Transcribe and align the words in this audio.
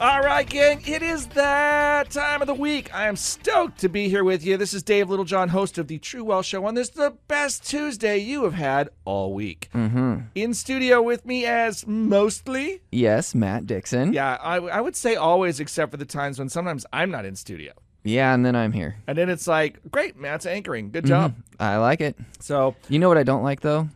All 0.00 0.20
right, 0.20 0.48
gang, 0.48 0.80
it 0.86 1.02
is 1.02 1.26
that 1.28 2.10
time 2.10 2.40
of 2.40 2.46
the 2.46 2.54
week. 2.54 2.94
I 2.94 3.08
am 3.08 3.16
stoked 3.16 3.80
to 3.80 3.88
be 3.88 4.08
here 4.08 4.22
with 4.22 4.46
you. 4.46 4.56
This 4.56 4.72
is 4.72 4.84
Dave 4.84 5.10
Littlejohn, 5.10 5.48
host 5.48 5.76
of 5.76 5.88
the 5.88 5.98
True 5.98 6.22
Wealth 6.22 6.46
Show, 6.46 6.64
on 6.66 6.74
this 6.76 6.90
the 6.90 7.16
best 7.26 7.68
Tuesday 7.68 8.16
you 8.18 8.44
have 8.44 8.54
had 8.54 8.90
all 9.04 9.34
week. 9.34 9.68
Mm-hmm. 9.74 10.18
In 10.36 10.54
studio 10.54 11.02
with 11.02 11.26
me 11.26 11.46
as 11.46 11.84
mostly, 11.84 12.80
Yes, 12.92 13.34
Matt 13.34 13.66
Dixon. 13.66 14.12
yeah, 14.12 14.38
I, 14.40 14.58
I 14.58 14.80
would 14.80 14.94
say 14.94 15.16
always, 15.16 15.58
except 15.58 15.90
for 15.90 15.96
the 15.96 16.04
times 16.04 16.38
when 16.38 16.48
sometimes 16.48 16.86
I'm 16.92 17.10
not 17.10 17.24
in 17.24 17.34
studio. 17.34 17.72
Yeah, 18.04 18.32
and 18.32 18.46
then 18.46 18.54
I'm 18.54 18.70
here. 18.72 18.98
And 19.08 19.18
then 19.18 19.28
it's 19.28 19.48
like, 19.48 19.80
great, 19.90 20.16
Matt's 20.16 20.46
anchoring. 20.46 20.92
Good 20.92 21.06
job. 21.06 21.34
I 21.58 21.78
like 21.78 22.00
it. 22.00 22.16
So, 22.38 22.76
You 22.88 23.00
know 23.00 23.08
what 23.08 23.18
I 23.18 23.24
don't 23.24 23.42
like 23.42 23.60
though? 23.62 23.88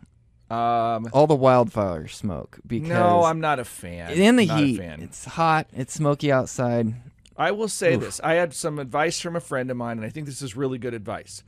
Um, 0.53 1.07
All 1.13 1.27
the 1.27 1.35
wildfire 1.35 2.07
smoke 2.07 2.59
because 2.65 2.89
no, 2.89 3.23
I'm 3.23 3.39
not 3.39 3.59
a 3.59 3.65
fan. 3.65 4.11
in 4.11 4.35
the 4.35 4.45
Not 4.45 4.59
a 4.61 4.65
heat. 4.65 4.77
fan. 4.77 5.01
It's 5.01 5.25
hot. 5.25 5.67
It's 5.73 5.93
smoky 5.93 6.31
outside. 6.31 6.93
I 7.35 7.51
will 7.51 7.67
say 7.67 7.95
this. 7.95 8.19
I 8.23 8.33
had 8.33 8.53
some 8.53 8.77
advice 8.77 9.19
from 9.19 9.35
a 9.35 9.39
friend 9.39 9.71
of 9.71 9.77
mine, 9.77 9.97
and 9.97 10.05
I 10.05 10.09
think 10.09 10.27
this 10.27 10.41
is 10.41 10.55
really 10.55 10.77
good 10.77 10.93
advice. 10.93 11.43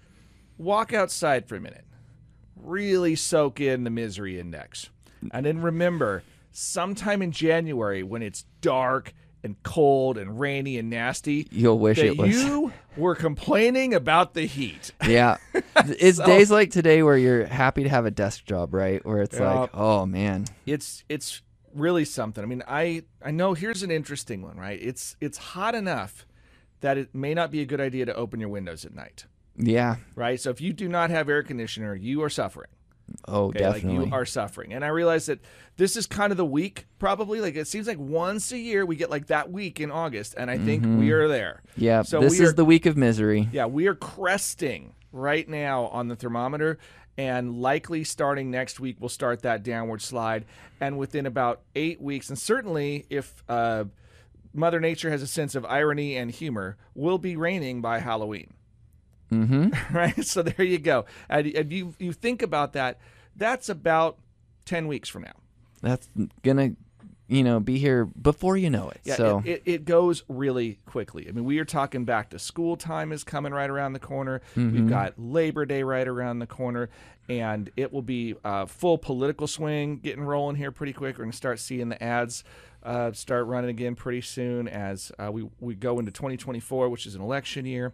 Walk 0.57 0.93
outside 0.93 1.47
for 1.47 1.55
a 1.55 1.61
minute. 1.61 1.85
Really 2.55 3.15
soak 3.15 3.59
in 3.59 3.83
the 3.83 3.89
misery 3.91 4.39
index. 4.39 4.89
And 5.31 5.45
then 5.45 5.61
remember, 5.61 6.23
sometime 6.51 7.21
in 7.21 7.31
January 7.31 8.01
when 8.01 8.23
it's 8.23 8.45
dark 8.61 9.13
and 9.45 9.61
cold 9.63 10.17
and 10.17 10.37
rainy 10.39 10.77
and 10.77 10.89
nasty, 10.89 11.47
You'll 11.51 11.79
wish 11.79 11.99
it 11.99 12.17
was. 12.17 12.29
you 12.35 12.73
were 12.97 13.15
complaining 13.15 13.93
about 13.93 14.33
the 14.33 14.45
heat. 14.45 14.91
Yeah. 15.07 15.37
it's 15.77 16.17
So- 16.17 16.25
days 16.25 16.51
like 16.51 16.71
today 16.71 17.03
where 17.03 17.17
you're 17.17 17.45
happy 17.45 17.83
to 17.83 17.89
have 17.89 18.05
a 18.05 18.11
desk 18.11 18.45
job, 18.45 18.73
right? 18.73 19.05
Where 19.05 19.21
it's 19.21 19.37
Yeah. 19.39 19.53
like, 19.61 19.69
oh 19.73 20.05
man. 20.05 20.45
It's 20.65 21.03
it's 21.07 21.41
really 21.73 22.05
something. 22.05 22.43
I 22.43 22.47
mean, 22.47 22.63
I 22.67 23.03
I 23.23 23.31
know 23.31 23.53
here's 23.53 23.83
an 23.83 23.91
interesting 23.91 24.41
one, 24.41 24.57
right? 24.57 24.79
It's 24.81 25.15
it's 25.21 25.37
hot 25.37 25.75
enough 25.75 26.25
that 26.81 26.97
it 26.97 27.13
may 27.15 27.33
not 27.33 27.51
be 27.51 27.61
a 27.61 27.65
good 27.65 27.79
idea 27.81 28.05
to 28.05 28.15
open 28.15 28.39
your 28.39 28.49
windows 28.49 28.83
at 28.85 28.93
night. 28.93 29.25
Yeah. 29.57 29.95
right? 30.15 30.39
So 30.39 30.49
if 30.49 30.59
you 30.59 30.73
do 30.73 30.89
not 30.89 31.09
have 31.11 31.29
air 31.29 31.41
conditioner, 31.43 31.95
you 31.95 32.21
are 32.23 32.29
suffering. 32.29 32.69
Oh, 33.27 33.45
Okay, 33.45 33.59
definitely. 33.59 33.97
like 33.99 34.07
you 34.07 34.13
are 34.13 34.25
suffering. 34.25 34.73
And 34.73 34.83
I 34.83 34.87
realize 34.89 35.27
that 35.27 35.39
this 35.77 35.95
is 35.95 36.07
kind 36.07 36.31
of 36.31 36.37
the 36.37 36.45
week, 36.45 36.85
probably. 36.99 37.39
Like 37.41 37.55
it 37.55 37.67
seems 37.67 37.87
like 37.87 37.99
once 37.99 38.51
a 38.51 38.57
year 38.57 38.85
we 38.85 38.95
get 38.95 39.09
like 39.09 39.27
that 39.27 39.51
week 39.51 39.79
in 39.79 39.91
August, 39.91 40.35
and 40.37 40.49
I 40.49 40.57
think 40.57 40.83
we 40.85 41.11
are 41.11 41.27
there. 41.27 41.61
yeah. 41.77 42.01
So 42.01 42.19
this 42.19 42.39
is 42.39 42.49
are- 42.49 42.53
the 42.53 42.65
week 42.65 42.85
of 42.85 42.97
misery. 42.97 43.47
Yeah, 43.51 43.65
we 43.67 43.87
are 43.87 43.95
cresting 43.95 44.93
right 45.11 45.47
now 45.47 45.85
on 45.87 46.07
the 46.07 46.15
thermometer, 46.15 46.77
and 47.17 47.61
likely 47.61 48.03
starting 48.03 48.51
next 48.51 48.79
week 48.79 48.97
we'll 48.99 49.09
start 49.09 49.41
that 49.43 49.63
downward 49.63 50.01
slide. 50.01 50.45
And 50.81 50.97
within 50.97 51.25
about 51.25 51.61
eight 51.75 52.01
weeks, 52.01 52.29
and 52.29 52.37
certainly 52.39 53.05
if 53.09 53.43
uh, 53.47 53.85
Mother 54.53 54.79
Nature 54.79 55.09
has 55.09 55.21
a 55.21 55.27
sense 55.27 55.55
of 55.55 55.63
irony 55.65 56.15
and 56.17 56.31
humor, 56.31 56.75
will 56.95 57.17
be 57.17 57.35
raining 57.37 57.81
by 57.81 57.99
Halloween. 57.99 58.53
Mm-hmm. 59.31 59.69
right? 59.95 60.25
So 60.25 60.41
there 60.41 60.65
you 60.65 60.79
go. 60.79 61.05
And, 61.29 61.47
and 61.47 61.71
you 61.71 61.95
you 61.99 62.13
think 62.13 62.41
about 62.41 62.73
that, 62.73 62.99
that's 63.35 63.69
about 63.69 64.17
ten 64.65 64.87
weeks 64.87 65.09
from 65.09 65.23
now. 65.23 65.33
That's 65.81 66.07
gonna, 66.43 66.71
you 67.27 67.43
know, 67.43 67.59
be 67.59 67.77
here 67.77 68.05
before 68.05 68.57
you 68.57 68.69
know 68.69 68.89
it. 68.89 69.01
Yeah, 69.03 69.15
so 69.15 69.41
it, 69.45 69.49
it, 69.49 69.61
it 69.65 69.85
goes 69.85 70.23
really 70.27 70.79
quickly. 70.85 71.27
I 71.27 71.31
mean, 71.31 71.45
we 71.45 71.59
are 71.59 71.65
talking 71.65 72.05
back 72.05 72.29
to 72.31 72.39
school 72.39 72.75
time 72.75 73.11
is 73.11 73.23
coming 73.23 73.53
right 73.53 73.69
around 73.69 73.93
the 73.93 73.99
corner. 73.99 74.41
Mm-hmm. 74.55 74.73
We've 74.73 74.89
got 74.89 75.13
Labor 75.17 75.65
Day 75.65 75.83
right 75.83 76.07
around 76.07 76.39
the 76.39 76.47
corner, 76.47 76.89
and 77.27 77.69
it 77.75 77.91
will 77.91 78.01
be 78.01 78.35
uh, 78.43 78.65
full 78.65 78.97
political 78.97 79.47
swing 79.47 79.97
getting 79.97 80.23
rolling 80.23 80.55
here 80.55 80.71
pretty 80.71 80.93
quick. 80.93 81.17
We're 81.17 81.25
going 81.25 81.31
to 81.31 81.37
start 81.37 81.59
seeing 81.59 81.89
the 81.89 82.01
ads 82.01 82.43
uh, 82.85 83.11
start 83.13 83.47
running 83.47 83.71
again 83.71 83.95
pretty 83.95 84.21
soon 84.21 84.67
as 84.67 85.11
uh, 85.17 85.31
we 85.31 85.47
we 85.59 85.73
go 85.73 85.99
into 85.99 86.11
2024, 86.11 86.87
which 86.89 87.05
is 87.05 87.15
an 87.15 87.21
election 87.21 87.65
year. 87.65 87.93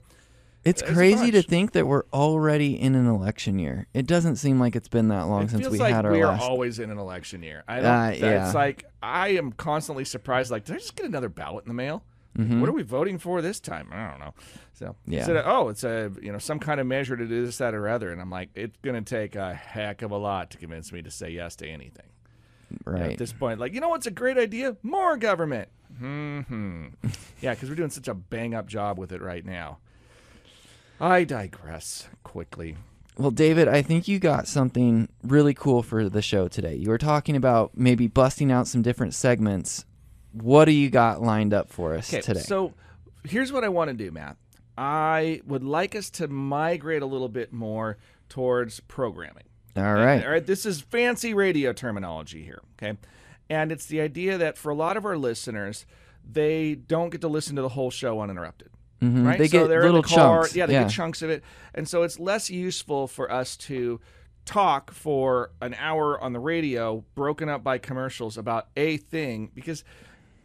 It's 0.63 0.81
crazy 0.81 1.31
to 1.31 1.41
think 1.41 1.71
that 1.73 1.87
we're 1.87 2.03
already 2.13 2.79
in 2.79 2.95
an 2.95 3.07
election 3.07 3.57
year. 3.59 3.87
It 3.93 4.05
doesn't 4.07 4.35
seem 4.37 4.59
like 4.59 4.75
it's 4.75 4.87
been 4.87 5.07
that 5.09 5.23
long 5.23 5.43
It 5.43 5.49
since 5.51 5.67
we 5.69 5.79
like 5.79 5.93
had 5.93 6.05
our 6.05 6.11
we 6.11 6.21
are 6.21 6.33
last. 6.33 6.43
always 6.43 6.79
in 6.79 6.91
an 6.91 6.97
election 6.97 7.41
year. 7.43 7.63
I 7.67 7.75
don't. 7.77 7.85
Uh, 7.85 8.11
yeah. 8.15 8.45
It's 8.45 8.55
like 8.55 8.85
I 9.01 9.29
am 9.29 9.51
constantly 9.53 10.05
surprised. 10.05 10.51
Like, 10.51 10.65
did 10.65 10.75
I 10.75 10.79
just 10.79 10.95
get 10.95 11.05
another 11.05 11.29
ballot 11.29 11.65
in 11.65 11.69
the 11.69 11.73
mail? 11.73 12.03
What 12.33 12.69
are 12.69 12.73
we 12.73 12.81
voting 12.83 13.17
for 13.17 13.41
this 13.41 13.59
time? 13.59 13.89
I 13.91 14.09
don't 14.09 14.19
know. 14.19 14.33
So 14.73 14.95
Mm-hmm. 15.07 15.11
Yeah. 15.13 15.29
of, 15.31 15.45
oh, 15.45 15.69
it's 15.69 15.83
a 15.83 16.11
you 16.21 16.31
know 16.31 16.37
some 16.39 16.59
kind 16.59 16.79
of 16.79 16.87
measure 16.87 17.15
to 17.17 17.27
do 17.27 17.45
this, 17.45 17.57
that, 17.57 17.73
or 17.75 17.87
other, 17.89 18.09
and 18.11 18.21
I'm 18.21 18.29
like, 18.31 18.49
it's 18.55 18.77
going 18.81 19.03
to 19.03 19.07
take 19.07 19.35
a 19.35 19.53
heck 19.53 20.01
of 20.01 20.11
a 20.11 20.17
lot 20.17 20.49
to 20.51 20.57
convince 20.57 20.91
me 20.93 21.01
to 21.01 21.11
say 21.11 21.29
yes 21.29 21.55
to 21.57 21.67
anything. 21.67 22.07
You 22.71 22.77
know, 22.85 22.99
right. 22.99 23.11
At 23.11 23.17
this 23.17 23.33
point, 23.33 23.59
like, 23.59 23.73
you 23.73 23.81
know 23.81 23.89
what's 23.89 24.07
a 24.07 24.11
great 24.11 24.37
idea? 24.37 24.77
More 24.81 25.17
government. 25.17 25.67
Hmm. 25.99 26.85
yeah, 27.41 27.53
because 27.53 27.69
we're 27.69 27.75
doing 27.75 27.89
such 27.89 28.07
a 28.07 28.13
bang 28.13 28.55
up 28.55 28.67
job 28.67 28.97
with 28.97 29.11
it 29.11 29.21
right 29.21 29.45
now. 29.45 29.79
I 31.01 31.23
digress 31.23 32.07
quickly. 32.23 32.77
Well, 33.17 33.31
David, 33.31 33.67
I 33.67 33.81
think 33.81 34.07
you 34.07 34.19
got 34.19 34.47
something 34.47 35.09
really 35.23 35.53
cool 35.53 35.83
for 35.83 36.07
the 36.07 36.21
show 36.21 36.47
today. 36.47 36.75
You 36.75 36.89
were 36.89 36.97
talking 36.97 37.35
about 37.35 37.71
maybe 37.75 38.07
busting 38.07 38.51
out 38.51 38.67
some 38.67 38.81
different 38.81 39.13
segments. 39.13 39.85
What 40.31 40.65
do 40.65 40.71
you 40.71 40.89
got 40.89 41.21
lined 41.21 41.53
up 41.53 41.69
for 41.69 41.95
us 41.95 42.13
Okay, 42.13 42.21
today? 42.21 42.39
so 42.39 42.73
here's 43.23 43.51
what 43.51 43.63
I 43.63 43.69
want 43.69 43.89
to 43.89 43.93
do, 43.95 44.11
Matt. 44.11 44.37
I 44.77 45.41
would 45.45 45.63
like 45.63 45.95
us 45.95 46.09
to 46.11 46.27
migrate 46.27 47.01
a 47.01 47.05
little 47.05 47.27
bit 47.29 47.51
more 47.51 47.97
towards 48.29 48.79
programming. 48.81 49.43
All 49.75 49.83
right. 49.95 50.23
All 50.23 50.31
right, 50.31 50.45
this 50.45 50.65
is 50.65 50.81
fancy 50.81 51.33
radio 51.33 51.73
terminology 51.73 52.43
here, 52.43 52.61
okay? 52.77 52.97
And 53.49 53.71
it's 53.71 53.85
the 53.87 54.01
idea 54.01 54.37
that 54.37 54.57
for 54.57 54.69
a 54.69 54.75
lot 54.75 54.97
of 54.97 55.05
our 55.05 55.17
listeners, 55.17 55.85
they 56.23 56.75
don't 56.75 57.09
get 57.09 57.21
to 57.21 57.27
listen 57.27 57.55
to 57.57 57.61
the 57.61 57.69
whole 57.69 57.91
show 57.91 58.21
uninterrupted. 58.21 58.69
Mhm. 59.01 59.25
Right? 59.25 59.37
They 59.39 59.47
so 59.47 59.61
get 59.61 59.67
they're 59.69 59.81
little 59.81 59.97
in 59.97 60.01
the 60.03 60.07
car. 60.07 60.41
chunks. 60.43 60.55
Yeah, 60.55 60.65
they 60.67 60.73
Yeah. 60.73 60.83
get 60.83 60.91
chunks 60.91 61.21
of 61.21 61.29
it. 61.29 61.43
And 61.73 61.87
so 61.87 62.03
it's 62.03 62.19
less 62.19 62.49
useful 62.49 63.07
for 63.07 63.31
us 63.31 63.57
to 63.57 63.99
talk 64.45 64.91
for 64.91 65.51
an 65.61 65.73
hour 65.75 66.19
on 66.19 66.33
the 66.33 66.39
radio 66.39 67.03
broken 67.15 67.47
up 67.49 67.63
by 67.63 67.77
commercials 67.77 68.37
about 68.37 68.67
a 68.75 68.97
thing 68.97 69.51
because 69.53 69.83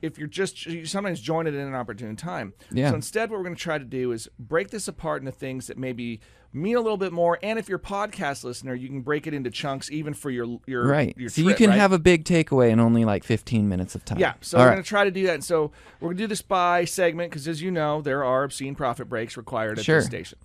if 0.03 0.19
you're 0.19 0.29
just 0.29 0.67
you 0.67 0.85
sometimes 0.87 1.21
join 1.21 1.47
it 1.47 1.55
in 1.55 1.61
an 1.67 1.75
opportune 1.75 2.17
time. 2.17 2.53
Yeah. 2.71 2.91
So 2.91 2.97
instead 2.97 3.31
what 3.31 3.39
we're 3.39 3.45
going 3.45 3.57
to 3.57 3.61
try 3.63 3.79
to 3.79 3.85
do 3.85 4.13
is 4.13 4.29
break 4.39 4.71
this 4.71 4.89
apart 4.89 5.23
into 5.23 5.33
things 5.33 5.67
that 5.69 5.79
maybe 5.79 6.21
mean 6.53 6.77
a 6.77 6.81
little 6.81 6.97
bit 6.97 7.13
more 7.13 7.39
and 7.43 7.59
if 7.59 7.69
you're 7.69 7.77
a 7.79 7.81
podcast 7.83 8.43
listener 8.45 8.75
you 8.75 8.89
can 8.89 9.03
break 9.03 9.27
it 9.27 9.35
into 9.35 9.51
chunks 9.51 9.91
even 9.91 10.15
for 10.15 10.31
your 10.31 10.59
your 10.67 10.87
Right. 10.87 11.15
your 11.19 11.29
So 11.29 11.43
you 11.43 11.55
can 11.55 11.71
right? 11.71 11.79
have 11.79 11.93
a 11.93 11.99
big 11.99 12.25
takeaway 12.25 12.71
in 12.71 12.81
only 12.81 13.05
like 13.05 13.25
15 13.25 13.69
minutes 13.69 13.95
of 13.95 14.05
time. 14.05 14.19
Yeah, 14.19 14.35
so 14.41 14.57
All 14.57 14.65
we're 14.65 14.69
right. 14.69 14.75
going 14.75 14.83
to 14.83 14.89
try 14.89 15.05
to 15.05 15.11
do 15.11 15.27
that. 15.27 15.35
And 15.35 15.45
so 15.45 15.73
we're 16.01 16.09
going 16.09 16.17
to 16.19 16.23
do 16.23 16.29
this 16.29 16.41
by 16.43 16.85
segment 16.87 17.31
because, 17.31 17.47
as 17.47 17.61
you 17.61 17.71
know, 17.71 18.01
there 18.01 18.25
are 18.25 18.45
obscene 18.45 18.75
profit 18.75 19.09
breaks 19.09 19.37
required 19.37 19.79
at 19.79 19.85
Sure. 19.85 19.99
this 19.99 20.07
station. 20.07 20.39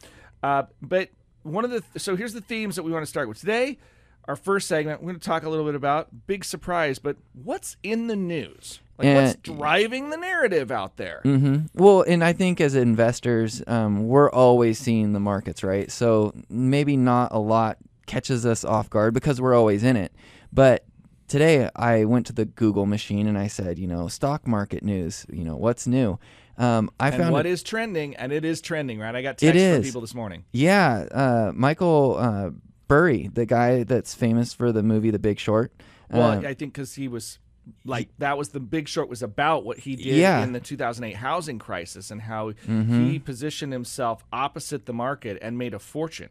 Uh, 0.44 0.63
but 0.81 1.09
one 1.44 1.63
of 1.63 1.72
the 1.72 1.83
so 2.00 2.16
here's 2.16 2.33
the 2.33 2.41
themes 2.41 2.75
that 2.75 2.83
we 2.83 2.91
want 2.91 3.03
to 3.03 3.09
start 3.09 3.29
with 3.29 3.39
today. 3.39 3.78
Our 4.26 4.36
first 4.36 4.68
segment, 4.68 5.02
we're 5.02 5.08
going 5.12 5.20
to 5.20 5.26
talk 5.28 5.44
a 5.44 5.50
little 5.50 5.66
bit 5.66 5.76
about 5.76 6.09
big 6.28 6.46
surprise, 6.46 7.00
but 7.00 7.18
what's 7.34 7.76
in 7.84 8.08
the 8.08 8.16
news? 8.16 8.80
Like 8.98 9.16
what's 9.16 9.36
driving 9.38 10.12
the 10.12 10.18
narrative 10.18 10.70
out 10.72 10.98
there? 10.98 11.22
hmm 11.24 11.58
Well, 11.74 12.04
and 12.04 12.24
I 12.24 12.34
think 12.34 12.62
as 12.62 12.76
investors, 12.76 13.64
um, 13.66 14.08
we're 14.08 14.30
always 14.30 14.78
seeing 14.78 15.14
the 15.14 15.20
markets, 15.20 15.64
right? 15.64 15.90
So 15.92 16.34
maybe 16.50 16.96
not 16.98 17.31
a 17.31 17.40
lot 17.40 17.78
catches 18.06 18.46
us 18.46 18.64
off 18.64 18.90
guard 18.92 19.14
because 19.16 19.42
we're 19.42 19.56
always 19.56 19.84
in 19.84 19.96
it. 19.98 20.14
But 20.54 20.86
today 21.28 21.68
I 21.76 22.06
went 22.06 22.28
to 22.28 22.34
the 22.34 22.46
Google 22.46 22.86
machine 22.86 23.26
and 23.26 23.40
I 23.40 23.48
said, 23.48 23.80
you 23.80 23.88
know, 23.88 24.08
stock 24.08 24.46
market 24.46 24.84
news, 24.84 25.26
you 25.31 25.44
know, 25.46 25.56
what's 25.56 25.88
new? 25.88 26.20
Um, 26.60 26.92
I 27.00 27.08
and 27.08 27.18
found 27.18 27.31
what 27.34 27.48
it- 27.48 27.52
is 27.54 27.64
trending? 27.64 28.16
And 28.18 28.31
it 28.31 28.46
is 28.46 28.62
trending, 28.62 29.00
right? 29.00 29.16
I 29.16 29.24
got 29.24 29.40
text 29.40 29.60
from 29.60 29.81
people 29.81 30.02
this 30.02 30.14
morning. 30.14 30.44
Yeah, 30.52 31.08
uh, 31.12 31.52
Michael 31.56 32.18
uh, 32.20 32.50
Burry, 32.91 33.29
the 33.34 33.46
guy 33.46 33.84
that's 33.84 34.13
famous 34.13 34.53
for 34.53 34.72
the 34.72 34.84
movie 34.84 35.12
The 35.12 35.19
Big 35.19 35.40
Short. 35.40 35.72
Well, 36.12 36.31
Um, 36.40 36.46
I 36.46 36.53
think 36.53 36.74
because 36.74 36.96
he 36.96 37.07
was 37.07 37.40
like 37.85 38.09
that 38.18 38.38
was 38.38 38.50
the 38.50 38.59
Big 38.59 38.88
Short 38.88 39.07
was 39.07 39.22
about 39.24 39.63
what 39.63 39.79
he 39.79 39.96
did 39.96 40.07
Yeah. 40.07 40.38
Mm-hmm. 40.40 40.44
in 40.47 40.53
the 40.53 40.59
2008 40.59 41.16
housing 41.18 41.57
crisis 41.60 42.12
and 42.12 42.21
how 42.24 42.50
he 42.68 43.18
positioned 43.19 43.71
himself 43.71 44.24
opposite 44.33 44.86
the 44.88 44.94
market 44.94 45.38
and 45.42 45.57
made 45.57 45.74
a 45.74 45.80
fortune. 45.80 46.30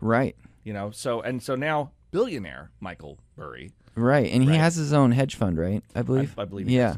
right, 0.00 0.36
You 0.64 0.72
know, 0.74 0.90
so 0.90 1.20
and 1.22 1.42
so 1.42 1.54
now 1.54 1.92
billionaire 2.10 2.70
Michael 2.80 3.18
Burry. 3.36 3.72
right, 3.94 4.30
and 4.30 4.46
Right. 4.46 4.52
he 4.54 4.58
has 4.58 4.74
his 4.76 4.92
own 4.92 5.12
hedge 5.12 5.34
fund, 5.36 5.56
right? 5.58 5.82
I 5.94 6.02
believe. 6.02 6.38
I 6.38 6.44
believe 6.44 6.66
he 6.68 6.76
yeah. 6.76 6.96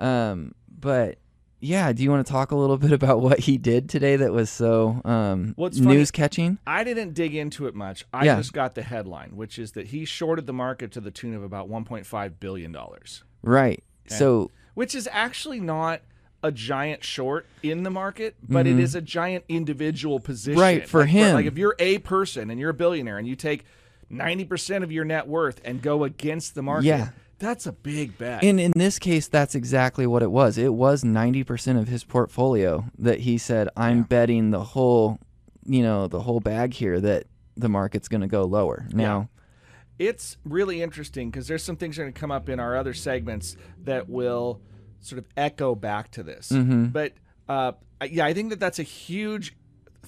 Um, 0.00 0.52
but 0.68 1.18
yeah, 1.60 1.92
do 1.92 2.02
you 2.02 2.10
want 2.10 2.26
to 2.26 2.30
talk 2.32 2.50
a 2.50 2.56
little 2.56 2.76
bit 2.78 2.92
about 2.92 3.20
what 3.22 3.40
he 3.40 3.58
did 3.58 3.88
today 3.88 4.16
that 4.16 4.32
was 4.32 4.50
so 4.50 5.00
um, 5.04 5.54
What's 5.56 5.78
news 5.78 6.10
catching? 6.10 6.58
I 6.66 6.84
didn't 6.84 7.14
dig 7.14 7.34
into 7.34 7.66
it 7.66 7.74
much. 7.74 8.04
I 8.12 8.24
Yeah. 8.26 8.36
just 8.36 8.52
got 8.52 8.74
the 8.74 8.82
headline, 8.82 9.36
which 9.36 9.58
is 9.58 9.72
that 9.72 9.88
he 9.88 10.04
shorted 10.04 10.46
the 10.46 10.52
market 10.52 10.92
to 10.92 11.00
the 11.00 11.10
tune 11.10 11.34
of 11.34 11.42
about 11.42 11.68
1.5 11.68 12.32
billion 12.40 12.72
dollars, 12.72 13.24
Right. 13.42 13.82
So 14.06 14.50
which 14.74 14.94
is 14.94 15.08
actually 15.12 15.60
not 15.60 16.00
a 16.42 16.52
giant 16.52 17.02
short 17.02 17.46
in 17.64 17.82
the 17.82 17.90
market, 17.90 18.36
but 18.48 18.64
it 18.66 18.78
is 18.78 18.94
a 18.94 19.00
giant 19.00 19.44
individual 19.48 20.20
position. 20.20 20.52
Mm-hmm. 20.52 20.60
Right, 20.60 20.88
for 20.88 21.00
Like, 21.00 21.08
him. 21.10 21.34
like 21.34 21.46
if 21.46 21.58
you're 21.58 21.74
a 21.80 21.98
person 21.98 22.48
and 22.50 22.60
you're 22.60 22.70
a 22.70 22.74
billionaire 22.74 23.18
and 23.18 23.26
you 23.26 23.34
take 23.34 23.64
90% 24.10 24.82
of 24.82 24.92
your 24.92 25.04
net 25.04 25.26
worth 25.26 25.60
and 25.64 25.82
go 25.82 26.04
against 26.04 26.54
the 26.54 26.62
market, 26.62 26.86
Yeah. 26.86 27.08
That's 27.38 27.66
a 27.66 27.72
big 27.72 28.18
bet. 28.18 28.42
And 28.42 28.58
in 28.58 28.72
this 28.74 28.98
case, 28.98 29.28
that's 29.28 29.54
exactly 29.54 30.06
what 30.06 30.22
it 30.22 30.30
was. 30.30 30.58
It 30.58 30.74
was 30.74 31.04
90% 31.04 31.78
of 31.78 31.88
his 31.88 32.02
portfolio 32.04 32.84
that 32.98 33.20
he 33.20 33.38
said, 33.38 33.68
I'm 33.76 33.98
Yeah. 33.98 34.04
betting 34.04 34.50
the 34.50 34.62
whole, 34.64 35.18
you 35.64 35.82
know, 35.82 36.08
the 36.08 36.20
whole 36.20 36.40
bag 36.40 36.74
here 36.74 37.00
that 37.00 37.24
the 37.56 37.68
market's 37.68 38.08
going 38.08 38.22
to 38.22 38.26
go 38.26 38.44
lower. 38.44 38.86
Now, 38.92 39.28
it's 39.98 40.36
really 40.44 40.82
interesting 40.82 41.30
because 41.30 41.46
there's 41.48 41.62
some 41.62 41.76
things 41.76 41.96
that 41.96 42.02
are 42.02 42.04
going 42.06 42.14
to 42.14 42.20
come 42.20 42.30
up 42.30 42.48
in 42.48 42.60
our 42.60 42.76
other 42.76 42.94
segments 42.94 43.56
that 43.84 44.08
will 44.08 44.60
sort 45.00 45.18
of 45.18 45.26
echo 45.36 45.74
back 45.74 46.10
to 46.12 46.22
this. 46.22 46.50
Mm-hmm. 46.50 46.86
But 46.86 47.14
uh, 47.48 47.72
yeah, 48.08 48.26
I 48.26 48.34
think 48.34 48.50
that 48.50 48.60
that's 48.60 48.78
a 48.78 48.84
huge 48.84 49.56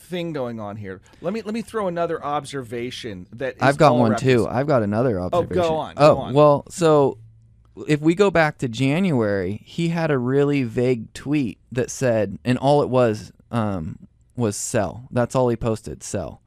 thing 0.01 0.33
going 0.33 0.59
on 0.61 0.77
here. 0.77 1.01
Let 1.21 1.33
me 1.33 1.43
let 1.43 1.55
me 1.55 1.63
throw 1.63 1.89
another 1.89 2.23
observation 2.25 3.27
that 3.33 3.57
is 3.57 3.63
I've 3.63 3.77
got 3.77 3.97
one 3.97 4.17
too. 4.17 4.47
I've 4.49 4.67
got 4.67 4.83
another 4.83 5.21
observation. 5.21 5.63
on, 5.65 5.95
Oh, 5.97 6.15
go 6.15 6.21
on. 6.21 6.35
well, 6.35 6.65
so 6.69 7.19
if 7.89 8.01
we 8.01 8.15
go 8.15 8.31
back 8.31 8.59
to 8.59 8.69
January, 8.69 9.63
he 9.65 9.89
had 9.89 10.11
a 10.11 10.19
really 10.19 10.63
vague 10.65 11.13
tweet 11.15 11.59
that 11.73 11.91
said, 11.91 12.39
and 12.45 12.59
all 12.59 12.83
it 12.83 12.89
was 12.89 13.33
um, 13.51 13.99
was 14.37 14.57
sell. 14.57 15.07
That's 15.11 15.35
all 15.35 15.49
he 15.49 15.57
posted, 15.57 16.03
sell. 16.03 16.43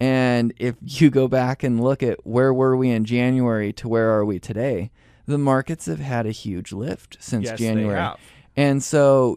And 0.00 0.52
if 0.58 0.74
you 0.80 1.10
go 1.10 1.28
back 1.28 1.62
and 1.62 1.82
look 1.82 2.02
at 2.02 2.26
where 2.26 2.52
were 2.52 2.76
we 2.76 2.90
in 2.90 3.04
January 3.04 3.72
to 3.74 3.88
where 3.88 4.10
are 4.10 4.24
we 4.24 4.38
today, 4.40 4.90
the 5.26 5.38
markets 5.38 5.86
have 5.86 6.00
had 6.00 6.26
a 6.26 6.32
huge 6.32 6.72
lift 6.72 7.16
since 7.20 7.44
Yes, 7.44 7.58
they 7.58 7.66
January. 7.66 8.14
And 8.56 8.82
so 8.82 9.36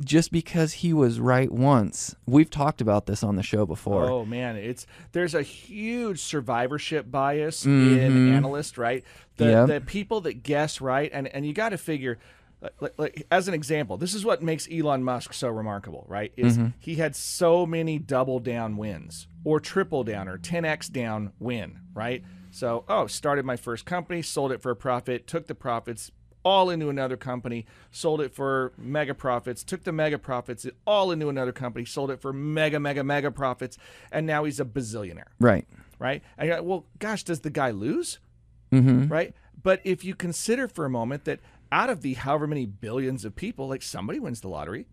just 0.00 0.32
because 0.32 0.72
he 0.74 0.92
was 0.92 1.20
right 1.20 1.50
once, 1.52 2.16
we've 2.26 2.50
talked 2.50 2.80
about 2.80 3.06
this 3.06 3.22
on 3.22 3.36
the 3.36 3.42
show 3.42 3.64
before. 3.66 4.04
Oh 4.10 4.24
man, 4.24 4.56
it's 4.56 4.86
there's 5.12 5.34
a 5.34 5.42
huge 5.42 6.18
survivorship 6.20 7.10
bias 7.10 7.64
Mhm. 7.64 7.98
in 7.98 8.32
analysts, 8.34 8.76
right? 8.76 9.04
The 9.36 9.44
Yep. 9.46 9.68
the 9.68 9.80
people 9.80 10.20
that 10.22 10.42
guess 10.42 10.80
right, 10.80 11.10
and 11.12 11.28
and 11.28 11.46
you 11.46 11.52
got 11.52 11.70
to 11.70 11.78
figure. 11.78 12.18
like- 12.62 12.72
Like, 12.80 12.94
like, 12.98 13.26
as 13.30 13.46
an 13.46 13.52
example, 13.52 13.98
this 13.98 14.14
is 14.14 14.24
what 14.24 14.42
makes 14.42 14.66
Elon 14.72 15.04
Musk 15.04 15.34
so 15.34 15.50
remarkable, 15.50 16.06
right? 16.08 16.32
Is 16.34 16.56
Mm-hmm. 16.56 16.68
he 16.78 16.94
had 16.94 17.14
so 17.14 17.66
many 17.66 17.98
double 17.98 18.40
down 18.40 18.78
wins, 18.78 19.26
or 19.44 19.60
triple 19.60 20.02
down, 20.02 20.28
or 20.28 20.38
10x 20.38 20.88
down 20.88 21.32
win, 21.38 21.80
right? 21.92 22.24
So, 22.50 22.84
oh, 22.88 23.06
started 23.06 23.44
my 23.44 23.56
first 23.56 23.84
company, 23.84 24.22
sold 24.22 24.50
it 24.50 24.62
for 24.62 24.70
a 24.70 24.76
profit, 24.76 25.26
took 25.26 25.46
the 25.46 25.54
profits 25.54 26.10
all 26.44 26.70
into 26.70 26.88
another 26.90 27.16
company, 27.16 27.66
sold 27.90 28.20
it 28.20 28.34
for 28.34 28.72
mega 28.78 29.14
profits, 29.14 29.64
took 29.64 29.82
the 29.84 29.92
mega 29.92 30.18
profits 30.18 30.66
all 30.86 31.10
into 31.10 31.28
another 31.28 31.52
company, 31.52 31.84
sold 31.84 32.10
it 32.10 32.20
for 32.20 32.32
mega, 32.32 32.78
mega, 32.78 33.02
mega 33.02 33.30
profits, 33.30 33.78
and 34.12 34.26
now 34.26 34.44
he's 34.44 34.60
a 34.60 34.64
bazillionaire, 34.64 35.28
Right. 35.40 35.66
right? 35.98 36.22
And 36.38 36.46
you're 36.48 36.56
like, 36.58 36.66
well, 36.66 36.84
gosh, 36.98 37.24
does 37.24 37.40
the 37.40 37.50
guy 37.50 37.70
lose? 37.70 38.18
Mm-hmm. 38.72 39.08
Right? 39.08 39.34
But 39.62 39.80
if 39.84 40.04
you 40.04 40.14
consider 40.14 40.68
for 40.68 40.84
a 40.84 40.90
moment 40.90 41.24
that 41.24 41.40
out 41.72 41.88
of 41.90 42.02
the 42.02 42.14
however 42.14 42.46
many 42.46 42.66
billions 42.66 43.24
of 43.24 43.34
people, 43.34 43.68
like 43.68 43.82
somebody 43.82 44.18
wins 44.20 44.40
the 44.42 44.48
lottery, 44.48 44.86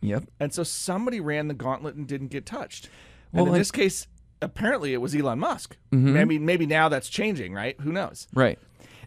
Yep. 0.00 0.24
and 0.40 0.52
so 0.52 0.64
somebody 0.64 1.20
ran 1.20 1.46
the 1.48 1.54
gauntlet 1.54 1.94
and 1.94 2.06
didn't 2.08 2.28
get 2.28 2.44
touched. 2.44 2.88
Well, 3.32 3.44
and 3.44 3.48
in 3.50 3.54
and- 3.54 3.60
this 3.60 3.70
case, 3.70 4.08
apparently 4.40 4.92
it 4.92 5.00
was 5.00 5.14
Elon 5.14 5.38
Musk. 5.38 5.76
Mhm. 5.92 6.12
Maybe 6.12 6.38
maybe 6.40 6.66
now 6.66 6.88
that's 6.88 7.08
changing, 7.08 7.52
right? 7.54 7.78
Who 7.80 7.92
knows? 7.92 8.26
Right. 8.34 8.58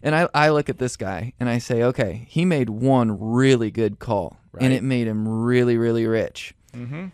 And 0.02 0.14
I, 0.14 0.28
I 0.34 0.50
look 0.50 0.68
at 0.68 0.78
this 0.78 0.96
guy 0.96 1.32
and 1.40 1.48
I 1.48 1.58
say, 1.58 1.82
okay, 1.82 2.26
he 2.28 2.44
made 2.44 2.68
one 2.70 3.18
really 3.20 3.70
good 3.70 3.98
call 3.98 4.36
and 4.64 4.72
it 4.72 4.82
made 4.82 5.06
him 5.06 5.26
really, 5.26 5.76
really 5.76 6.06
rich. 6.06 6.54
Mm-hmm. 6.72 7.06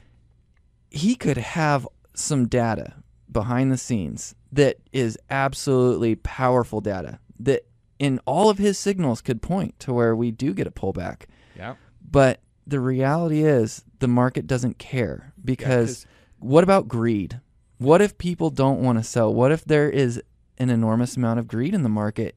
He 0.90 1.14
could 1.14 1.36
have 1.38 1.88
some 2.14 2.46
data 2.48 2.94
behind 3.30 3.72
the 3.72 3.78
scenes 3.78 4.34
that 4.52 4.76
is 4.92 5.18
absolutely 5.30 6.14
powerful 6.16 6.80
data 6.80 7.18
that 7.40 7.64
in 7.98 8.20
all 8.26 8.50
of 8.50 8.58
his 8.58 8.78
signals 8.78 9.20
could 9.22 9.40
point 9.40 9.78
to 9.80 9.92
where 9.92 10.14
we 10.14 10.30
do 10.30 10.52
get 10.52 10.66
a 10.66 10.70
pullback. 10.70 11.22
Yeah. 11.56 11.76
But 12.08 12.40
the 12.66 12.80
reality 12.80 13.42
is 13.44 13.84
the 14.00 14.08
market 14.08 14.46
doesn't 14.46 14.78
care 14.78 15.32
because 15.42 16.04
'cause- 16.04 16.06
what 16.38 16.64
about 16.64 16.88
greed? 16.88 17.40
What 17.78 18.02
if 18.02 18.18
people 18.18 18.50
don't 18.50 18.80
want 18.82 18.98
to 18.98 19.04
sell? 19.04 19.32
What 19.32 19.50
if 19.52 19.64
there 19.64 19.88
is 19.88 20.20
an 20.58 20.70
enormous 20.70 21.16
amount 21.16 21.38
of 21.38 21.48
greed 21.48 21.72
in 21.74 21.82
the 21.84 21.88
market 21.88 22.36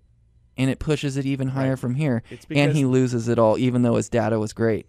and 0.57 0.69
it 0.69 0.79
pushes 0.79 1.17
it 1.17 1.25
even 1.25 1.49
higher 1.49 1.71
Right. 1.71 1.79
from 1.79 1.95
here 1.95 2.23
It's 2.29 2.45
and 2.49 2.73
he 2.73 2.85
loses 2.85 3.27
it 3.27 3.37
all 3.39 3.57
even 3.57 3.81
though 3.81 3.95
his 3.95 4.09
data 4.09 4.39
was 4.39 4.53
great? 4.53 4.87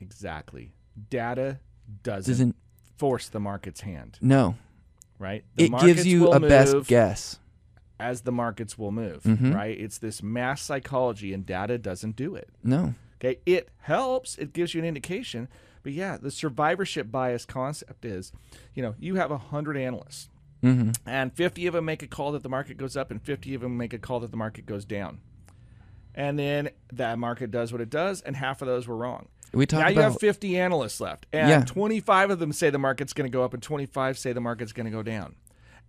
exactly 0.00 0.72
data 1.10 1.58
doesn't, 2.02 2.30
Doesn't 2.32 2.56
force 2.96 3.28
the 3.28 3.40
market's 3.40 3.80
hand, 3.82 4.18
no. 4.20 4.56
right? 5.18 5.44
The 5.56 5.64
It 5.66 5.80
gives 5.80 6.06
you 6.06 6.28
a 6.32 6.40
best 6.40 6.86
guess. 6.88 7.38
as 8.00 8.22
the 8.22 8.32
markets 8.32 8.76
will 8.78 8.92
move, 8.92 9.22
Mhm. 9.22 9.54
right? 9.54 9.78
It's 9.78 9.98
this 9.98 10.22
mass 10.22 10.60
psychology, 10.62 11.32
and 11.32 11.46
data 11.46 11.78
doesn't 11.78 12.14
do 12.16 12.34
it. 12.34 12.50
No. 12.62 12.94
Okay, 13.16 13.38
it 13.46 13.70
helps. 13.78 14.36
It 14.38 14.52
gives 14.52 14.74
you 14.74 14.80
an 14.80 14.86
indication. 14.86 15.48
But 15.82 15.92
yeah, 15.92 16.16
the 16.16 16.30
survivorship 16.30 17.10
bias 17.10 17.44
concept 17.44 18.04
is, 18.04 18.32
you 18.74 18.82
know, 18.82 18.94
you 18.98 19.14
have 19.16 19.30
a 19.30 19.38
hundred 19.38 19.76
analysts, 19.76 20.28
Mhm. 20.62 20.96
and 21.06 21.32
fifty 21.32 21.66
of 21.66 21.74
them 21.74 21.84
make 21.84 22.02
a 22.02 22.06
call 22.06 22.32
that 22.32 22.42
the 22.42 22.48
market 22.48 22.76
goes 22.76 22.96
up, 22.96 23.10
and 23.10 23.22
fifty 23.22 23.54
of 23.54 23.60
them 23.60 23.76
make 23.76 23.92
a 23.92 23.98
call 23.98 24.20
that 24.20 24.30
the 24.30 24.36
market 24.36 24.66
goes 24.66 24.84
down. 24.84 25.20
And 26.14 26.38
then 26.38 26.70
that 26.92 27.18
market 27.18 27.50
does 27.50 27.70
what 27.72 27.80
it 27.80 27.90
does, 27.90 28.20
and 28.22 28.36
half 28.36 28.60
of 28.60 28.66
those 28.66 28.88
were 28.88 28.96
wrong. 28.96 29.28
We 29.52 29.66
talked 29.66 29.82
now 29.84 29.88
you 29.88 30.00
have 30.02 30.18
50 30.18 30.58
analysts 30.58 31.00
left, 31.00 31.26
and 31.32 31.48
Yeah. 31.48 31.64
25 31.64 32.30
of 32.30 32.38
them 32.38 32.52
say 32.52 32.70
the 32.70 32.78
market's 32.78 33.12
going 33.12 33.30
to 33.30 33.32
go 33.34 33.44
up, 33.44 33.54
and 33.54 33.62
25 33.62 34.18
say 34.18 34.32
the 34.32 34.40
market's 34.40 34.72
going 34.72 34.84
to 34.86 34.90
go 34.90 35.02
down. 35.02 35.36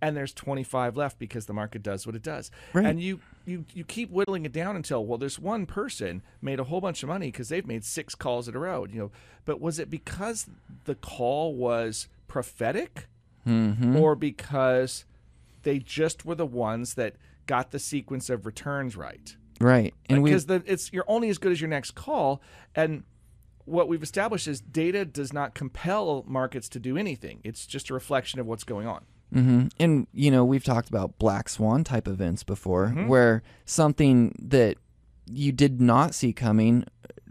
And 0.00 0.16
there's 0.16 0.32
25 0.32 0.96
left 0.96 1.18
because 1.18 1.44
the 1.44 1.52
market 1.52 1.82
does 1.82 2.06
what 2.06 2.14
it 2.16 2.22
does. 2.22 2.50
Right. 2.72 2.86
And 2.86 3.02
you, 3.02 3.20
you 3.44 3.66
you 3.74 3.84
keep 3.84 4.08
whittling 4.10 4.46
it 4.46 4.52
down 4.52 4.74
until 4.76 5.04
well, 5.04 5.18
this 5.18 5.38
one 5.38 5.66
person 5.66 6.22
made 6.40 6.58
a 6.58 6.64
whole 6.64 6.80
bunch 6.80 7.02
of 7.02 7.08
money 7.10 7.26
because 7.26 7.50
they've 7.50 7.66
made 7.66 7.84
six 7.84 8.14
calls 8.14 8.48
in 8.48 8.56
a 8.56 8.58
row. 8.58 8.86
You 8.86 8.98
know, 8.98 9.10
but 9.44 9.60
was 9.60 9.78
it 9.78 9.90
because 9.90 10.46
the 10.84 10.94
call 10.94 11.54
was 11.54 12.08
prophetic, 12.28 13.08
Mhm. 13.46 13.96
or 14.00 14.14
because 14.14 15.04
they 15.62 15.78
just 15.78 16.24
were 16.24 16.34
the 16.34 16.46
ones 16.46 16.94
that 16.94 17.16
got 17.46 17.70
the 17.70 17.78
sequence 17.78 18.30
of 18.30 18.46
returns 18.46 18.96
right? 18.96 19.36
right. 19.60 19.92
And 20.08 20.24
because 20.24 20.46
it's 20.48 20.92
you're 20.92 21.04
only 21.08 21.28
as 21.30 21.38
good 21.38 21.52
as 21.52 21.60
your 21.60 21.68
next 21.70 21.94
call 21.94 22.40
and 22.74 23.02
what 23.66 23.88
we've 23.88 24.02
established 24.02 24.48
is 24.48 24.60
data 24.60 25.04
does 25.04 25.32
not 25.32 25.54
compel 25.54 26.24
markets 26.26 26.68
to 26.70 26.78
do 26.80 26.96
anything 26.96 27.40
it's 27.44 27.66
just 27.66 27.90
a 27.90 27.94
reflection 27.94 28.40
of 28.40 28.46
what's 28.46 28.64
going 28.64 28.86
on 28.86 29.04
hmm 29.32 29.66
And 29.78 30.06
you 30.12 30.30
know, 30.30 30.44
we've 30.44 30.64
talked 30.64 30.88
about 30.88 31.18
black 31.18 31.48
swan 31.48 31.84
type 31.84 32.08
events 32.08 32.42
before, 32.42 32.88
Mhm. 32.88 33.06
where 33.06 33.42
something 33.64 34.34
that 34.40 34.76
you 35.26 35.52
did 35.52 35.80
not 35.80 36.16
see 36.16 36.32
coming, 36.32 36.84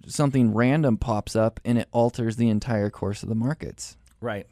something 0.07 0.53
random 0.53 0.95
pops 0.97 1.35
up 1.35 1.59
and 1.65 1.77
it 1.77 1.89
alters 1.91 2.37
the 2.37 2.47
entire 2.47 2.89
course 2.89 3.21
of 3.21 3.27
the 3.29 3.35
markets. 3.35 3.97
right 4.21 4.47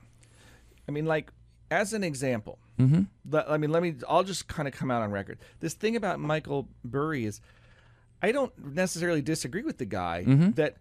i 0.90 0.92
mean 0.92 1.06
like 1.06 1.32
as 1.72 1.94
an 1.94 2.04
example 2.04 2.58
hmm 2.78 3.02
let- 3.30 3.50
i 3.50 3.58
mean 3.58 3.72
let 3.72 3.82
me 3.84 3.96
i'll 4.08 4.24
just 4.24 4.48
kind 4.48 4.68
of 4.68 4.74
come 4.74 4.90
out 4.92 5.02
on 5.02 5.12
record 5.12 5.38
this 5.60 5.74
thing 5.74 5.96
about 5.96 6.20
michael 6.20 6.68
burry 6.84 7.26
is 7.26 7.42
i 8.22 8.32
don't 8.32 8.54
necessarily 8.74 9.22
disagree 9.22 9.64
with 9.64 9.78
the 9.78 9.86
guy 9.86 10.24
Mhm. 10.26 10.56
that 10.56 10.78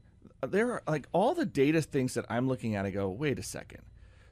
there 0.46 0.70
are 0.72 0.82
like 0.86 1.08
all 1.12 1.34
the 1.34 1.46
data 1.46 1.80
things 1.82 2.14
that 2.14 2.24
i'm 2.28 2.46
looking 2.48 2.74
at 2.76 2.84
i 2.86 2.90
go 2.90 3.08
wait 3.08 3.38
a 3.38 3.42
second 3.42 3.80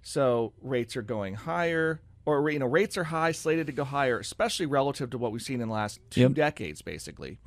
so 0.03 0.53
rates 0.61 0.97
are 0.97 1.03
going 1.03 1.35
higher 1.35 2.01
or 2.27 2.49
you 2.51 2.59
know 2.59 2.67
rates 2.67 2.97
are 2.97 3.05
high 3.05 3.33
slated 3.33 3.67
to 3.67 3.73
go 3.73 3.85
higher 3.85 4.19
especially 4.19 4.67
relative 4.67 5.11
to 5.11 5.19
what 5.19 5.33
we've 5.33 5.43
seen 5.43 5.61
in 5.61 5.69
the 5.69 5.75
last 5.75 5.99
two 6.11 6.21
Yep. 6.23 6.35
decades 6.35 6.83
basically 6.83 7.39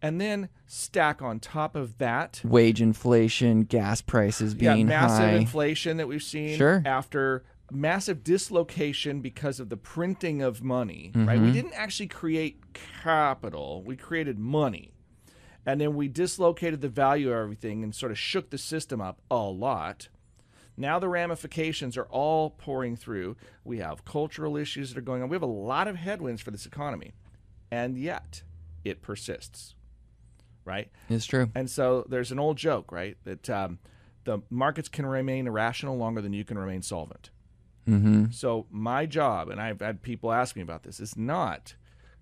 and 0.00 0.20
then 0.20 0.48
stack 0.66 1.20
on 1.22 1.40
top 1.40 1.74
of 1.74 1.98
that 1.98 2.40
Wage 2.44 2.80
inflation, 2.80 3.62
gas 3.64 4.00
prices 4.00 4.54
yeah, 4.54 4.74
being 4.74 4.86
massive 4.86 5.24
high. 5.24 5.32
inflation 5.32 5.96
that 5.96 6.06
we've 6.06 6.22
seen 6.22 6.56
Sure. 6.56 6.82
after 6.86 7.42
massive 7.70 8.24
dislocation 8.24 9.20
because 9.20 9.60
of 9.60 9.68
the 9.68 9.76
printing 9.76 10.42
of 10.42 10.62
money, 10.62 11.12
right? 11.14 11.36
Mm-hmm. 11.36 11.46
We 11.46 11.52
didn't 11.52 11.74
actually 11.74 12.08
create 12.08 12.60
capital, 13.02 13.82
we 13.82 13.96
created 13.96 14.38
money. 14.38 14.92
And 15.66 15.80
then 15.80 15.94
we 15.94 16.08
dislocated 16.08 16.80
the 16.80 16.88
value 16.88 17.30
of 17.30 17.36
everything 17.36 17.82
and 17.82 17.94
sort 17.94 18.10
of 18.10 18.18
shook 18.18 18.48
the 18.48 18.56
system 18.56 19.02
up 19.02 19.20
a 19.30 19.36
lot. 19.36 20.08
Now 20.78 20.98
the 20.98 21.10
ramifications 21.10 21.96
are 21.98 22.06
all 22.06 22.50
pouring 22.50 22.96
through. 22.96 23.36
We 23.64 23.78
have 23.78 24.04
cultural 24.06 24.56
issues 24.56 24.88
that 24.88 24.98
are 24.98 25.02
going 25.02 25.22
on. 25.22 25.28
We 25.28 25.34
have 25.34 25.42
a 25.42 25.46
lot 25.46 25.86
of 25.86 25.96
headwinds 25.96 26.40
for 26.40 26.52
this 26.52 26.64
economy. 26.64 27.12
And 27.70 27.98
yet 27.98 28.42
it 28.82 29.02
persists. 29.02 29.74
Right? 30.64 30.90
it's 31.08 31.26
true. 31.26 31.50
And 31.54 31.68
so 31.70 32.06
there's 32.08 32.30
an 32.30 32.38
old 32.38 32.56
joke, 32.58 32.92
right? 32.92 33.16
That 33.24 33.50
um, 33.50 33.78
the 34.24 34.40
markets 34.50 34.88
can 34.88 35.06
remain 35.06 35.46
irrational 35.46 35.96
longer 35.96 36.20
than 36.20 36.32
you 36.32 36.44
can 36.44 36.58
remain 36.58 36.82
solvent. 36.82 37.30
Hmm 37.88 38.26
So 38.30 38.66
my 38.70 39.06
job, 39.06 39.48
and 39.48 39.60
I've 39.60 39.80
had 39.80 40.02
people 40.02 40.32
ask 40.32 40.54
me 40.54 40.62
about 40.62 40.82
this, 40.82 41.00
is 41.00 41.16
not 41.16 41.74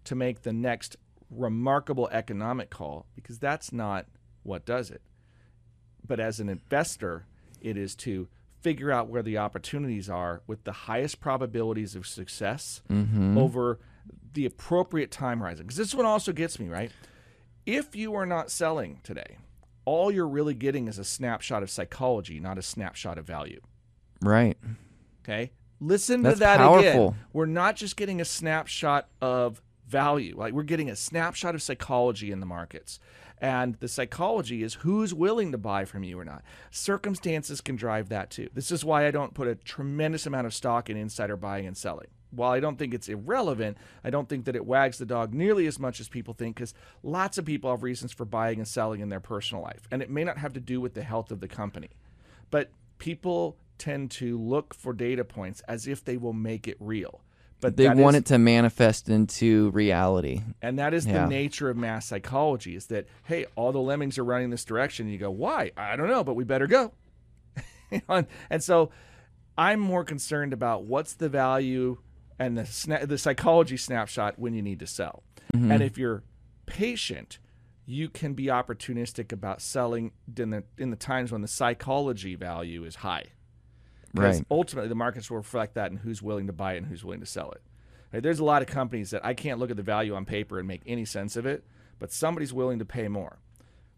to 0.05 0.15
make 0.15 0.43
the 0.43 0.53
next 0.53 0.97
remarkable 1.31 2.09
economic 2.13 2.71
call 2.71 3.07
because 3.17 3.39
that's 3.39 3.73
not 3.73 4.07
what 4.45 4.65
does 4.65 4.91
it. 4.91 5.03
But 6.07 6.21
as 6.21 6.39
an 6.39 6.49
investor, 6.49 7.27
it 7.61 7.77
is 7.77 7.97
to 7.97 8.29
figure 8.61 8.93
out 8.93 9.09
where 9.09 9.23
the 9.23 9.39
opportunities 9.39 10.09
are 10.09 10.43
with 10.47 10.65
the 10.65 10.73
highest 10.73 11.21
probabilities 11.21 11.95
of 11.97 12.07
success 12.07 12.83
hmm 12.89 13.37
over 13.37 13.79
the 14.35 14.47
appropriate 14.47 15.11
time 15.11 15.41
horizon. 15.41 15.67
Because 15.67 15.77
this 15.77 15.95
one 15.95 16.07
also 16.07 16.33
gets 16.33 16.61
me, 16.61 16.69
right? 16.69 16.93
If 17.65 17.97
you 17.97 18.15
are 18.15 18.27
not 18.27 18.51
selling 18.51 19.01
today, 19.03 19.39
all 19.85 20.11
you're 20.13 20.29
really 20.29 20.55
getting 20.55 20.89
is 20.89 20.99
a 20.99 21.05
snapshot 21.05 21.63
of 21.63 21.71
psychology, 21.71 22.39
not 22.39 22.59
a 22.59 22.63
snapshot 22.63 23.19
of 23.19 23.27
value. 23.27 23.61
Right. 24.23 24.57
Okay. 25.27 25.53
Listen 25.81 26.23
That's 26.23 26.37
to 26.37 26.41
that 26.41 26.59
powerful. 26.59 27.09
again. 27.09 27.15
We're 27.33 27.47
not 27.47 27.77
just 27.77 27.97
getting 27.97 28.21
a 28.21 28.25
snapshot 28.25 29.09
of 29.21 29.61
value, 29.87 30.35
like 30.37 30.53
we're 30.53 30.63
getting 30.63 30.91
a 30.91 30.97
snapshot 30.97 31.55
of 31.55 31.63
psychology 31.63 32.33
in 32.33 32.41
the 32.41 32.47
markets. 32.47 32.99
And 33.39 33.75
the 33.81 33.89
psychology 33.89 34.63
is 34.63 34.75
who's 34.75 35.13
willing 35.13 35.53
to 35.53 35.59
buy 35.59 35.85
from 35.85 36.03
you 36.03 36.19
or 36.19 36.25
not. 36.25 36.43
Circumstances 36.71 37.61
can 37.61 37.77
drive 37.77 38.09
that 38.09 38.31
too. 38.31 38.49
This 38.55 38.71
is 38.71 38.83
why 38.83 39.07
I 39.07 39.11
don't 39.11 39.35
put 39.35 39.47
a 39.47 39.55
tremendous 39.55 40.25
amount 40.25 40.47
of 40.47 40.55
stock 40.55 40.89
in 40.89 40.97
insider 40.97 41.37
buying 41.37 41.67
and 41.67 41.77
selling. 41.77 42.07
While 42.31 42.53
I 42.53 42.61
don't 42.61 42.79
think 42.79 42.95
it's 42.95 43.09
irrelevant, 43.09 43.77
I 44.03 44.11
don't 44.11 44.29
think 44.29 44.47
that 44.47 44.57
it 44.57 44.65
wags 44.65 44.97
the 44.97 45.07
dog 45.07 45.35
nearly 45.35 45.67
as 45.67 45.79
much 45.79 46.01
as 46.01 46.09
people 46.09 46.33
think 46.33 46.57
because 46.57 46.73
lots 47.03 47.37
of 47.37 47.45
people 47.45 47.71
have 47.71 47.83
reasons 47.83 48.13
for 48.13 48.25
buying 48.25 48.59
and 48.59 48.67
selling 48.67 49.01
in 49.01 49.11
their 49.11 49.21
personal 49.21 49.63
life. 49.63 49.87
And 49.91 50.01
it 50.01 50.11
may 50.11 50.25
not 50.25 50.39
have 50.39 50.55
to 50.55 50.61
do 50.61 50.81
with 50.81 50.95
the 50.95 51.03
health 51.03 51.31
of 51.31 51.41
the 51.41 51.49
company. 51.49 51.91
But 52.51 52.71
people 52.99 53.59
tend 53.79 54.11
to 54.13 54.39
look 54.39 54.75
for 54.75 54.93
data 54.93 55.25
points 55.25 55.61
as 55.69 55.87
if 55.87 56.05
they 56.05 56.17
will 56.17 56.33
make 56.33 56.67
it 56.69 56.77
real. 56.81 57.21
But 57.61 57.77
They 57.77 57.89
want 57.89 58.17
is- 58.17 58.21
it 58.21 58.27
to 58.27 58.39
manifest 58.39 59.09
into 59.09 59.71
reality. 59.71 60.43
and 60.61 60.79
that 60.79 60.93
is 60.93 61.07
Yeah. 61.07 61.25
the 61.25 61.31
nature 61.31 61.71
of 61.71 61.77
mass 61.77 62.07
psychology 62.07 62.75
is 62.77 62.87
that, 62.89 63.07
hey, 63.25 63.47
all 63.57 63.73
the 63.73 63.81
lemmings 63.81 64.19
are 64.19 64.25
running 64.25 64.51
this 64.51 64.65
direction. 64.65 65.07
And 65.07 65.13
you 65.13 65.19
go, 65.19 65.31
why? 65.31 65.73
I 65.77 65.97
don't 65.97 66.09
know, 66.09 66.23
but 66.23 66.35
we 66.35 66.45
better 66.45 66.67
go. 66.67 66.93
and, 68.51 68.63
so 68.63 68.91
I'm 69.57 69.81
more 69.81 70.05
concerned 70.05 70.53
about 70.53 70.85
what's 70.85 71.15
the 71.15 71.29
value 71.29 71.99
and 72.39 72.59
the, 72.59 72.63
sna- 72.65 73.09
the 73.09 73.17
psychology 73.17 73.77
snapshot 73.79 74.39
when 74.39 74.53
you 74.53 74.61
need 74.63 74.81
to 74.81 74.87
sell. 74.87 75.23
Mm-hmm. 75.55 75.71
And 75.73 75.83
if 75.83 75.97
you're 75.97 76.25
patient, 76.67 77.39
you 77.87 78.09
can 78.09 78.35
be 78.35 78.47
opportunistic 78.47 79.33
about 79.33 79.63
selling 79.63 80.11
in 80.37 80.51
the, 80.51 80.65
in 80.77 80.91
the 80.91 80.97
times 80.97 81.33
when 81.33 81.41
the 81.41 81.49
psychology 81.49 82.35
value 82.35 82.85
is 82.85 82.97
high. 82.97 83.25
Because 84.17 84.39
Right. 84.39 84.47
ultimately, 84.51 84.89
the 84.89 84.95
markets 84.97 85.31
will 85.31 85.37
reflect 85.39 85.75
that 85.75 85.91
and 85.91 86.01
who's 86.01 86.21
willing 86.23 86.47
to 86.49 86.53
buy 86.53 86.75
it 86.75 86.79
and 86.79 86.87
who's 86.87 87.05
willing 87.05 87.21
to 87.21 87.27
sell 87.27 87.51
it. 87.53 87.63
Right? 88.13 88.23
There's 88.23 88.39
a 88.41 88.45
lot 88.45 88.63
of 88.63 88.69
companies 88.69 89.11
that 89.11 89.25
I 89.25 89.35
can't 89.35 89.59
look 89.61 89.71
at 89.71 89.77
the 89.77 89.83
value 89.83 90.15
on 90.15 90.25
paper 90.25 90.59
and 90.59 90.67
make 90.67 90.83
any 90.87 91.05
sense 91.05 91.37
of 91.37 91.47
it, 91.47 91.65
but 91.99 92.13
somebody's 92.13 92.53
willing 92.53 92.79
to 92.79 92.85
pay 92.85 93.09
more, 93.09 93.39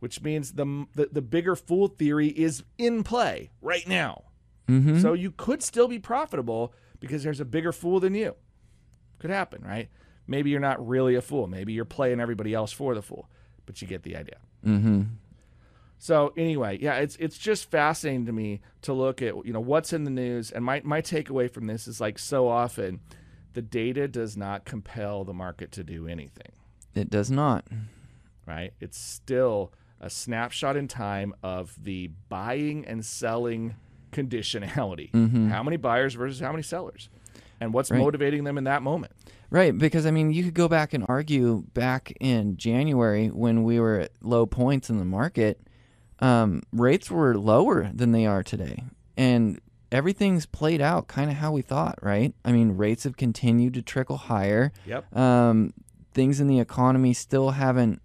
which 0.01 0.23
means 0.23 0.53
the 0.53 0.87
the, 0.95 1.09
the 1.13 1.23
bigger 1.23 1.57
fool 1.57 1.89
theory 1.89 2.29
is 2.29 2.63
in 2.77 3.03
play 3.05 3.51
right 3.63 3.87
now. 3.89 4.25
Mm-hmm. 4.69 4.99
So 5.01 5.15
you 5.15 5.31
could 5.31 5.63
still 5.63 5.89
be 5.89 5.99
profitable 5.99 6.75
because 7.01 7.23
there's 7.23 7.41
a 7.41 7.45
bigger 7.47 7.73
fool 7.73 8.01
than 8.01 8.15
you. 8.15 8.35
Could 9.19 9.31
happen, 9.31 9.63
right? 9.65 9.89
Maybe 10.27 10.51
you're 10.51 10.61
not 10.61 10.87
really 10.87 11.15
a 11.15 11.23
fool. 11.23 11.47
Maybe 11.47 11.73
you're 11.73 11.85
playing 11.87 12.21
everybody 12.21 12.53
else 12.53 12.71
for 12.71 12.95
the 12.95 13.01
fool, 13.03 13.29
but 13.67 13.81
you 13.81 13.89
get 13.89 14.03
the 14.03 14.15
idea. 14.17 14.37
Mm-hmm. 14.67 15.03
So 15.99 16.33
anyway, 16.37 16.79
yeah, 16.81 16.95
it's 16.97 17.17
it's 17.17 17.37
just 17.37 17.71
fascinating 17.71 18.27
to 18.27 18.33
me 18.33 18.61
to 18.83 18.93
look 18.93 19.21
at 19.21 19.45
you 19.45 19.53
know 19.53 19.61
what's 19.61 19.93
in 19.93 20.05
the 20.05 20.11
news, 20.11 20.51
and 20.51 20.65
my 20.65 20.81
my 20.85 21.03
takeaway 21.03 21.51
from 21.51 21.67
this 21.67 21.89
is 21.89 22.01
like 22.01 22.19
so 22.19 22.47
often, 22.49 23.01
the 23.55 23.63
data 23.63 24.07
does 24.07 24.37
not 24.37 24.65
compel 24.65 25.25
the 25.25 25.35
market 25.35 25.73
to 25.73 25.83
do 25.85 26.07
anything, 26.07 26.53
It 26.95 27.11
does 27.11 27.31
not. 27.31 27.65
right? 28.47 28.73
It's 28.81 28.97
still 28.99 29.73
a 30.01 30.09
snapshot 30.09 30.77
in 30.77 30.87
time 30.87 31.35
of 31.43 31.75
the 31.83 32.11
buying 32.29 32.85
and 32.87 33.05
selling 33.05 33.75
conditionality. 34.13 35.11
Mm-hmm. 35.11 35.49
How 35.49 35.63
many 35.63 35.77
buyers 35.77 36.15
versus 36.15 36.41
how 36.41 36.53
many 36.53 36.63
sellers, 36.63 37.09
and 37.61 37.73
what's 37.73 37.91
Right. 37.91 37.99
motivating 38.01 38.45
them 38.45 38.59
in 38.59 38.65
that 38.65 38.83
moment. 38.83 39.13
Right, 39.51 39.77
because 39.77 40.05
I 40.07 40.11
mean, 40.11 40.31
you 40.31 40.45
could 40.45 40.55
go 40.55 40.69
back 40.69 40.93
and 40.93 41.05
argue 41.09 41.65
back 41.75 42.13
in 42.21 42.57
January 42.59 43.29
when 43.29 43.63
we 43.65 43.81
were 43.81 44.01
at 44.01 44.13
low 44.23 44.45
points 44.47 44.91
in 44.91 44.99
the 44.99 45.05
market, 45.07 45.59
um, 46.21 46.63
rates 46.73 47.11
were 47.11 47.37
lower 47.37 47.91
than 47.95 48.13
they 48.13 48.27
are 48.27 48.43
today, 48.43 48.85
and 49.17 49.61
everything's 49.91 50.47
played 50.47 50.81
out 50.81 51.09
kind 51.09 51.31
of 51.31 51.37
how 51.37 51.53
we 51.53 51.63
thought. 51.63 51.99
Right? 52.03 52.35
I 52.45 52.53
mean, 52.53 52.73
rates 52.77 53.05
have 53.05 53.17
continued 53.17 53.75
to 53.75 53.83
trickle 53.83 54.17
higher. 54.17 54.73
Yep. 54.87 55.17
Um, 55.17 55.73
things 56.15 56.41
in 56.41 56.47
the 56.47 56.59
economy 56.61 57.13
still 57.13 57.51
haven't 57.51 58.01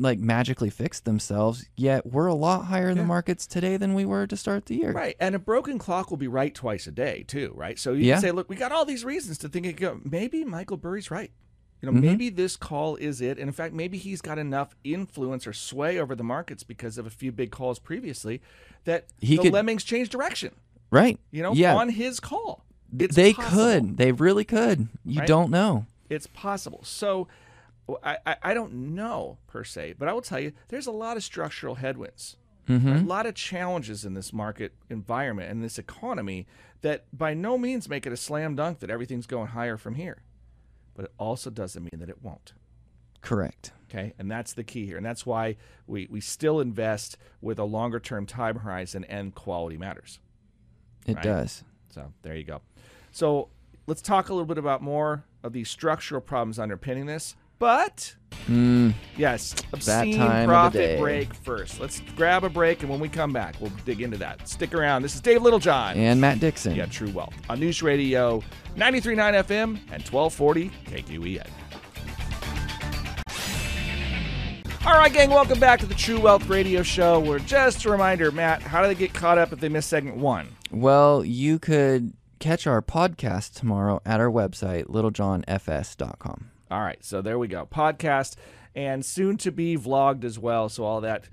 like 0.00 0.20
magically 0.20 0.70
fixed 0.70 1.04
themselves 1.04 1.68
yet. 1.76 2.06
We're 2.06 2.26
a 2.28 2.34
lot 2.34 2.66
higher 2.66 2.88
in 2.88 2.98
the 2.98 3.04
markets 3.04 3.48
today 3.48 3.76
than 3.76 3.94
we 3.94 4.04
were 4.04 4.28
to 4.28 4.36
start 4.36 4.66
the 4.66 4.76
year. 4.76 4.92
Right. 4.92 5.16
And 5.18 5.34
a 5.34 5.40
broken 5.40 5.76
clock 5.78 6.10
will 6.10 6.16
be 6.18 6.28
right 6.28 6.54
twice 6.54 6.86
a 6.86 6.92
day, 6.92 7.24
too, 7.26 7.52
right? 7.56 7.76
So 7.80 7.94
you 7.94 8.04
Yeah. 8.04 8.14
can 8.14 8.22
say, 8.22 8.30
look, 8.30 8.48
we 8.48 8.54
got 8.54 8.70
all 8.70 8.84
these 8.84 9.04
reasons 9.04 9.38
to 9.38 9.48
think 9.48 9.66
it 9.66 9.72
go. 9.72 10.00
Maybe 10.04 10.44
Michael 10.44 10.76
Burry's 10.76 11.10
right. 11.10 11.32
You 11.80 11.90
know, 11.90 11.98
Mhm. 11.98 12.02
maybe 12.02 12.28
this 12.30 12.56
call 12.56 12.96
is 12.96 13.20
it. 13.20 13.38
And 13.38 13.48
in 13.48 13.52
fact, 13.52 13.72
maybe 13.74 13.98
he's 13.98 14.20
got 14.20 14.36
enough 14.38 14.74
influence 14.82 15.46
or 15.46 15.52
sway 15.52 15.98
over 15.98 16.14
the 16.16 16.24
markets 16.24 16.62
because 16.64 16.98
of 16.98 17.06
a 17.06 17.10
few 17.10 17.30
big 17.30 17.50
calls 17.52 17.78
previously 17.78 18.40
that 18.84 19.06
He 19.20 19.36
the 19.36 19.44
could- 19.44 19.52
lemmings 19.52 19.84
change 19.84 20.08
direction, 20.08 20.54
Right? 20.90 21.20
you 21.30 21.42
know, 21.42 21.52
yeah. 21.52 21.76
on 21.76 21.90
his 21.90 22.18
call. 22.20 22.64
It's 22.98 23.14
they 23.14 23.32
possible. 23.34 23.56
could. 23.62 23.96
They 23.96 24.12
really 24.12 24.44
could. 24.44 24.88
You 25.04 25.20
Right? 25.20 25.28
don't 25.28 25.50
know. 25.50 25.86
It's 26.10 26.26
possible. 26.26 26.80
So 26.84 27.28
I, 28.02 28.18
I, 28.26 28.36
I 28.42 28.54
don't 28.54 28.72
know 28.94 29.38
per 29.46 29.62
se, 29.64 29.94
but 29.98 30.08
I 30.08 30.12
will 30.12 30.20
tell 30.22 30.40
you 30.40 30.52
there's 30.68 30.86
a 30.86 30.92
lot 30.92 31.16
of 31.16 31.22
structural 31.24 31.76
headwinds. 31.76 32.36
Mm-hmm. 32.68 32.88
a 32.96 33.00
lot 33.00 33.24
of 33.24 33.34
challenges 33.34 34.04
in 34.04 34.12
this 34.12 34.30
market 34.30 34.74
environment 34.90 35.50
and 35.50 35.64
this 35.64 35.78
economy 35.78 36.46
that 36.82 37.06
by 37.16 37.32
no 37.32 37.56
means 37.56 37.88
make 37.88 38.04
it 38.06 38.12
a 38.12 38.16
slam 38.16 38.56
dunk 38.56 38.80
that 38.80 38.90
everything's 38.90 39.26
going 39.26 39.46
higher 39.48 39.78
from 39.78 39.94
here. 39.94 40.18
But 40.98 41.04
it 41.04 41.12
also 41.16 41.48
doesn't 41.48 41.84
mean 41.84 42.00
that 42.00 42.08
it 42.08 42.24
won't. 42.24 42.54
Correct. 43.20 43.70
Okay. 43.88 44.14
And 44.18 44.28
that's 44.28 44.52
the 44.52 44.64
key 44.64 44.84
here. 44.84 44.96
And 44.96 45.06
that's 45.06 45.24
why 45.24 45.54
we, 45.86 46.08
we 46.10 46.20
still 46.20 46.58
invest 46.58 47.16
with 47.40 47.60
a 47.60 47.64
longer 47.64 48.00
term 48.00 48.26
time 48.26 48.56
horizon 48.56 49.04
and 49.04 49.32
quality 49.32 49.76
matters. 49.76 50.18
It 51.06 51.14
Right. 51.14 51.22
does. 51.22 51.62
So 51.90 52.12
there 52.22 52.34
you 52.34 52.42
go. 52.42 52.62
So 53.12 53.48
let's 53.86 54.02
talk 54.02 54.28
a 54.28 54.32
little 54.32 54.44
bit 54.44 54.58
about 54.58 54.82
more 54.82 55.22
of 55.44 55.52
these 55.52 55.70
structural 55.70 56.20
problems 56.20 56.58
underpinning 56.58 57.06
this. 57.06 57.36
But 57.58 58.14
Mm, 58.46 58.94
yes, 59.16 59.54
obscene 59.74 60.16
time 60.16 60.48
of 60.48 60.72
the 60.72 60.78
profit 60.78 60.98
break 61.00 61.34
first. 61.34 61.80
Let's 61.80 62.00
grab 62.16 62.44
a 62.44 62.48
break, 62.48 62.80
and 62.80 62.90
when 62.90 62.98
we 63.00 63.08
come 63.08 63.30
back, 63.32 63.56
we'll 63.60 63.72
dig 63.84 64.00
into 64.00 64.16
that. 64.18 64.48
Stick 64.48 64.72
around. 64.74 65.02
This 65.02 65.14
is 65.14 65.20
Dave 65.20 65.42
Littlejohn. 65.42 65.96
and 65.98 66.18
Matt 66.20 66.40
Dixon. 66.40 66.74
Yeah, 66.74 66.86
True 66.86 67.10
Wealth 67.10 67.34
on 67.50 67.60
News 67.60 67.82
Radio 67.82 68.42
93.9 68.76 69.34
FM 69.44 69.78
and 69.92 70.02
1240 70.02 70.70
KQEN. 70.86 71.46
All 74.86 74.94
right, 74.94 75.12
gang, 75.12 75.28
welcome 75.28 75.58
back 75.60 75.80
to 75.80 75.86
the 75.86 75.94
True 75.94 76.18
Wealth 76.20 76.48
Radio 76.48 76.82
Show. 76.82 77.20
Where 77.20 77.38
just 77.40 77.84
a 77.84 77.90
reminder, 77.90 78.30
Matt, 78.30 78.62
how 78.62 78.80
do 78.80 78.88
they 78.88 78.94
get 78.94 79.12
caught 79.12 79.36
up 79.36 79.52
if 79.52 79.60
they 79.60 79.68
miss 79.68 79.84
segment 79.84 80.16
one? 80.16 80.48
Well, 80.70 81.22
you 81.24 81.58
could 81.58 82.14
catch 82.38 82.66
our 82.66 82.80
podcast 82.80 83.54
tomorrow 83.54 84.00
at 84.06 84.20
our 84.20 84.30
website, 84.30 84.84
littlejohnfs.com. 84.86 86.50
All 86.70 86.80
right, 86.80 87.02
so 87.04 87.22
there 87.22 87.38
we 87.38 87.48
go. 87.48 87.66
Podcast 87.66 88.36
and 88.74 89.04
soon 89.04 89.36
to 89.38 89.50
be 89.50 89.76
vlogged 89.76 90.24
as 90.24 90.38
well. 90.38 90.68
So 90.68 90.84
all 90.84 91.00
that 91.00 91.24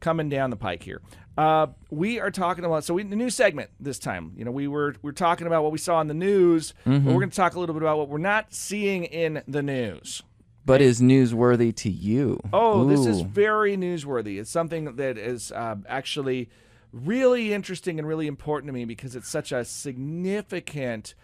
coming 0.00 0.28
down 0.28 0.50
the 0.50 0.56
pike 0.56 0.82
here. 0.82 1.00
Uh, 1.38 1.68
we 1.90 2.20
are 2.20 2.30
talking 2.30 2.64
about 2.64 2.84
so 2.84 2.92
we 2.92 3.02
the 3.04 3.16
new 3.16 3.30
segment 3.30 3.70
this 3.80 3.98
time. 3.98 4.32
You 4.36 4.44
know, 4.44 4.50
we 4.50 4.68
were 4.68 4.96
we're 5.00 5.12
talking 5.12 5.46
about 5.46 5.62
what 5.62 5.72
we 5.72 5.78
saw 5.78 6.00
in 6.00 6.08
the 6.08 6.14
news, 6.14 6.74
but 6.84 6.92
we're 6.92 7.14
going 7.14 7.30
to 7.30 7.36
talk 7.36 7.54
a 7.54 7.60
little 7.60 7.74
bit 7.74 7.82
about 7.82 7.96
what 7.96 8.08
we're 8.08 8.18
not 8.18 8.52
seeing 8.52 9.04
in 9.04 9.42
the 9.48 9.62
news. 9.62 10.22
But 10.64 10.80
is 10.80 11.00
newsworthy 11.00 11.74
to 11.76 11.90
you? 11.90 12.38
Oh, 12.52 12.84
this 12.84 13.04
is 13.06 13.22
very 13.22 13.76
newsworthy. 13.76 14.38
It's 14.38 14.50
something 14.50 14.96
that 14.96 15.18
is 15.18 15.50
uh, 15.50 15.76
actually 15.88 16.50
really 16.92 17.52
interesting 17.52 17.98
and 17.98 18.06
really 18.06 18.26
important 18.26 18.68
to 18.68 18.72
me 18.72 18.84
because 18.84 19.16
it's 19.16 19.28
such 19.28 19.50
a 19.50 19.64
significant 19.64 21.14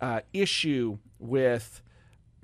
uh, 0.00 0.20
issue 0.32 0.98
with, 1.18 1.82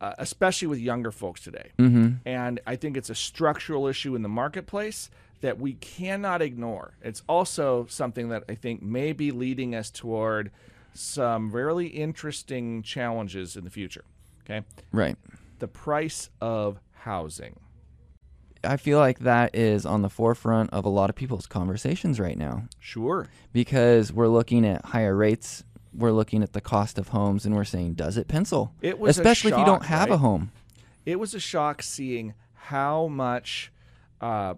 uh, 0.00 0.14
especially 0.18 0.68
with 0.68 0.78
younger 0.78 1.10
folks 1.10 1.40
today. 1.40 1.70
Mhm. 1.78 2.18
And 2.24 2.60
I 2.66 2.76
think 2.76 2.96
it's 2.96 3.10
a 3.10 3.14
structural 3.14 3.86
issue 3.86 4.14
in 4.14 4.22
the 4.22 4.28
marketplace 4.28 5.10
that 5.40 5.58
we 5.58 5.74
cannot 5.74 6.42
ignore. 6.42 6.94
It's 7.02 7.22
also 7.28 7.86
something 7.88 8.28
that 8.30 8.44
I 8.48 8.54
think 8.54 8.82
may 8.82 9.12
be 9.12 9.30
leading 9.30 9.74
us 9.74 9.90
toward 9.90 10.50
some 10.94 11.50
really 11.52 11.88
interesting 11.88 12.82
challenges 12.82 13.56
in 13.56 13.64
the 13.64 13.70
future. 13.70 14.04
Okay. 14.44 14.62
right. 14.92 15.16
The 15.58 15.68
price 15.68 16.30
of 16.40 16.78
housing. 16.92 17.56
I 18.64 18.76
feel 18.76 18.98
like 18.98 19.20
that 19.20 19.54
is 19.54 19.84
on 19.86 20.02
the 20.02 20.08
forefront 20.08 20.70
of 20.70 20.84
a 20.84 20.88
lot 20.88 21.10
of 21.10 21.16
people's 21.16 21.46
conversations 21.46 22.18
right 22.18 22.36
now 22.38 22.64
Sure. 22.80 23.28
because 23.52 24.12
we're 24.12 24.28
looking 24.28 24.64
at 24.66 24.84
higher 24.86 25.14
rates. 25.14 25.64
We're 25.94 26.12
looking 26.12 26.42
at 26.42 26.52
the 26.52 26.60
cost 26.60 26.98
of 26.98 27.08
homes 27.08 27.46
and 27.46 27.54
we're 27.54 27.64
saying, 27.64 27.94
does 27.94 28.16
it 28.16 28.28
pencil? 28.28 28.72
It 28.82 28.98
was 28.98 29.18
a 29.18 29.20
Especially 29.20 29.52
if 29.52 29.58
you 29.58 29.64
don't 29.64 29.82
shock, 29.82 29.88
have 29.88 30.10
a 30.10 30.18
home. 30.18 30.50
It 31.04 31.18
was 31.18 31.34
a 31.34 31.40
shock 31.40 31.82
seeing 31.82 32.34
how 32.54 33.06
much 33.08 33.72
uh, 34.20 34.54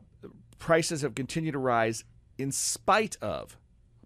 prices 0.58 1.02
have 1.02 1.14
continued 1.14 1.52
to 1.52 1.58
rise 1.58 2.04
in 2.38 2.52
spite 2.52 3.16
of 3.20 3.56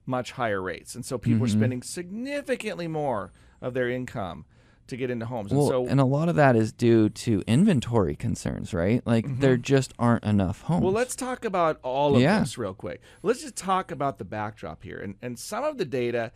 much 0.06 0.32
higher 0.32 0.60
rates. 0.60 0.94
And 0.94 1.04
so 1.04 1.18
people 1.18 1.44
are 1.44 1.48
spending 1.48 1.82
significantly 1.82 2.88
more 2.88 3.30
of 3.60 3.74
their 3.74 3.88
income 3.88 4.44
to 4.88 4.96
get 4.96 5.10
into 5.10 5.24
homes. 5.24 5.52
Well, 5.52 5.62
and 5.62 5.70
so 5.70 5.86
and 5.86 6.00
a 6.00 6.04
lot 6.04 6.28
of 6.28 6.34
that 6.34 6.56
is 6.56 6.72
due 6.72 7.08
to 7.08 7.42
inventory 7.46 8.16
concerns, 8.16 8.74
right? 8.74 9.06
Like 9.06 9.38
there 9.38 9.56
just 9.56 9.92
aren't 9.98 10.24
enough 10.24 10.62
homes. 10.62 10.78
Mm-hmm. 10.78 10.84
Well, 10.86 10.94
let's 10.94 11.14
talk 11.14 11.44
about 11.44 11.78
all 11.82 12.16
of 12.16 12.20
Yeah. 12.20 12.40
this 12.40 12.58
real 12.58 12.74
quick. 12.74 13.00
Let's 13.22 13.42
just 13.42 13.56
talk 13.56 13.90
about 13.92 14.18
the 14.18 14.24
backdrop 14.24 14.82
here 14.82 14.98
and, 14.98 15.14
and 15.22 15.38
some 15.38 15.62
of 15.62 15.78
the 15.78 15.84
data, 15.84 16.32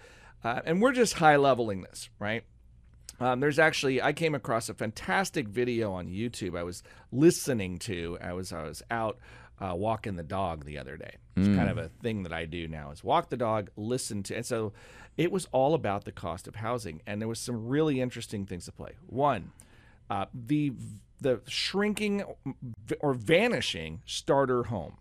uh, 0.47 0.61
and 0.65 0.81
we're 0.81 0.93
just 0.93 1.15
high 1.15 1.35
leveling 1.35 1.83
this, 1.83 2.09
right? 2.21 2.45
Um, 3.19 3.41
there's 3.41 3.59
actually 3.59 4.01
I 4.01 4.13
came 4.13 4.33
across 4.35 4.69
a 4.69 4.75
fantastic 4.75 5.49
video 5.49 5.93
on 5.93 6.07
YouTube. 6.07 6.57
I 6.57 6.63
was 6.63 6.85
listening 7.11 7.79
to. 7.81 8.17
I 8.23 8.33
was 8.33 8.53
I 8.53 8.63
was 8.63 8.81
out 8.89 9.19
uh, 9.61 9.75
walking 9.75 10.15
the 10.15 10.23
dog 10.23 10.65
the 10.65 10.79
other 10.79 10.97
day. 10.97 11.17
It's 11.37 11.49
kind 11.49 11.69
of 11.69 11.79
a 11.79 11.89
thing 12.01 12.23
that 12.23 12.33
I 12.33 12.45
do 12.45 12.69
now 12.69 12.93
is 12.93 13.03
walk 13.03 13.29
the 13.29 13.37
dog, 13.37 13.71
listen 13.77 14.23
to, 14.25 14.37
and 14.37 14.47
so 14.47 14.73
it 15.17 15.33
was 15.33 15.49
all 15.51 15.75
about 15.75 16.05
the 16.05 16.13
cost 16.13 16.47
of 16.47 16.57
housing, 16.57 17.03
and 17.07 17.21
there 17.21 17.29
was 17.29 17.41
some 17.41 17.67
really 17.67 18.01
interesting 18.01 18.47
things 18.47 18.67
to 18.67 18.73
play. 18.73 18.93
One, 19.07 19.51
uh, 20.09 20.27
the 20.33 20.73
the 21.21 21.41
shrinking 21.49 22.23
or 23.01 23.15
vanishing 23.15 24.01
starter 24.07 24.65
home. 24.65 24.97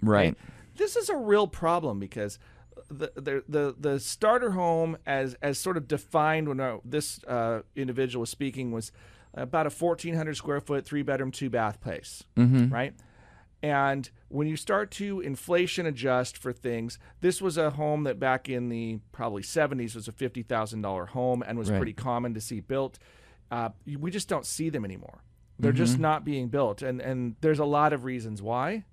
right. 0.00 0.36
This 0.76 0.96
is 0.96 1.08
a 1.10 1.16
real 1.16 1.46
problem 1.46 1.98
because 1.98 2.38
the 2.90 3.12
the 3.14 3.44
the, 3.48 3.74
the 3.78 4.00
starter 4.00 4.50
home 4.52 4.96
as 5.06 5.34
as 5.42 5.58
sort 5.58 5.76
of 5.76 5.86
defined 5.88 6.48
when 6.48 6.60
uh, 6.60 6.78
this 6.84 7.22
uh, 7.24 7.60
individual 7.76 8.20
was 8.20 8.30
speaking 8.30 8.72
was 8.72 8.90
about 9.34 9.66
a 9.66 9.70
1400 9.70 10.36
square 10.36 10.60
foot 10.60 10.84
three 10.84 11.02
bedroom 11.02 11.30
two 11.30 11.48
bath 11.48 11.80
place 11.80 12.24
right? 12.70 12.94
And 13.62 14.10
when 14.28 14.46
you 14.48 14.56
start 14.56 14.90
to 14.92 15.20
inflation 15.20 15.86
adjust 15.86 16.36
for 16.36 16.52
things 16.52 16.98
this 17.20 17.40
was 17.40 17.56
a 17.56 17.70
home 17.70 18.04
that 18.04 18.18
back 18.18 18.48
in 18.48 18.68
the 18.70 18.98
probably 19.12 19.42
70s 19.42 19.94
was 19.94 20.08
a 20.08 20.12
$50000 20.12 21.08
home 21.08 21.42
and 21.46 21.58
was 21.58 21.70
Right. 21.70 21.76
pretty 21.76 21.92
common 21.92 22.34
to 22.34 22.40
see 22.40 22.60
built. 22.60 22.98
Uh, 23.50 23.68
we 23.98 24.10
just 24.10 24.28
don't 24.28 24.46
see 24.46 24.68
them 24.70 24.84
anymore. 24.84 25.22
They're 25.58 25.72
just 25.72 25.98
not 25.98 26.24
being 26.24 26.48
built. 26.48 26.80
And 26.82 27.00
and 27.02 27.36
there's 27.42 27.58
a 27.58 27.64
lot 27.66 27.92
of 27.92 28.04
reasons 28.04 28.40
why 28.42 28.84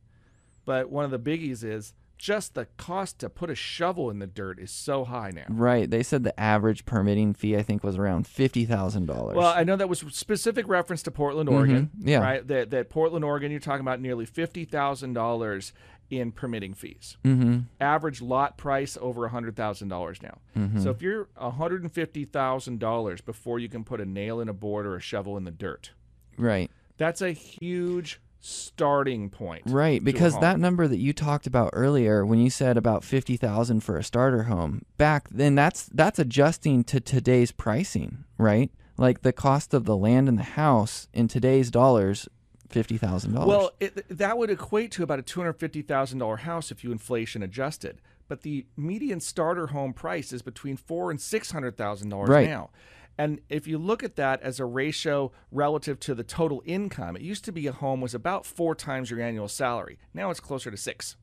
but 0.65 0.89
one 0.89 1.05
of 1.05 1.11
the 1.11 1.19
biggies 1.19 1.63
is 1.63 1.93
just 2.17 2.55
the 2.55 2.65
cost 2.77 3.19
to 3.19 3.29
put 3.29 3.49
a 3.49 3.55
shovel 3.55 4.09
in 4.09 4.19
the 4.19 4.27
dirt 4.27 4.59
is 4.59 4.71
so 4.71 5.05
high 5.05 5.31
now. 5.33 5.45
Right. 5.49 5.89
They 5.89 6.03
said 6.03 6.23
the 6.23 6.37
average 6.39 6.85
permitting 6.85 7.33
fee 7.33 7.55
I 7.57 7.63
think 7.63 7.83
was 7.83 7.97
around 7.97 8.27
fifty 8.27 8.65
thousand 8.65 9.05
dollars. 9.05 9.35
Well, 9.37 9.53
I 9.55 9.63
know 9.63 9.75
that 9.75 9.89
was 9.89 9.99
specific 10.09 10.67
reference 10.67 11.03
to 11.03 11.11
Portland, 11.11 11.49
Oregon. 11.49 11.91
Mm-hmm. 11.97 12.07
yeah. 12.09 12.19
Right. 12.19 12.47
That 12.47 12.71
that 12.71 12.89
Portland, 12.89 13.23
Oregon, 13.25 13.51
you're 13.51 13.59
talking 13.59 13.81
about 13.81 14.01
nearly 14.01 14.25
fifty 14.25 14.65
thousand 14.65 15.13
dollars 15.13 15.73
in 16.09 16.31
permitting 16.31 16.73
fees. 16.73 17.17
mm-hmm. 17.25 17.59
Average 17.81 18.21
lot 18.21 18.57
price 18.57 18.97
over 19.01 19.25
a 19.25 19.29
hundred 19.29 19.57
thousand 19.57 19.89
dollars 19.89 20.21
now. 20.23 20.37
Mm-hmm. 20.55 20.79
So 20.79 20.89
if 20.89 21.01
you're 21.01 21.27
a 21.35 21.51
hundred 21.51 21.83
and 21.83 21.91
fifty 21.91 22.23
thousand 22.23 22.79
dollars 22.79 23.19
before 23.21 23.59
you 23.59 23.67
can 23.67 23.83
put 23.83 23.99
a 23.99 24.05
nail 24.05 24.39
in 24.39 24.47
a 24.47 24.53
board 24.53 24.85
or 24.85 24.95
a 24.95 25.01
shovel 25.01 25.35
in 25.35 25.43
the 25.43 25.51
dirt, 25.51 25.91
Right. 26.37 26.71
that's 26.97 27.21
a 27.21 27.31
huge 27.31 28.21
starting 28.39 29.29
point. 29.29 29.63
Right, 29.65 30.03
because 30.03 30.39
that 30.39 30.59
number 30.59 30.87
that 30.87 30.97
you 30.97 31.13
talked 31.13 31.47
about 31.47 31.71
earlier, 31.73 32.25
when 32.25 32.39
you 32.39 32.49
said 32.49 32.77
about 32.77 33.03
fifty 33.03 33.37
thousand 33.37 33.81
for 33.81 33.97
a 33.97 34.03
starter 34.03 34.43
home, 34.43 34.83
back 34.97 35.27
then 35.29 35.55
that's 35.55 35.85
that's 35.85 36.19
adjusting 36.19 36.83
to 36.85 36.99
today's 36.99 37.51
pricing, 37.51 38.23
right? 38.37 38.71
Like 38.97 39.21
the 39.21 39.33
cost 39.33 39.73
of 39.73 39.85
the 39.85 39.97
land 39.97 40.27
and 40.27 40.37
the 40.37 40.43
house 40.43 41.07
in 41.13 41.27
today's 41.27 41.69
dollars, 41.71 42.27
fifty 42.69 42.97
thousand 42.97 43.33
dollars. 43.33 43.47
Well, 43.47 43.71
it, 43.79 44.05
that 44.09 44.37
would 44.37 44.49
equate 44.49 44.91
to 44.93 45.03
about 45.03 45.19
a 45.19 45.23
two 45.23 45.39
hundred 45.39 45.53
fifty 45.53 45.81
thousand 45.81 46.19
dollar 46.19 46.37
house 46.37 46.71
if 46.71 46.83
you 46.83 46.91
inflation 46.91 47.43
adjusted. 47.43 48.01
But 48.29 48.41
the 48.41 48.65
median 48.75 49.21
starter 49.21 49.67
home 49.67 49.93
price 49.93 50.33
is 50.33 50.41
between 50.41 50.75
four 50.77 51.11
and 51.11 51.19
six 51.21 51.51
hundred 51.51 51.77
thousand 51.77 52.09
dollars 52.09 52.29
Right. 52.29 52.47
now. 52.47 52.71
And 53.17 53.39
if 53.49 53.67
you 53.67 53.77
look 53.77 54.03
at 54.03 54.15
that 54.17 54.41
as 54.41 54.59
a 54.59 54.65
ratio 54.65 55.31
relative 55.51 55.99
to 56.01 56.13
the 56.13 56.23
total 56.23 56.61
income, 56.65 57.15
it 57.15 57.21
used 57.21 57.43
to 57.45 57.51
be 57.51 57.65
a 57.67 57.71
home 57.71 57.99
was 57.99 58.13
about 58.13 58.45
four 58.45 58.75
times 58.75 59.09
your 59.09 59.19
annual 59.19 59.47
salary. 59.47 59.97
Now 60.13 60.29
it's 60.29 60.39
closer 60.39 60.69
to 60.69 60.77
6 60.77 61.15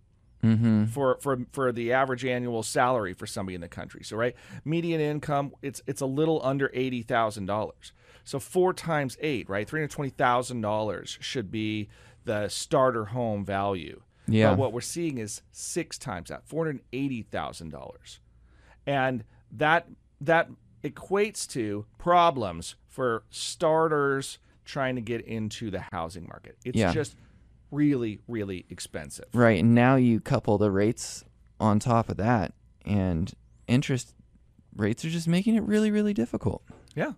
mm-hmm. 0.42 0.84
for 0.86 1.18
for 1.20 1.38
for 1.52 1.72
the 1.72 1.92
average 1.92 2.24
annual 2.24 2.62
salary 2.62 3.14
for 3.14 3.26
somebody 3.26 3.54
in 3.54 3.60
the 3.60 3.68
country. 3.68 4.02
So 4.02 4.16
right, 4.16 4.34
median 4.64 5.00
income 5.00 5.52
it's 5.62 5.83
it's 5.87 6.00
a 6.00 6.07
little 6.07 6.40
under 6.44 6.70
eighty 6.74 7.02
thousand 7.02 7.46
dollars. 7.46 7.92
So 8.24 8.40
four 8.40 8.72
times 8.72 9.16
eight, 9.20 9.48
right, 9.48 9.68
three 9.68 9.80
hundred 9.80 9.92
twenty 9.92 10.11
thousand 10.11 10.62
dollars 10.62 11.18
should 11.20 11.50
be 11.50 11.88
the 12.24 12.48
starter 12.48 13.07
home 13.07 13.44
value. 13.44 14.00
Yeah. 14.26 14.50
But 14.50 14.59
what 14.59 14.72
we're 14.72 14.80
seeing 14.80 15.18
is 15.18 15.42
six 15.52 15.98
times 15.98 16.30
that, 16.30 16.46
four 16.46 16.66
hundred 16.66 16.83
eighty 16.92 17.22
thousand 17.22 17.70
dollars, 17.70 18.20
and 18.87 19.24
that 19.52 19.87
that 20.22 20.48
equates 20.85 21.49
to 21.49 21.87
problems 21.99 22.77
for 22.87 23.25
starters 23.31 24.38
trying 24.64 24.94
to 24.94 25.01
get 25.01 25.23
into 25.23 25.70
the 25.70 25.81
housing 25.92 26.25
market. 26.29 26.57
It's 26.64 26.79
Yeah. 26.79 26.92
just 26.92 27.16
really 27.70 28.20
really 28.29 28.66
expensive. 28.70 29.25
Right, 29.35 29.59
and 29.61 29.75
now 29.75 29.97
you 29.97 30.20
couple 30.20 30.59
the 30.59 30.70
rates 30.70 31.25
on 31.59 31.79
top 31.81 32.09
of 32.09 32.16
that, 32.18 32.55
and 32.85 33.33
interest 33.66 34.14
rates 34.77 35.05
are 35.05 35.11
just 35.11 35.27
making 35.27 35.55
it 35.57 35.62
really, 35.64 35.90
really 35.90 36.14
difficult. 36.14 36.62
Yeah. 36.94 37.12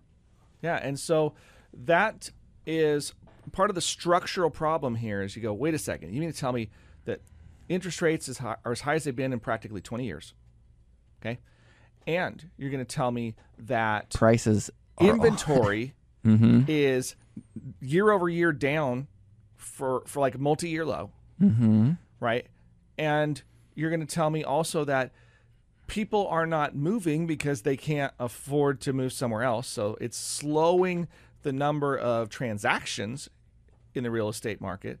Yeah. 0.61 0.77
And 0.77 0.99
so 0.99 1.33
that 1.73 2.31
is 2.65 3.13
part 3.51 3.69
of 3.69 3.75
the 3.75 3.81
structural 3.81 4.49
problem 4.49 4.95
here 4.95 5.21
is 5.21 5.35
you 5.35 5.41
go, 5.41 5.53
wait 5.53 5.73
a 5.73 5.79
second, 5.79 6.13
you 6.13 6.19
mean 6.19 6.31
to 6.31 6.37
tell 6.37 6.51
me 6.51 6.69
that 7.05 7.21
interest 7.69 8.01
rates 8.01 8.27
is 8.27 8.37
high, 8.39 8.57
are 8.65 8.71
as 8.71 8.81
high 8.81 8.95
as 8.95 9.03
they've 9.03 9.15
been 9.15 9.33
in 9.33 9.39
practically 9.39 9.81
20 9.81 10.05
years? 10.05 10.33
Okay. 11.21 11.39
And 12.07 12.49
you're 12.57 12.71
going 12.71 12.83
to 12.83 12.95
tell 12.95 13.11
me 13.11 13.35
that 13.59 14.11
Prices 14.11 14.71
inventory 14.99 15.93
mm-hmm. 16.25 16.61
is 16.67 17.15
year 17.81 18.09
over 18.09 18.29
year 18.29 18.51
down 18.51 19.07
for, 19.55 20.03
for 20.07 20.19
like 20.21 20.39
multi 20.39 20.69
year 20.69 20.85
low, 20.85 21.11
Mm-hmm. 21.41 21.91
right? 22.19 22.47
And 22.97 23.41
you're 23.75 23.91
going 23.91 24.05
to 24.05 24.15
tell 24.15 24.29
me 24.29 24.43
also 24.43 24.83
that 24.85 25.11
people 25.85 26.27
are 26.27 26.47
not 26.47 26.75
moving 26.75 27.27
because 27.27 27.61
they 27.61 27.77
can't 27.77 28.13
afford 28.19 28.81
to 28.81 28.93
move 28.93 29.13
somewhere 29.13 29.43
else. 29.43 29.67
So 29.67 29.97
it's 30.01 30.17
slowing 30.17 31.07
the 31.43 31.53
number 31.53 31.97
of 31.97 32.29
transactions 32.29 33.29
in 33.93 34.03
the 34.03 34.11
real 34.11 34.29
estate 34.29 34.59
market. 34.61 34.99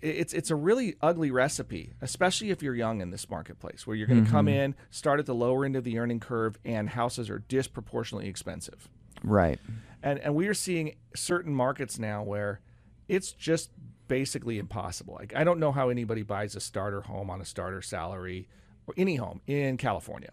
It's 0.00 0.32
it's 0.32 0.50
a 0.50 0.56
really 0.56 0.96
ugly 1.02 1.30
recipe, 1.30 1.94
especially 2.00 2.50
if 2.50 2.62
you're 2.62 2.74
young 2.74 3.00
in 3.00 3.10
this 3.10 3.28
marketplace, 3.28 3.86
where 3.86 3.96
you're 3.96 4.06
going 4.06 4.24
to 4.24 4.30
come 4.30 4.46
mm-hmm. 4.46 4.56
in, 4.56 4.74
start 4.90 5.18
at 5.18 5.26
the 5.26 5.34
lower 5.34 5.64
end 5.64 5.74
of 5.76 5.84
the 5.84 5.98
earning 5.98 6.20
curve, 6.20 6.56
and 6.64 6.88
houses 6.88 7.28
are 7.28 7.40
disproportionately 7.40 8.28
expensive. 8.28 8.88
Right. 9.24 9.58
And 10.02 10.18
and 10.20 10.34
we 10.34 10.46
are 10.48 10.54
seeing 10.54 10.96
certain 11.14 11.54
markets 11.54 11.98
now 11.98 12.22
where 12.22 12.60
it's 13.08 13.32
just 13.32 13.70
basically 14.08 14.58
impossible. 14.58 15.14
Like 15.18 15.34
I 15.34 15.44
don't 15.44 15.58
know 15.58 15.72
how 15.72 15.88
anybody 15.88 16.22
buys 16.22 16.54
a 16.54 16.60
starter 16.60 17.00
home 17.00 17.30
on 17.30 17.40
a 17.40 17.44
starter 17.44 17.82
salary 17.82 18.48
or 18.86 18.94
any 18.96 19.16
home 19.16 19.40
in 19.46 19.76
California. 19.76 20.30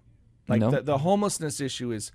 Like 0.48 0.62
No. 0.62 0.72
the, 0.72 0.82
the 0.82 0.98
homelessness 1.00 1.62
issue 1.62 1.92
is 1.92 2.12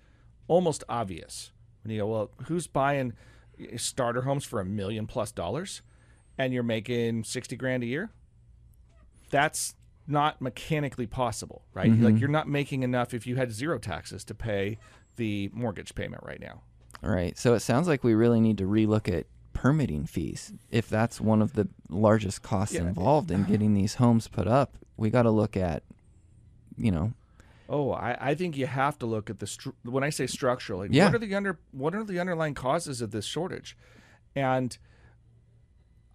almost 0.48 0.84
obvious. 0.88 1.52
When 1.82 1.92
you 1.92 2.00
go, 2.00 2.06
well, 2.06 2.30
who's 2.46 2.66
buying 2.66 3.12
eh, 3.58 3.76
starter 3.76 4.22
homes 4.22 4.44
for 4.44 4.60
a 4.60 4.64
million 4.64 5.06
plus 5.06 5.32
dollars 5.32 5.82
and 6.38 6.52
you're 6.52 6.62
making 6.62 7.24
60 7.24 7.56
grand 7.56 7.82
a 7.82 7.86
year? 7.86 8.10
That's 9.30 9.74
not 10.06 10.40
mechanically 10.40 11.06
possible, 11.06 11.62
right? 11.72 11.90
Mm-hmm. 11.90 12.04
Like 12.04 12.18
you're 12.20 12.28
not 12.28 12.48
making 12.48 12.82
enough 12.82 13.14
if 13.14 13.26
you 13.26 13.36
had 13.36 13.52
zero 13.52 13.78
taxes 13.78 14.24
to 14.24 14.34
pay 14.34 14.78
the 15.16 15.50
mortgage 15.52 15.94
payment 15.94 16.22
right 16.24 16.40
now. 16.40 16.62
All 17.02 17.10
right. 17.10 17.36
So 17.38 17.54
it 17.54 17.60
sounds 17.60 17.88
like 17.88 18.04
we 18.04 18.14
really 18.14 18.40
need 18.40 18.58
to 18.58 18.64
relook 18.64 19.12
at 19.12 19.26
permitting 19.52 20.04
fees. 20.06 20.52
If 20.70 20.88
that's 20.88 21.20
one 21.20 21.40
of 21.40 21.54
the 21.54 21.68
largest 21.88 22.42
costs 22.42 22.74
Yeah. 22.74 22.82
involved 22.82 23.30
in 23.30 23.44
getting 23.44 23.74
these 23.74 23.94
homes 23.94 24.28
put 24.28 24.46
up, 24.46 24.76
we 24.96 25.10
got 25.10 25.22
to 25.22 25.30
look 25.30 25.56
at, 25.56 25.82
you 26.76 26.90
know, 26.90 27.12
Oh, 27.66 27.92
I, 27.92 28.16
I 28.20 28.34
think 28.34 28.58
you 28.58 28.66
have 28.66 28.98
to 28.98 29.06
look 29.06 29.30
at 29.30 29.38
the 29.38 29.46
stru- 29.46 29.72
when 29.84 30.04
I 30.04 30.10
say 30.10 30.26
structural. 30.26 30.80
Like 30.80 30.90
Yeah. 30.92 31.06
What 31.06 31.14
are 31.14 31.18
the 31.18 31.34
under 31.34 31.58
what 31.72 31.94
are 31.94 32.04
the 32.04 32.20
underlying 32.20 32.52
causes 32.52 33.00
of 33.00 33.10
this 33.10 33.24
shortage? 33.24 33.74
And 34.36 34.76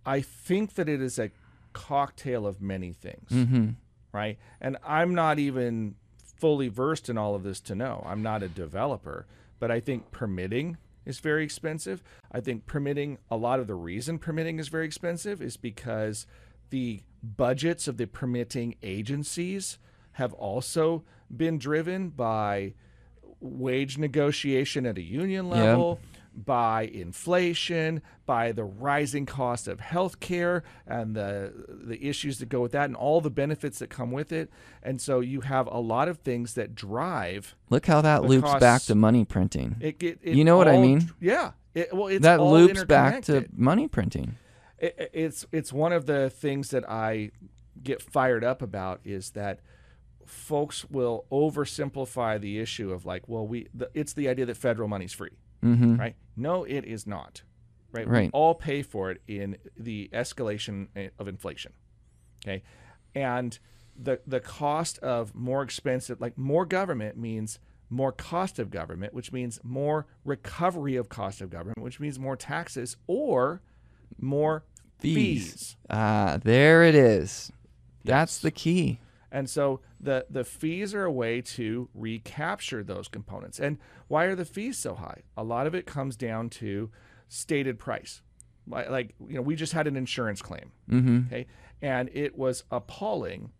I 0.05 0.21
think 0.21 0.75
that 0.75 0.89
it 0.89 1.01
is 1.01 1.19
a 1.19 1.31
cocktail 1.73 2.47
of 2.47 2.61
many 2.61 2.93
things, 2.93 3.29
mm-hmm. 3.29 3.69
right? 4.11 4.37
And 4.59 4.77
I'm 4.85 5.13
not 5.13 5.39
even 5.39 5.95
fully 6.37 6.69
versed 6.69 7.09
in 7.09 7.17
all 7.17 7.35
of 7.35 7.43
this 7.43 7.59
to 7.61 7.75
know. 7.75 8.03
I'm 8.07 8.23
not 8.23 8.43
a 8.43 8.47
developer, 8.47 9.25
but 9.59 9.71
I 9.71 9.79
think 9.79 10.11
permitting 10.11 10.77
is 11.05 11.19
very 11.19 11.43
expensive. 11.43 12.03
I 12.31 12.39
think 12.39 12.65
permitting 12.65 13.17
a 13.29 13.35
lot 13.35 13.59
of 13.59 13.67
the 13.67 13.75
reason 13.75 14.19
permitting 14.19 14.59
is 14.59 14.67
very 14.69 14.85
expensive 14.85 15.41
is 15.41 15.57
because 15.57 16.25
the 16.69 17.01
budgets 17.23 17.87
of 17.87 17.97
the 17.97 18.05
permitting 18.05 18.75
agencies 18.83 19.79
have 20.13 20.33
also 20.33 21.03
been 21.35 21.57
driven 21.57 22.09
by 22.09 22.73
wage 23.39 23.97
negotiation 23.97 24.85
at 24.85 24.97
a 24.97 25.01
union 25.01 25.49
level, 25.49 25.99
by 26.35 26.83
inflation, 26.83 28.01
by 28.25 28.51
the 28.51 28.63
rising 28.63 29.25
cost 29.25 29.67
of 29.67 29.79
healthcare 29.79 30.61
and 30.87 31.15
the 31.15 31.51
the 31.69 32.07
issues 32.07 32.39
that 32.39 32.47
go 32.49 32.61
with 32.61 32.71
that 32.71 32.85
and 32.85 32.95
all 32.95 33.19
the 33.21 33.29
benefits 33.29 33.79
that 33.79 33.89
come 33.89 34.11
with 34.11 34.31
it. 34.31 34.49
And 34.83 35.01
so 35.01 35.19
you 35.19 35.41
have 35.41 35.67
a 35.67 35.79
lot 35.79 36.07
of 36.07 36.19
things 36.19 36.53
that 36.53 36.75
drive 36.75 37.55
Look 37.69 37.85
how 37.87 38.01
that 38.01 38.23
loops 38.23 38.53
back 38.55 38.81
to 38.83 38.95
money 38.95 39.25
printing. 39.25 39.77
it, 39.81 40.01
it, 40.01 40.19
it 40.21 40.35
You 40.35 40.43
know 40.43 40.57
what 40.57 40.67
I 40.67 40.77
mean? 40.77 41.11
Yeah. 41.19 41.51
It, 41.75 41.93
well, 41.93 42.07
it's 42.07 42.23
that 42.23 42.39
all 42.39 42.51
loops 42.51 42.83
back 42.85 43.21
to 43.23 43.45
money 43.55 43.87
printing. 43.87 44.35
it, 44.79 44.95
it- 44.97 45.11
it's 45.13 45.45
it's 45.51 45.71
one 45.73 45.93
of 45.93 46.05
the 46.05 46.29
things 46.29 46.69
that 46.69 46.89
I 46.89 47.31
get 47.83 48.01
fired 48.01 48.43
up 48.43 48.61
about 48.61 48.99
is 49.05 49.31
that 49.31 49.59
folks 50.25 50.85
will 50.89 51.25
oversimplify 51.31 52.39
the 52.39 52.59
issue 52.59 52.91
of 52.91 53.05
like, 53.05 53.27
well, 53.27 53.45
we 53.47 53.67
the, 53.73 53.89
it's 53.93 54.13
the 54.13 54.27
idea 54.29 54.45
that 54.45 54.57
federal 54.57 54.87
money's 54.87 55.13
free, 55.13 55.31
Mm-hmm. 55.63 55.95
right? 55.97 56.15
No, 56.37 56.63
it 56.63 56.85
is 56.85 57.05
not. 57.07 57.41
Right? 57.91 58.07
We 58.07 58.13
Right. 58.13 58.29
all 58.33 58.53
pay 58.55 58.81
for 58.83 59.11
it 59.11 59.21
in 59.27 59.57
the 59.77 60.09
escalation 60.13 60.87
eh, 60.95 61.09
of 61.17 61.27
inflation. 61.27 61.73
Okay? 62.45 62.63
And 63.15 63.57
the 64.01 64.21
the 64.27 64.39
cost 64.39 64.97
of 64.99 65.33
more 65.35 65.61
expensive 65.63 66.21
like 66.21 66.37
more 66.37 66.65
government 66.65 67.17
means 67.17 67.59
more 67.89 68.11
cost 68.11 68.59
of 68.59 68.69
government, 68.69 69.13
which 69.13 69.31
means 69.33 69.59
more 69.63 70.05
recovery 70.23 70.95
of 70.95 71.09
cost 71.09 71.41
of 71.41 71.49
government, 71.49 71.79
which 71.81 71.99
means 71.99 72.19
more 72.19 72.35
taxes 72.35 72.95
or 73.07 73.61
more 74.19 74.63
Fees. 74.99 75.15
fees. 75.51 75.77
Ah, 75.89 76.37
there 76.43 76.83
it 76.83 76.93
is. 76.95 77.51
That's 78.05 78.37
the 78.39 78.51
key. 78.51 78.99
And 79.31 79.49
so 79.49 79.81
the 79.99 80.25
the 80.29 80.43
fees 80.43 80.93
are 80.95 81.05
a 81.05 81.11
way 81.11 81.41
to 81.41 81.89
recapture 81.93 82.83
those 82.83 83.07
components. 83.07 83.59
And 83.59 83.77
why 84.07 84.25
are 84.25 84.35
the 84.35 84.45
fees 84.45 84.77
so 84.77 84.95
high? 84.95 85.21
A 85.37 85.43
lot 85.43 85.67
of 85.67 85.75
it 85.75 85.85
comes 85.85 86.15
down 86.15 86.49
to 86.51 86.89
stated 87.27 87.77
price. 87.79 88.21
Like, 88.67 89.15
you 89.27 89.33
know, 89.35 89.41
we 89.41 89.55
just 89.55 89.73
had 89.73 89.87
an 89.87 89.95
insurance 89.95 90.41
claim, 90.43 90.71
Mm-hmm. 90.91 91.21
okay, 91.27 91.47
and 91.81 92.07
it 92.13 92.37
was 92.37 92.63
appalling 92.69 93.51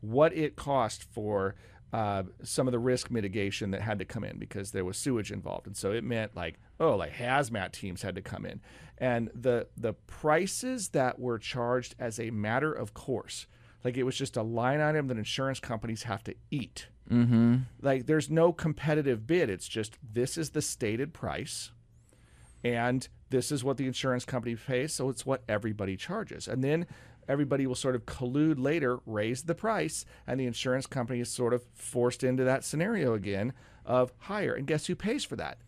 what 0.00 0.34
it 0.34 0.56
cost 0.56 1.04
for 1.04 1.54
uh, 1.92 2.22
some 2.42 2.66
of 2.66 2.72
the 2.72 2.78
risk 2.78 3.10
mitigation 3.10 3.70
that 3.72 3.82
had 3.82 3.98
to 3.98 4.04
come 4.06 4.24
in 4.24 4.38
because 4.38 4.70
there 4.72 4.84
was 4.84 4.96
sewage 4.96 5.30
involved, 5.30 5.66
and 5.66 5.76
so 5.76 5.92
it 5.92 6.02
meant 6.02 6.34
like 6.34 6.58
oh, 6.80 6.96
like 6.96 7.12
hazmat 7.12 7.72
teams 7.72 8.00
had 8.02 8.14
to 8.14 8.22
come 8.22 8.46
in, 8.46 8.60
and 8.98 9.30
the 9.34 9.66
the 9.76 9.92
prices 9.92 10.88
that 10.88 11.18
were 11.18 11.38
charged 11.38 11.94
as 11.98 12.18
a 12.18 12.30
matter 12.30 12.72
of 12.72 12.94
course, 12.94 13.46
like 13.84 13.96
it 13.96 14.02
was 14.04 14.16
just 14.16 14.36
a 14.36 14.42
line 14.42 14.80
item 14.80 15.08
that 15.08 15.18
insurance 15.18 15.60
companies 15.60 16.04
have 16.04 16.24
to 16.24 16.34
eat. 16.50 16.88
Mm-hmm. 17.10 17.56
Like 17.82 18.06
there's 18.06 18.30
no 18.30 18.52
competitive 18.52 19.26
bid. 19.26 19.50
It's 19.50 19.68
just 19.68 19.98
this 20.02 20.38
is 20.38 20.50
the 20.50 20.62
stated 20.62 21.12
price, 21.12 21.70
and 22.64 23.06
this 23.30 23.52
is 23.52 23.62
what 23.62 23.76
the 23.76 23.86
insurance 23.86 24.24
company 24.24 24.56
pays, 24.56 24.94
so 24.94 25.10
it's 25.10 25.26
what 25.26 25.42
everybody 25.48 25.96
charges. 25.96 26.48
And 26.48 26.64
then 26.64 26.86
everybody 27.28 27.66
will 27.66 27.74
sort 27.74 27.94
of 27.94 28.06
collude 28.06 28.58
later, 28.58 29.00
raise 29.06 29.42
the 29.42 29.54
price, 29.54 30.04
and 30.26 30.40
the 30.40 30.46
insurance 30.46 30.86
company 30.86 31.20
is 31.20 31.30
sort 31.30 31.52
of 31.52 31.62
forced 31.74 32.24
into 32.24 32.44
that 32.44 32.64
scenario 32.64 33.12
again 33.14 33.52
of 33.84 34.12
higher. 34.18 34.54
And 34.54 34.66
guess 34.66 34.86
who 34.86 34.94
pays 34.94 35.24
for 35.24 35.36
that? 35.36 35.58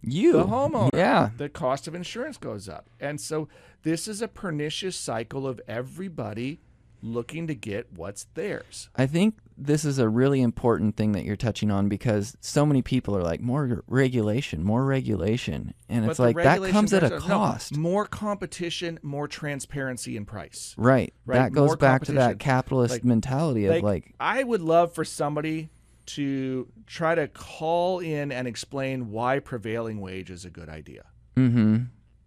You. 0.00 0.32
The 0.32 0.44
homeowner. 0.44 0.90
Yeah. 0.94 1.30
The 1.36 1.48
cost 1.48 1.86
of 1.86 1.94
insurance 1.94 2.36
goes 2.38 2.68
up. 2.68 2.88
And 2.98 3.20
so 3.20 3.48
this 3.82 4.08
is 4.08 4.22
a 4.22 4.28
pernicious 4.28 4.96
cycle 4.96 5.46
of 5.46 5.60
everybody 5.68 6.60
looking 7.02 7.48
to 7.48 7.54
get 7.54 7.92
what's 7.92 8.24
theirs. 8.34 8.88
I 8.96 9.06
think 9.06 9.34
this 9.58 9.84
is 9.84 9.98
a 9.98 10.08
really 10.08 10.40
important 10.40 10.96
thing 10.96 11.12
that 11.12 11.24
you're 11.24 11.36
touching 11.36 11.70
on 11.70 11.88
because 11.88 12.36
so 12.40 12.64
many 12.64 12.80
people 12.80 13.16
are 13.16 13.22
like 13.22 13.40
more 13.40 13.82
regulation, 13.88 14.62
more 14.62 14.84
regulation, 14.84 15.74
and 15.88 16.08
it's 16.08 16.18
like 16.18 16.36
that 16.36 16.62
comes 16.70 16.92
at 16.92 17.02
a 17.02 17.08
brings- 17.08 17.22
no, 17.28 17.34
cost. 17.38 17.76
more 17.76 18.06
competition, 18.06 18.98
more 19.02 19.26
transparency 19.28 20.16
in 20.16 20.24
price. 20.24 20.74
Right. 20.78 21.12
Right, 21.26 21.38
That 21.38 21.52
goes 21.52 21.70
more 21.70 21.76
back 21.76 22.04
to 22.04 22.12
that 22.12 22.38
capitalist 22.38 22.94
Like- 22.94 23.04
mentality 23.04 23.66
of 23.66 23.82
like, 23.82 24.14
I 24.20 24.42
would 24.42 24.62
love 24.62 24.94
for 24.94 25.04
somebody 25.04 25.70
to 26.04 26.68
try 26.86 27.14
to 27.14 27.28
call 27.28 27.98
in 28.00 28.32
and 28.32 28.48
explain 28.48 29.10
why 29.10 29.38
prevailing 29.38 30.00
wage 30.00 30.30
is 30.30 30.44
a 30.44 30.50
good 30.50 30.68
idea. 30.68 31.04
mm-hmm. 31.36 31.84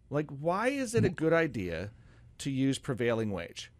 Like, 0.10 0.30
why 0.30 0.68
is 0.70 0.94
it 0.96 1.04
a 1.04 1.10
good 1.10 1.34
idea 1.34 1.90
to 2.38 2.52
use 2.52 2.78
prevailing 2.78 3.32
wage? 3.32 3.72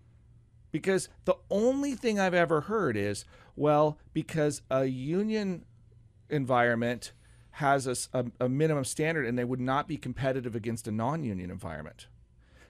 Because 0.76 1.08
the 1.24 1.38
only 1.50 1.96
thing 1.96 2.20
I've 2.20 2.34
ever 2.34 2.60
heard 2.60 2.98
is, 2.98 3.24
well, 3.56 3.98
because 4.12 4.62
a 4.70 4.84
union 4.84 5.64
environment 6.30 7.14
has 7.52 8.10
a 8.14 8.50
minimum 8.50 8.84
standard 8.84 9.26
and 9.26 9.40
they 9.40 9.46
would 9.46 9.62
not 9.62 9.88
be 9.88 9.96
competitive 9.96 10.54
against 10.54 10.86
a 10.86 10.92
non 10.92 11.24
union 11.24 11.50
environment. 11.50 12.08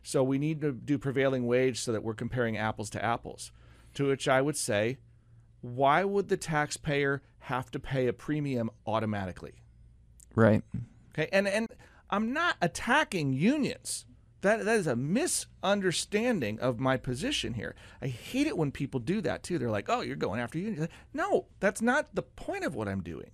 So 0.03 0.21
we 0.21 0.37
need 0.37 0.61
to 0.61 0.71
do 0.71 0.99
prevailing 0.99 1.47
wage 1.47 1.79
so 1.79 1.91
that 1.93 2.03
we're 2.03 2.13
comparing 2.13 2.57
apples 2.57 2.91
to 2.91 3.03
apples. 3.03 3.51
To 3.95 4.09
which 4.09 4.27
I 4.27 4.39
would 4.39 4.55
say, 4.55 4.99
why 5.61 6.03
would 6.03 6.29
the 6.29 6.37
taxpayer 6.37 7.23
have 7.39 7.71
to 7.71 7.79
pay 7.79 8.05
a 8.05 8.13
premium 8.13 8.69
automatically? 8.85 9.63
Right. 10.35 10.61
Okay, 11.09 11.27
and 11.31 11.47
and 11.47 11.69
I'm 12.11 12.33
not 12.33 12.57
attacking 12.61 13.33
unions. 13.33 14.05
That 14.45 14.63
that 14.65 14.77
is 14.77 14.85
a 14.85 14.95
misunderstanding 14.95 16.59
of 16.59 16.79
my 16.79 16.97
position 16.97 17.55
here. 17.55 17.73
I 17.99 18.07
hate 18.07 18.45
it 18.45 18.55
when 18.55 18.71
people 18.71 18.99
do 18.99 19.19
that 19.21 19.41
too. 19.41 19.57
They're 19.57 19.71
like, 19.71 19.89
"Oh, 19.89 20.01
you're 20.01 20.15
going 20.15 20.39
after 20.39 20.59
unions." 20.59 20.81
Like, 20.81 20.91
no, 21.13 21.47
that's 21.59 21.81
not 21.81 22.13
the 22.13 22.21
point 22.21 22.63
of 22.63 22.75
what 22.75 22.87
I'm 22.87 23.01
doing. 23.01 23.31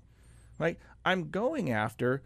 Like 0.57 0.79
I'm 1.03 1.29
going 1.29 1.69
after 1.69 2.21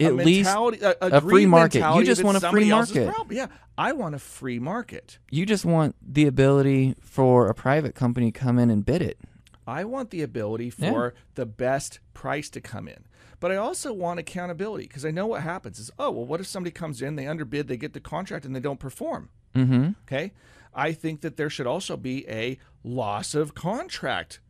a 0.00 0.06
At 0.06 0.16
least 0.16 0.46
mentality, 0.46 0.80
a, 0.82 0.96
a 1.00 1.20
free 1.20 1.46
market. 1.46 1.78
You 1.94 2.04
just 2.04 2.24
want 2.24 2.36
a 2.36 2.50
free 2.50 2.68
market. 2.68 3.12
Yeah, 3.30 3.46
I 3.76 3.92
want 3.92 4.16
a 4.16 4.18
free 4.18 4.58
market. 4.58 5.18
you 5.30 5.46
just 5.46 5.64
want 5.64 5.94
the 6.02 6.26
ability 6.26 6.96
for 7.00 7.46
a 7.48 7.54
private 7.54 7.94
company 7.94 8.32
to 8.32 8.38
come 8.38 8.58
in 8.58 8.68
and 8.68 8.84
bid 8.84 9.00
it. 9.00 9.18
I 9.64 9.84
want 9.84 10.10
the 10.10 10.22
ability 10.22 10.72
Yeah. 10.76 10.90
for 10.90 11.14
the 11.36 11.46
best 11.46 12.00
price 12.14 12.50
to 12.50 12.60
come 12.60 12.88
in. 12.88 13.04
But 13.40 13.52
I 13.52 13.56
also 13.56 13.92
want 13.92 14.18
accountability 14.18 14.84
because 14.88 15.04
I 15.04 15.10
know 15.10 15.26
what 15.26 15.42
happens 15.42 15.78
is, 15.78 15.90
oh, 15.98 16.10
well, 16.10 16.24
what 16.26 16.40
if 16.40 16.46
somebody 16.46 16.72
comes 16.72 17.00
in, 17.02 17.16
they 17.16 17.26
underbid, 17.26 17.68
they 17.68 17.76
get 17.76 17.92
the 17.92 18.00
contract, 18.00 18.44
and 18.44 18.54
they 18.54 18.60
don't 18.60 18.80
perform? 18.80 19.28
Mm-hmm. 19.54 19.90
Okay. 20.06 20.32
I 20.74 20.92
think 20.92 21.20
that 21.22 21.36
there 21.36 21.50
should 21.50 21.66
also 21.66 21.96
be 21.96 22.28
a 22.28 22.58
loss 22.84 23.34
of 23.34 23.54
contract 23.54 24.40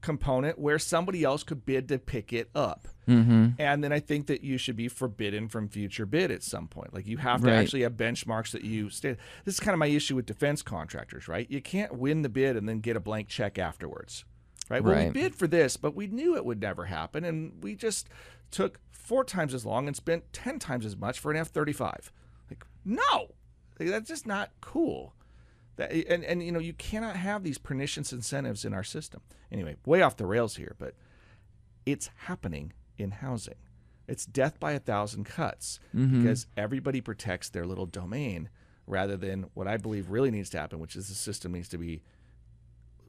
component 0.00 0.58
where 0.58 0.78
somebody 0.78 1.24
else 1.24 1.42
could 1.42 1.64
bid 1.64 1.88
to 1.88 1.98
pick 1.98 2.32
it 2.32 2.50
up. 2.54 2.88
Mm-hmm. 3.08 3.48
And 3.58 3.82
then 3.82 3.92
I 3.92 4.00
think 4.00 4.26
that 4.26 4.42
you 4.44 4.58
should 4.58 4.76
be 4.76 4.88
forbidden 4.88 5.48
from 5.48 5.68
future 5.68 6.04
bid 6.04 6.30
at 6.30 6.42
some 6.42 6.68
point. 6.68 6.92
Like 6.92 7.06
you 7.06 7.16
have 7.16 7.40
to 7.40 7.46
Right. 7.48 7.56
actually 7.56 7.82
have 7.82 7.94
benchmarks 7.94 8.50
that 8.52 8.64
you 8.64 8.90
stay. 8.90 9.16
This 9.44 9.54
is 9.54 9.60
kind 9.60 9.72
of 9.72 9.78
my 9.78 9.86
issue 9.86 10.14
with 10.14 10.26
defense 10.26 10.62
contractors, 10.62 11.26
right? 11.26 11.50
You 11.50 11.62
can't 11.62 11.94
win 11.96 12.20
the 12.20 12.28
bid 12.28 12.56
and 12.56 12.68
then 12.68 12.80
get 12.80 12.96
a 12.96 13.00
blank 13.00 13.28
check 13.28 13.58
afterwards. 13.58 14.24
Right? 14.68 14.82
Well, 14.82 14.94
we 14.94 15.10
bid 15.12 15.34
for 15.34 15.46
this, 15.46 15.76
but 15.76 15.94
we 15.94 16.06
knew 16.06 16.36
it 16.36 16.44
would 16.44 16.60
never 16.60 16.86
happen 16.86 17.24
and 17.24 17.62
we 17.62 17.74
just 17.74 18.08
took 18.50 18.80
four 18.90 19.24
times 19.24 19.52
as 19.52 19.66
long 19.66 19.86
and 19.86 19.94
spent 19.96 20.32
10 20.32 20.58
times 20.58 20.86
as 20.86 20.96
much 20.96 21.18
for 21.18 21.30
an 21.32 21.44
F35. 21.44 22.10
Like 22.50 22.64
no. 22.84 23.34
Like, 23.78 23.88
that's 23.90 24.08
just 24.08 24.26
not 24.26 24.50
cool. 24.60 25.14
That, 25.76 25.92
and 25.92 26.24
and 26.24 26.40
you 26.42 26.52
know, 26.52 26.60
you 26.60 26.72
cannot 26.74 27.16
have 27.16 27.42
these 27.42 27.58
pernicious 27.58 28.12
incentives 28.12 28.64
in 28.64 28.72
our 28.72 28.84
system. 28.84 29.22
Anyway, 29.50 29.76
way 29.84 30.02
off 30.02 30.16
the 30.16 30.24
rails 30.26 30.54
here, 30.56 30.76
but 30.78 30.94
it's 31.84 32.08
happening 32.16 32.72
in 32.96 33.10
housing. 33.10 33.56
It's 34.06 34.24
death 34.26 34.60
by 34.60 34.72
a 34.72 34.78
thousand 34.78 35.24
cuts 35.24 35.80
Mm-hmm. 35.94 36.22
because 36.22 36.46
everybody 36.56 37.00
protects 37.00 37.48
their 37.48 37.66
little 37.66 37.86
domain 37.86 38.48
rather 38.86 39.16
than 39.16 39.46
what 39.54 39.66
I 39.66 39.76
believe 39.76 40.10
really 40.10 40.30
needs 40.30 40.50
to 40.50 40.60
happen, 40.60 40.78
which 40.78 40.94
is 40.94 41.08
the 41.08 41.14
system 41.14 41.52
needs 41.52 41.68
to 41.70 41.78
be 41.78 42.02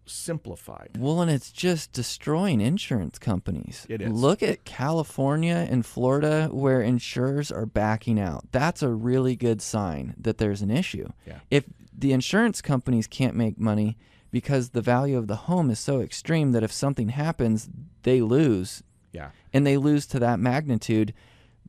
simplified. 0.05 0.91
Well, 0.97 1.21
and 1.21 1.29
it's 1.31 1.51
just 1.51 1.91
destroying 1.91 2.61
insurance 2.61 3.17
companies. 3.19 3.85
It 3.89 4.01
is. 4.01 4.11
Look 4.11 4.41
at 4.43 4.65
California 4.65 5.67
and 5.69 5.85
Florida 5.85 6.47
where 6.51 6.81
insurers 6.81 7.51
are 7.51 7.65
backing 7.65 8.19
out. 8.19 8.45
That's 8.51 8.81
a 8.83 8.89
really 8.89 9.35
good 9.35 9.61
sign 9.61 10.15
that 10.17 10.37
there's 10.37 10.61
an 10.61 10.71
issue. 10.71 11.09
Yeah. 11.25 11.39
If 11.51 11.65
the 11.97 12.11
insurance 12.13 12.61
companies 12.61 13.07
can't 13.07 13.35
make 13.35 13.59
money 13.59 13.97
because 14.31 14.69
the 14.69 14.81
value 14.81 15.17
of 15.17 15.27
the 15.27 15.35
home 15.35 15.69
is 15.69 15.79
so 15.79 16.01
extreme 16.01 16.51
that 16.51 16.63
if 16.63 16.71
something 16.71 17.09
happens, 17.09 17.69
they 18.03 18.21
lose 18.21 18.83
Yeah. 19.13 19.29
and 19.53 19.65
they 19.65 19.77
lose 19.77 20.05
to 20.07 20.19
that 20.19 20.39
magnitude, 20.39 21.13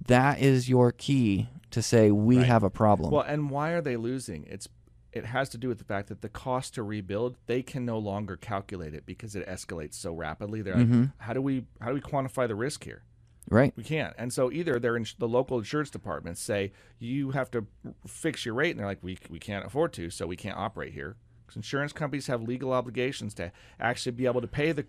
that 0.07 0.41
is 0.41 0.69
your 0.69 0.93
key 0.93 1.49
to 1.71 1.81
say 1.83 2.11
we 2.11 2.39
Right. 2.39 2.47
have 2.47 2.63
a 2.63 2.71
problem. 2.71 3.11
Well, 3.13 3.23
and 3.27 3.51
why 3.51 3.71
are 3.71 3.81
they 3.81 3.97
losing? 3.97 4.45
It's 4.49 4.69
it 5.17 5.25
has 5.27 5.49
to 5.51 5.59
do 5.59 5.69
with 5.69 5.79
the 5.79 5.85
fact 5.85 6.09
that 6.09 6.21
the 6.21 6.29
cost 6.29 6.75
to 6.75 6.83
rebuild 6.83 7.37
they 7.47 7.63
can 7.63 7.85
no 7.85 7.99
longer 7.99 8.37
calculate 8.37 8.95
it 8.95 9.05
because 9.07 9.35
it 9.35 9.47
escalates 9.49 9.95
so 9.95 10.13
rapidly. 10.13 10.63
They're 10.63 10.77
like, 10.77 10.89
Mhm. 10.89 11.13
how 11.19 11.33
do 11.33 11.41
we 11.43 11.65
how 11.81 11.89
do 11.89 11.95
we 11.95 12.01
quantify 12.01 12.47
the 12.47 12.55
risk 12.55 12.85
here? 12.85 13.03
right. 13.49 13.73
We 13.77 13.85
can't. 13.85 14.13
And 14.19 14.33
so 14.33 14.51
either 14.51 14.81
they're 14.81 14.97
in 14.97 15.07
the 15.19 15.29
local 15.29 15.59
insurance 15.59 15.89
departments 15.91 16.41
say 16.41 16.73
you 16.99 17.31
have 17.31 17.49
to 17.53 17.67
fix 18.07 18.45
your 18.45 18.55
rate, 18.55 18.71
and 18.73 18.81
they're 18.81 18.87
like, 18.87 19.03
we 19.03 19.19
we 19.31 19.39
can't 19.39 19.65
afford 19.65 19.93
to, 19.95 20.11
so 20.11 20.27
we 20.27 20.37
can't 20.37 20.57
operate 20.59 20.93
here. 20.93 21.17
Because 21.47 21.57
insurance 21.57 21.93
companies 21.93 22.27
have 22.27 22.43
legal 22.43 22.73
obligations 22.73 23.35
to 23.35 23.53
actually 23.79 24.13
be 24.13 24.27
able 24.27 24.41
to 24.41 24.49
pay 24.49 24.73
the 24.73 24.85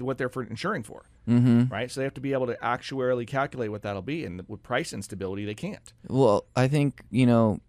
what 0.00 0.18
they're 0.18 0.28
for 0.28 0.42
insuring 0.42 0.82
for, 0.82 1.04
Mm-hmm. 1.28 1.72
right? 1.72 1.90
So 1.90 2.00
they 2.00 2.04
have 2.04 2.14
to 2.14 2.20
be 2.20 2.32
able 2.32 2.46
to 2.48 2.54
actuarially 2.56 3.26
calculate 3.26 3.70
what 3.70 3.82
that'll 3.82 4.02
be, 4.02 4.24
and 4.24 4.42
with 4.48 4.62
price 4.62 4.92
instability, 4.92 5.44
they 5.44 5.54
can't. 5.54 5.92
Well, 6.08 6.46
I 6.56 6.66
think 6.68 7.04
you 7.10 7.26
know, 7.26 7.60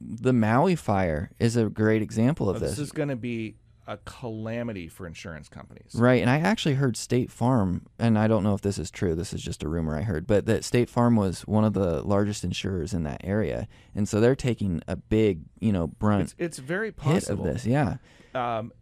the 0.00 0.32
Maui 0.32 0.74
fire 0.76 1.30
is 1.38 1.56
a 1.56 1.68
great 1.68 2.02
example 2.02 2.48
of 2.48 2.54
But 2.56 2.60
this. 2.60 2.70
this 2.72 2.78
is 2.78 2.92
going 2.92 3.08
to 3.10 3.16
be 3.16 3.56
a 3.86 3.96
calamity 4.04 4.86
for 4.86 5.06
insurance 5.06 5.48
companies. 5.48 5.92
Right, 5.94 6.20
and 6.20 6.30
I 6.30 6.38
actually 6.38 6.76
heard 6.76 6.96
State 6.96 7.30
Farm, 7.30 7.86
and 7.98 8.16
I 8.18 8.28
don't 8.28 8.44
know 8.44 8.54
if 8.54 8.60
this 8.60 8.78
is 8.78 8.88
true. 8.90 9.14
This 9.16 9.32
is 9.32 9.42
just 9.42 9.64
a 9.64 9.68
rumor 9.68 9.96
I 9.98 10.02
heard, 10.02 10.26
but 10.28 10.46
that 10.46 10.64
State 10.64 10.88
Farm 10.88 11.16
was 11.16 11.42
one 11.42 11.64
of 11.64 11.72
the 11.72 12.00
largest 12.02 12.44
insurers 12.44 12.94
in 12.94 13.02
that 13.02 13.20
area, 13.24 13.66
and 13.94 14.08
so 14.08 14.20
they're 14.20 14.36
taking 14.36 14.80
a 14.86 14.94
big, 14.96 15.40
you 15.58 15.72
know, 15.72 15.88
brunt 15.88 16.22
It's, 16.22 16.34
it's 16.38 16.58
very 16.58 16.94
hit 17.00 17.28
of 17.28 17.42
this. 17.42 17.66
Yeah, 17.66 17.96
Um, 18.34 18.72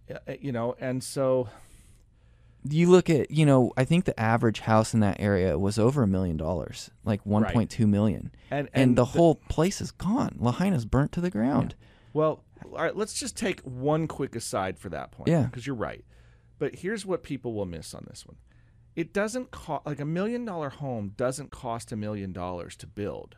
you 0.40 0.52
know, 0.52 0.76
and 0.78 1.02
so 1.02 1.48
you 2.68 2.90
look 2.90 3.08
at, 3.08 3.30
you 3.30 3.46
know, 3.46 3.72
I 3.76 3.84
think 3.84 4.04
the 4.04 4.18
average 4.18 4.60
house 4.60 4.94
in 4.94 5.00
that 5.00 5.20
area 5.20 5.58
was 5.58 5.78
over 5.78 6.02
a 6.02 6.06
million 6.06 6.36
dollars, 6.36 6.90
like 7.04 7.24
one 7.24 7.44
point 7.46 7.70
two 7.70 7.86
million, 7.86 8.30
and 8.50 8.68
and, 8.72 8.96
the, 8.96 9.04
whole 9.04 9.36
place 9.48 9.80
is 9.80 9.90
gone. 9.90 10.36
Lahaina's 10.38 10.84
burnt 10.84 11.12
to 11.12 11.20
the 11.20 11.30
ground. 11.30 11.74
Well, 12.12 12.42
all 12.64 12.82
right, 12.82 12.96
let's 12.96 13.14
just 13.14 13.36
take 13.36 13.60
one 13.60 14.08
quick 14.08 14.34
aside 14.34 14.78
for 14.78 14.88
that 14.90 15.12
point. 15.12 15.28
Yeah. 15.28 15.42
Because 15.42 15.66
you're 15.66 15.76
right. 15.76 16.04
But 16.58 16.76
here's 16.76 17.06
what 17.06 17.22
people 17.22 17.54
will 17.54 17.66
miss 17.66 17.94
on 17.94 18.04
this 18.08 18.26
one 18.26 18.36
it 18.96 19.12
doesn't 19.12 19.52
cost, 19.52 19.86
like 19.86 20.00
a 20.00 20.04
million 20.04 20.44
dollar 20.44 20.70
home 20.70 21.12
doesn't 21.16 21.52
cost 21.52 21.92
a 21.92 21.96
million 21.96 22.32
dollars 22.32 22.76
to 22.76 22.86
build. 22.86 23.36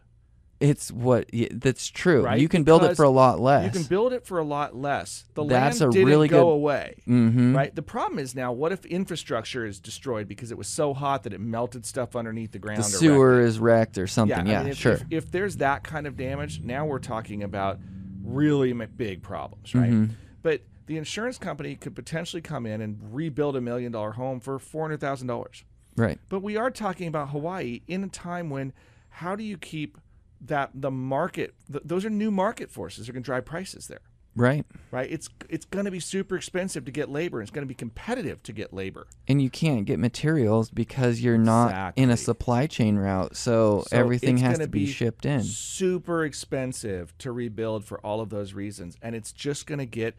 It's 0.61 0.92
what 0.92 1.31
that's 1.53 1.88
true. 1.88 2.23
Right, 2.23 2.38
You 2.38 2.46
can 2.46 2.64
build 2.64 2.85
it 2.85 2.94
for 2.94 3.05
a 3.05 3.09
lot 3.11 3.40
less. 3.40 3.64
You 3.64 3.70
can 3.81 3.88
build 3.88 4.12
it 4.12 4.27
for 4.27 4.38
a 4.38 4.44
lot 4.44 4.77
less. 4.77 5.25
The 5.33 5.42
That's 5.44 5.81
land 5.81 5.92
didn't 5.94 6.07
really 6.07 6.29
go 6.29 6.44
good- 6.44 6.51
away. 6.53 6.94
mm-hmm. 7.09 7.57
Right. 7.57 7.75
The 7.75 7.81
problem 7.83 8.18
is 8.18 8.35
now, 8.35 8.53
what 8.53 8.70
if 8.70 8.85
infrastructure 8.85 9.64
is 9.64 9.81
destroyed 9.81 10.29
because 10.29 10.51
it 10.53 10.59
was 10.59 10.68
so 10.68 10.92
hot 10.92 11.23
that 11.23 11.33
it 11.33 11.40
melted 11.40 11.87
stuff 11.87 12.14
underneath 12.14 12.53
the 12.53 12.59
ground? 12.59 12.83
The 12.83 12.85
or 12.85 12.90
wrecked 12.90 12.99
sewer 13.01 13.40
it? 13.40 13.46
is 13.46 13.59
wrecked 13.59 13.96
or 13.99 14.07
something. 14.07 14.38
I 14.38 14.51
Yeah, 14.51 14.59
mean, 14.62 14.73
if, 14.73 14.77
sure. 14.77 14.92
If, 14.92 15.05
if 15.11 15.31
there's 15.31 15.57
that 15.57 15.83
kind 15.83 16.07
of 16.07 16.18
damage, 16.18 16.61
now 16.61 16.85
we're 16.85 16.99
talking 16.99 17.42
about 17.42 17.79
really 18.23 18.73
big 18.73 19.23
problems, 19.23 19.75
right? 19.75 19.90
Mhm. 19.90 20.11
But 20.42 20.61
the 20.87 20.99
insurance 20.99 21.38
company 21.38 21.75
could 21.75 21.94
potentially 21.94 22.42
come 22.42 22.66
in 22.66 22.81
and 22.83 22.99
rebuild 23.14 23.57
a 23.57 23.61
million 23.62 23.92
dollar 23.92 24.12
home 24.12 24.40
for 24.40 24.59
four 24.59 24.83
hundred 24.83 25.01
thousand 25.01 25.29
dollars. 25.29 25.64
right. 25.96 26.18
But 26.29 26.42
we 26.42 26.57
are 26.57 26.70
talking 26.70 27.09
about 27.09 27.31
Hawaii 27.31 27.81
in 27.88 28.05
a 28.05 28.09
time 28.09 28.51
when 28.51 28.73
how 29.09 29.35
do 29.37 29.42
you 29.42 29.57
keep 29.57 29.99
that 30.40 30.70
the 30.74 30.90
market? 30.90 31.55
Th- 31.70 31.83
those 31.85 32.05
are 32.05 32.11
new 32.11 32.31
market 32.31 32.70
forces 32.70 33.07
that 33.07 33.11
are 33.11 33.14
going 33.14 33.22
to 33.22 33.26
drive 33.26 33.44
prices 33.44 33.87
there, 33.88 34.00
Right. 34.37 34.64
right? 34.90 35.11
It's 35.11 35.29
it's 35.48 35.64
going 35.66 35.85
to 35.85 35.90
be 35.90 36.00
super 36.00 36.37
expensive 36.37 36.85
to 36.87 36.90
get 36.92 37.09
labor. 37.11 37.42
It's 37.42 37.50
going 37.50 37.64
to 37.64 37.68
be 37.68 37.74
competitive 37.74 38.42
to 38.44 38.53
get 38.53 38.72
labor. 38.72 39.07
and 39.29 39.42
you 39.42 39.50
can't 39.50 39.85
get 39.87 39.98
materials 39.98 40.70
because 40.70 41.20
you're 41.20 41.37
not 41.38 41.92
in 41.96 42.11
a 42.11 42.16
supply 42.16 42.66
chain 42.66 42.96
route. 42.96 43.37
So, 43.37 43.85
So 43.88 43.96
everything 43.96 44.38
has 44.38 44.59
gonna 44.59 44.68
be, 44.68 44.87
be 44.87 44.92
shipped 44.92 45.26
in. 45.26 45.42
super 45.42 46.24
expensive 46.24 47.16
to 47.18 47.33
rebuild 47.33 47.85
for 47.85 47.98
all 48.00 48.20
of 48.20 48.31
those 48.31 48.55
reasons 48.55 48.96
and 49.03 49.14
it's 49.14 49.33
just 49.33 49.66
going 49.66 49.79
to 49.79 49.87
get 49.87 50.14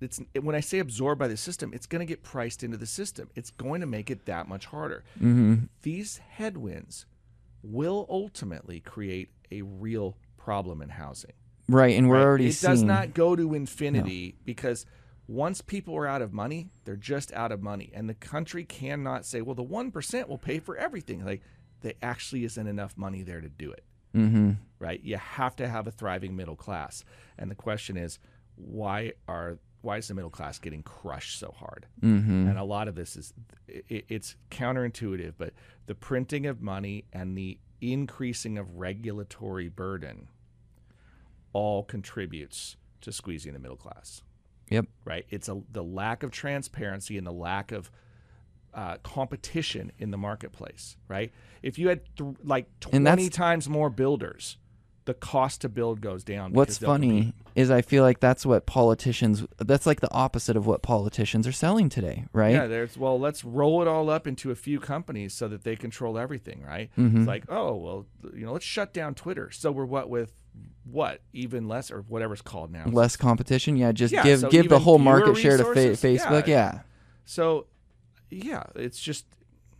it's 0.00 0.20
when 0.42 0.54
i 0.54 0.60
say 0.60 0.78
absorbed 0.78 1.18
by 1.18 1.26
the 1.28 1.36
system 1.38 1.72
it's 1.72 1.86
going 1.86 2.00
to 2.00 2.04
get 2.06 2.22
priced 2.22 2.62
into 2.62 2.76
the 2.76 2.84
system 2.86 3.30
it's 3.34 3.50
going 3.50 3.80
to 3.80 3.86
make 3.86 4.10
it 4.10 4.26
that 4.26 4.46
much 4.46 4.66
harder 4.66 5.04
hmm 5.18 5.54
these 5.82 6.18
headwinds 6.18 7.06
will 7.62 8.06
ultimately 8.10 8.78
create 8.80 9.30
a 9.50 9.62
real 9.62 10.16
problem 10.36 10.82
in 10.82 10.88
housing 10.90 11.32
Right, 11.68 11.96
and 11.98 12.08
we're 12.08 12.16
right? 12.16 12.22
already 12.24 12.46
it 12.48 12.52
seeing. 12.52 12.72
does 12.72 12.82
not 12.84 13.12
go 13.14 13.34
to 13.34 13.54
infinity 13.54 14.36
because 14.44 14.86
once 15.26 15.60
people 15.60 15.96
are 15.96 16.06
out 16.06 16.22
of 16.22 16.32
money 16.32 16.68
they're 16.84 16.94
just 16.96 17.32
out 17.32 17.50
of 17.50 17.60
money 17.62 17.90
and 17.94 18.08
the 18.08 18.14
country 18.14 18.64
cannot 18.64 19.24
say 19.26 19.40
well 19.42 19.54
the 19.56 19.64
1% 19.64 20.28
will 20.28 20.38
pay 20.38 20.58
for 20.60 20.76
everything 20.76 21.24
like 21.24 21.42
there 21.80 21.94
actually 22.02 22.44
isn't 22.44 22.66
enough 22.68 22.96
money 22.96 23.22
there 23.22 23.40
to 23.40 23.48
do 23.48 23.70
it 23.72 23.84
hmm 24.12 24.52
right? 24.78 25.00
You 25.02 25.16
have 25.16 25.56
to 25.56 25.66
have 25.66 25.86
a 25.86 25.90
thriving 25.90 26.36
middle 26.36 26.54
class. 26.54 27.02
And 27.38 27.50
the 27.50 27.54
question 27.54 27.96
is, 27.96 28.18
why 28.56 29.12
are 29.26 29.58
why 29.80 29.96
is 29.96 30.08
the 30.08 30.14
middle 30.14 30.30
class 30.30 30.58
getting 30.58 30.82
crushed 30.82 31.38
so 31.38 31.54
hard? 31.56 31.86
hmm 32.00 32.46
And 32.46 32.58
a 32.58 32.64
lot 32.64 32.86
of 32.86 32.94
this 32.94 33.16
is 33.16 33.32
it, 33.68 34.04
it's 34.08 34.36
counterintuitive, 34.50 35.34
but 35.38 35.54
the 35.86 35.94
printing 35.94 36.44
of 36.46 36.60
money 36.60 37.04
and 37.12 37.36
the 37.38 37.58
increasing 37.80 38.58
of 38.58 38.76
regulatory 38.76 39.68
burden 39.68 40.28
all 41.52 41.82
contributes 41.84 42.76
to 43.00 43.12
squeezing 43.12 43.52
the 43.52 43.58
middle 43.58 43.76
class, 43.76 44.22
Yep. 44.70 44.86
right? 45.04 45.24
It's 45.30 45.48
a 45.48 45.60
the 45.72 45.84
lack 45.84 46.22
of 46.22 46.30
transparency 46.30 47.16
and 47.16 47.26
the 47.26 47.32
lack 47.32 47.72
of 47.72 47.90
uh, 48.74 48.98
competition 49.02 49.90
in 49.98 50.10
the 50.10 50.18
marketplace, 50.18 50.96
right? 51.08 51.32
If 51.62 51.78
you 51.78 51.88
had 51.88 52.00
th- 52.16 52.36
like 52.44 52.68
twenty 52.80 53.30
times 53.30 53.68
more 53.68 53.88
builders, 53.88 54.58
the 55.06 55.14
cost 55.14 55.62
to 55.62 55.68
build 55.68 56.00
goes 56.00 56.24
down. 56.24 56.52
What's 56.52 56.78
funny 56.78 57.32
compete. 57.32 57.34
Is 57.56 57.70
I 57.70 57.80
feel 57.80 58.02
like 58.04 58.20
that's 58.20 58.44
what 58.44 58.66
politicians. 58.66 59.44
That's 59.58 59.86
like 59.86 60.00
the 60.00 60.12
opposite 60.12 60.56
of 60.56 60.66
what 60.66 60.82
politicians 60.82 61.46
are 61.46 61.52
selling 61.52 61.88
today, 61.88 62.26
right? 62.32 62.52
Yeah, 62.52 62.66
there's 62.66 62.96
well, 62.98 63.18
let's 63.18 63.44
roll 63.44 63.80
it 63.80 63.88
all 63.88 64.10
up 64.10 64.26
into 64.26 64.50
a 64.50 64.54
few 64.54 64.78
companies 64.78 65.32
so 65.32 65.48
that 65.48 65.64
they 65.64 65.74
control 65.74 66.18
everything, 66.18 66.62
right? 66.62 66.90
Mhm. 66.98 67.16
It's 67.20 67.26
like, 67.26 67.44
oh 67.48 67.74
well, 67.74 68.06
you 68.34 68.44
know, 68.44 68.52
let's 68.52 68.64
shut 68.64 68.92
down 68.92 69.14
Twitter. 69.14 69.50
So 69.50 69.72
we're 69.72 69.86
what 69.86 70.10
with 70.10 70.34
what 70.84 71.22
even 71.32 71.66
less 71.66 71.90
or 71.90 72.02
whatever's 72.02 72.42
called 72.42 72.70
now. 72.70 72.84
Less 72.86 73.16
competition. 73.16 73.76
Yeah, 73.76 73.92
just 73.92 74.12
Yeah, 74.12 74.22
give 74.22 74.40
so 74.40 74.50
give 74.50 74.68
the 74.68 74.78
whole 74.78 74.98
market 74.98 75.36
share 75.36 75.56
to 75.56 75.64
fa-? 75.64 75.96
Facebook. 76.06 76.46
Yeah. 76.46 76.80
So, 77.24 77.66
yeah, 78.30 78.64
it's 78.74 79.00
just 79.00 79.24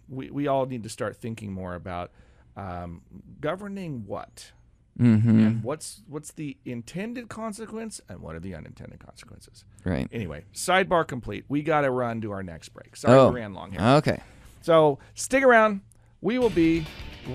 we 0.09 0.31
we 0.31 0.47
all 0.47 0.65
need 0.65 0.83
to 0.85 0.89
start 0.89 1.17
thinking 1.19 1.53
more 1.53 1.75
about 1.75 2.11
um, 2.57 3.03
governing 3.41 4.05
what 4.07 4.53
Mm-hmm. 5.01 5.29
and 5.47 5.63
what's 5.63 6.01
what's 6.09 6.33
the 6.33 6.57
intended 6.65 7.29
consequence 7.29 8.01
and 8.09 8.21
what 8.21 8.35
are 8.35 8.41
the 8.41 8.55
unintended 8.55 8.99
consequences. 9.05 9.65
Right. 9.85 10.09
Anyway, 10.11 10.45
sidebar 10.55 11.07
complete. 11.07 11.45
We 11.49 11.63
got 11.63 11.83
to 11.83 11.91
run 11.91 12.21
to 12.23 12.33
our 12.33 12.43
next 12.43 12.71
break. 12.71 12.97
Sorry, 12.97 13.19
Oh. 13.19 13.29
we 13.31 13.41
ran 13.41 13.53
long 13.53 13.73
here. 13.73 13.81
Okay. 13.81 14.21
So 14.63 14.99
stick 15.15 15.43
around. 15.45 15.83
We 16.23 16.39
will 16.39 16.51
be 16.51 16.87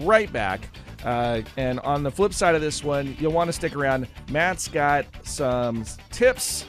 right 0.01 0.31
back. 0.33 0.61
Uh, 1.05 1.41
and 1.55 1.79
on 1.81 2.03
the 2.03 2.11
flip 2.11 2.33
side 2.33 2.55
of 2.55 2.61
this 2.61 2.83
one, 2.83 3.15
you'll 3.19 3.31
want 3.31 3.47
to 3.47 3.53
stick 3.53 3.75
around. 3.75 4.07
Matt's 4.29 4.67
got 4.67 5.05
some 5.23 5.85
tips 6.11 6.65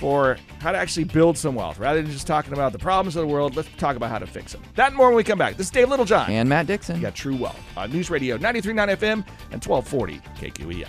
for 0.00 0.38
how 0.60 0.72
to 0.72 0.78
actually 0.78 1.04
build 1.04 1.36
some 1.36 1.54
wealth. 1.54 1.78
Rather 1.78 2.00
than 2.00 2.10
just 2.10 2.26
talking 2.26 2.54
about 2.54 2.72
the 2.72 2.78
problems 2.78 3.16
of 3.16 3.20
the 3.20 3.32
world, 3.32 3.54
let's 3.54 3.68
talk 3.76 3.96
about 3.96 4.10
how 4.10 4.18
to 4.18 4.26
fix 4.26 4.52
them. 4.52 4.62
That 4.74 4.88
and 4.88 4.96
more 4.96 5.08
when 5.08 5.16
we 5.16 5.22
come 5.22 5.38
back. 5.38 5.58
This 5.58 5.66
is 5.66 5.70
Dave 5.70 5.90
Littlejohn. 5.90 6.30
And 6.30 6.48
Matt 6.48 6.66
Dixon. 6.66 6.96
You 6.96 7.02
got 7.02 7.14
True 7.14 7.36
Wealth 7.36 7.60
on 7.76 7.92
News 7.92 8.08
Radio 8.08 8.38
93.9 8.38 8.96
FM 8.96 9.24
and 9.52 9.64
1240 9.64 10.18
KQEN. 10.38 10.88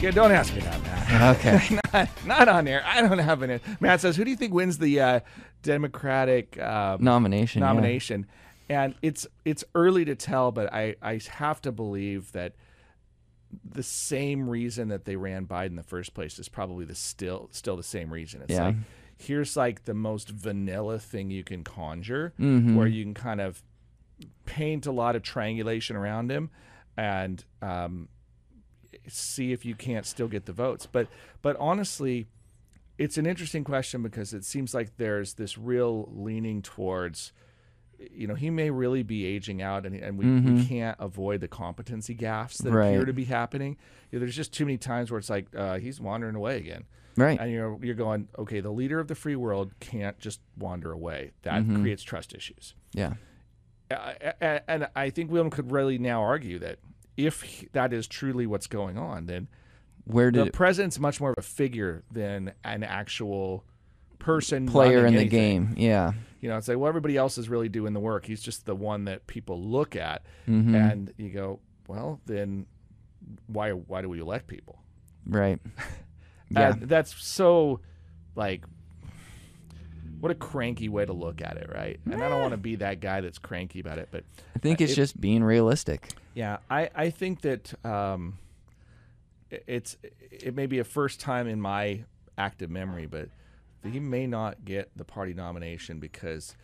Yeah, 0.00 0.10
don't 0.10 0.32
ask 0.32 0.52
me 0.54 0.60
that, 0.60 0.82
Matt. 0.82 0.96
Okay. 1.36 1.78
not, 1.94 2.08
not 2.26 2.48
on 2.48 2.64
there. 2.64 2.84
I 2.84 3.00
don't 3.00 3.18
have 3.18 3.40
an. 3.42 3.60
Matt 3.78 4.00
says, 4.00 4.16
"Who 4.16 4.24
do 4.24 4.30
you 4.30 4.36
think 4.36 4.52
wins 4.52 4.76
the 4.78 5.00
uh, 5.00 5.20
Democratic 5.62 6.60
um, 6.60 7.02
Nomination. 7.02 7.62
yeah. 7.62 7.68
nomination?" 7.68 8.26
And 8.68 8.96
it's 9.02 9.24
it's 9.44 9.62
early 9.76 10.04
to 10.04 10.16
tell, 10.16 10.50
but 10.50 10.72
I 10.74 10.96
I 11.00 11.20
have 11.30 11.62
to 11.62 11.70
believe 11.70 12.32
that 12.32 12.54
the 13.64 13.82
same 13.82 14.48
reason 14.48 14.88
that 14.88 15.04
they 15.04 15.16
ran 15.16 15.46
Biden 15.46 15.66
in 15.70 15.76
the 15.76 15.82
first 15.82 16.14
place 16.14 16.38
is 16.38 16.48
probably 16.48 16.84
the 16.84 16.94
still 16.94 17.48
still 17.52 17.76
the 17.76 17.82
same 17.82 18.12
reason. 18.12 18.42
It's 18.42 18.52
Yeah. 18.52 18.66
like 18.66 18.76
here's 19.18 19.56
like 19.56 19.84
the 19.84 19.94
most 19.94 20.28
vanilla 20.28 20.98
thing 20.98 21.30
you 21.30 21.42
can 21.44 21.64
conjure, 21.64 22.32
Mhm. 22.38 22.76
where 22.76 22.86
you 22.86 23.02
can 23.04 23.14
kind 23.14 23.40
of 23.40 23.62
paint 24.44 24.86
a 24.86 24.92
lot 24.92 25.16
of 25.16 25.22
triangulation 25.22 25.96
around 25.96 26.30
him 26.30 26.50
and 26.96 27.44
um, 27.62 28.08
see 29.08 29.52
if 29.52 29.64
you 29.64 29.74
can't 29.74 30.06
still 30.06 30.28
get 30.28 30.46
the 30.46 30.52
votes. 30.52 30.86
But 30.86 31.08
but 31.42 31.56
honestly, 31.58 32.26
it's 32.98 33.18
an 33.18 33.26
interesting 33.26 33.64
question 33.64 34.02
because 34.02 34.32
it 34.32 34.44
seems 34.44 34.74
like 34.74 34.96
there's 34.96 35.34
this 35.34 35.58
real 35.58 36.10
leaning 36.14 36.62
towards 36.62 37.32
you 38.12 38.26
know 38.26 38.34
he 38.34 38.50
may 38.50 38.70
really 38.70 39.02
be 39.02 39.24
aging 39.24 39.62
out 39.62 39.86
and, 39.86 39.94
and 39.96 40.18
we, 40.18 40.24
we 40.26 40.40
Mhm. 40.62 40.68
can't 40.68 40.96
avoid 41.00 41.40
the 41.40 41.48
competency 41.48 42.14
gaffes 42.14 42.62
that 42.62 42.72
Right. 42.72 42.88
appear 42.88 43.04
to 43.04 43.12
be 43.12 43.24
happening 43.24 43.76
You 44.10 44.18
know, 44.18 44.20
there's 44.24 44.36
just 44.36 44.52
too 44.52 44.64
many 44.64 44.78
times 44.78 45.10
where 45.10 45.18
it's 45.18 45.30
like 45.30 45.46
uh, 45.56 45.78
he's 45.78 46.00
wandering 46.00 46.36
away 46.36 46.58
again 46.58 46.84
Right. 47.16 47.38
and 47.40 47.50
you're 47.50 47.78
you're 47.82 47.94
going 47.94 48.28
okay 48.38 48.60
the 48.60 48.70
leader 48.70 49.00
of 49.00 49.08
the 49.08 49.14
free 49.14 49.36
world 49.36 49.72
can't 49.80 50.18
just 50.18 50.40
wander 50.58 50.92
away 50.92 51.32
that 51.42 51.62
Mhm. 51.64 51.80
creates 51.80 52.02
trust 52.02 52.34
issues 52.34 52.74
Yeah. 52.92 53.14
uh, 53.90 54.12
and 54.68 54.88
I 54.96 55.10
think 55.10 55.30
William 55.30 55.50
could 55.50 55.70
really 55.70 55.98
now 55.98 56.22
argue 56.22 56.58
that 56.58 56.78
if 57.16 57.42
he- 57.42 57.68
that 57.72 57.92
is 57.92 58.06
truly 58.06 58.46
what's 58.46 58.66
going 58.66 58.98
on, 58.98 59.26
then 59.26 59.48
Where 60.04 60.30
did 60.30 60.42
the 60.42 60.46
it 60.48 60.52
president's 60.52 60.98
much 60.98 61.20
more 61.20 61.30
of 61.30 61.36
a 61.38 61.42
figure 61.42 62.02
than 62.12 62.52
an 62.62 62.82
actual 62.82 63.64
person 64.18 64.66
player 64.66 65.06
in 65.06 65.14
the 65.14 65.24
game? 65.24 65.74
Yeah. 65.76 66.12
You 66.46 66.52
know, 66.52 66.58
it's 66.58 66.68
like 66.68 66.78
well, 66.78 66.86
everybody 66.88 67.16
else 67.16 67.38
is 67.38 67.48
really 67.48 67.68
doing 67.68 67.92
the 67.92 67.98
work. 67.98 68.24
He's 68.24 68.40
just 68.40 68.66
the 68.66 68.74
one 68.76 69.06
that 69.06 69.26
people 69.26 69.60
look 69.60 69.96
at, 69.96 70.22
hmm 70.44 70.76
and 70.76 71.12
you 71.16 71.30
go, 71.30 71.58
well, 71.88 72.20
then 72.24 72.66
why 73.48 73.72
why 73.72 74.00
do 74.00 74.08
we 74.08 74.20
elect 74.20 74.46
people? 74.46 74.78
Right. 75.26 75.58
Yeah. 76.48 76.74
And 76.74 76.82
that's 76.82 77.12
so 77.24 77.80
like 78.36 78.62
what 80.20 80.30
a 80.30 80.34
cranky 80.36 80.88
way 80.88 81.04
to 81.04 81.12
look 81.12 81.42
at 81.42 81.56
it, 81.56 81.68
right? 81.74 81.98
And 82.08 82.22
I 82.22 82.28
don't 82.28 82.40
want 82.40 82.52
to 82.52 82.56
be 82.56 82.76
that 82.76 83.00
guy 83.00 83.20
that's 83.20 83.38
cranky 83.38 83.80
about 83.80 83.98
it, 83.98 84.10
but 84.12 84.22
I 84.54 84.60
think 84.60 84.80
it's 84.80 84.92
it- 84.92 84.94
just 84.94 85.20
being 85.20 85.42
realistic. 85.42 86.12
yeah, 86.34 86.58
I, 86.70 86.88
I 86.94 87.10
think 87.10 87.40
that 87.40 87.74
um, 87.84 88.38
it's 89.50 89.96
it 90.30 90.54
may 90.54 90.66
be 90.66 90.78
a 90.78 90.84
first 90.84 91.18
time 91.18 91.48
in 91.48 91.60
my 91.60 92.04
active 92.38 92.70
memory, 92.70 93.06
but 93.06 93.28
he 93.84 94.00
may 94.00 94.26
not 94.26 94.64
get 94.64 94.90
the 94.96 95.04
party 95.04 95.34
nomination 95.34 95.98
because 96.00 96.56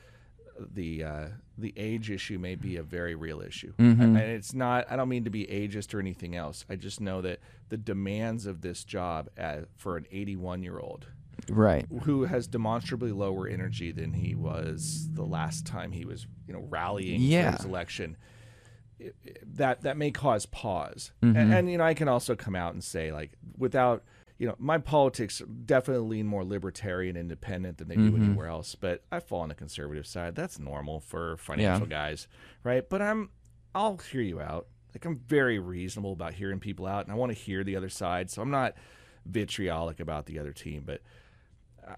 the 0.74 1.02
uh, 1.04 1.26
the 1.56 1.72
age 1.76 2.10
issue 2.10 2.38
may 2.38 2.54
be 2.54 2.76
a 2.76 2.82
very 2.82 3.14
real 3.14 3.40
issue, 3.40 3.72
and 3.78 4.16
it's 4.16 4.52
not. 4.54 4.86
I 4.90 4.96
don't 4.96 5.08
mean 5.08 5.24
to 5.24 5.30
be 5.30 5.46
ageist 5.46 5.94
or 5.94 6.00
anything 6.00 6.36
else. 6.36 6.64
I 6.68 6.76
just 6.76 7.00
know 7.00 7.20
that 7.22 7.40
the 7.70 7.76
demands 7.76 8.46
of 8.46 8.60
this 8.60 8.84
job 8.84 9.28
as, 9.36 9.64
for 9.76 9.96
an 9.96 10.06
81 10.12 10.62
year 10.62 10.78
old 10.78 11.06
Right. 11.48 11.86
who 12.02 12.24
has 12.24 12.46
demonstrably 12.46 13.10
lower 13.12 13.48
energy 13.48 13.90
than 13.92 14.12
he 14.12 14.34
was 14.34 15.08
the 15.14 15.24
last 15.24 15.64
time 15.66 15.90
he 15.92 16.04
was, 16.04 16.26
you 16.46 16.52
know, 16.52 16.64
rallying 16.68 17.20
Yeah. 17.22 17.52
for 17.52 17.56
his 17.56 17.66
election. 17.66 18.16
it- 18.98 19.16
it- 19.24 19.56
That 19.56 19.80
that 19.82 19.96
may 19.96 20.10
cause 20.12 20.46
pause, 20.46 21.12
Mm-hmm. 21.22 21.36
and, 21.36 21.52
and 21.54 21.70
you 21.72 21.78
know, 21.78 21.84
I 21.84 21.94
can 21.94 22.08
also 22.08 22.36
come 22.36 22.54
out 22.54 22.74
and 22.74 22.84
say 22.84 23.10
like, 23.10 23.32
without 23.56 24.04
you 24.38 24.46
know, 24.48 24.54
my 24.58 24.78
politics 24.78 25.40
definitely 25.66 26.16
lean 26.16 26.26
more 26.26 26.44
libertarian, 26.44 27.16
independent 27.16 27.78
than 27.78 27.88
they 27.88 27.94
do 27.96 28.10
Mm-hmm. 28.12 28.22
anywhere 28.24 28.48
else. 28.48 28.74
But 28.74 29.04
I 29.12 29.20
fall 29.20 29.40
on 29.40 29.48
the 29.50 29.54
conservative 29.54 30.06
side. 30.06 30.34
That's 30.34 30.58
normal 30.58 31.00
for 31.00 31.36
financial 31.36 31.86
guys, 31.86 32.26
right? 32.64 32.88
But 32.88 33.02
I'm, 33.02 33.30
I'll 33.74 33.98
hear 33.98 34.20
you 34.22 34.40
out. 34.40 34.66
Like 34.94 35.04
I'm 35.04 35.16
very 35.16 35.58
reasonable 35.58 36.12
about 36.12 36.34
hearing 36.34 36.60
people 36.60 36.86
out, 36.86 37.04
and 37.04 37.12
I 37.12 37.16
want 37.16 37.30
to 37.32 37.38
hear 37.38 37.64
the 37.64 37.76
other 37.76 37.88
side. 37.88 38.30
So 38.30 38.42
I'm 38.42 38.50
not 38.50 38.74
vitriolic 39.24 40.00
about 40.00 40.26
the 40.26 40.38
other 40.38 40.52
team, 40.52 40.82
but 40.84 41.00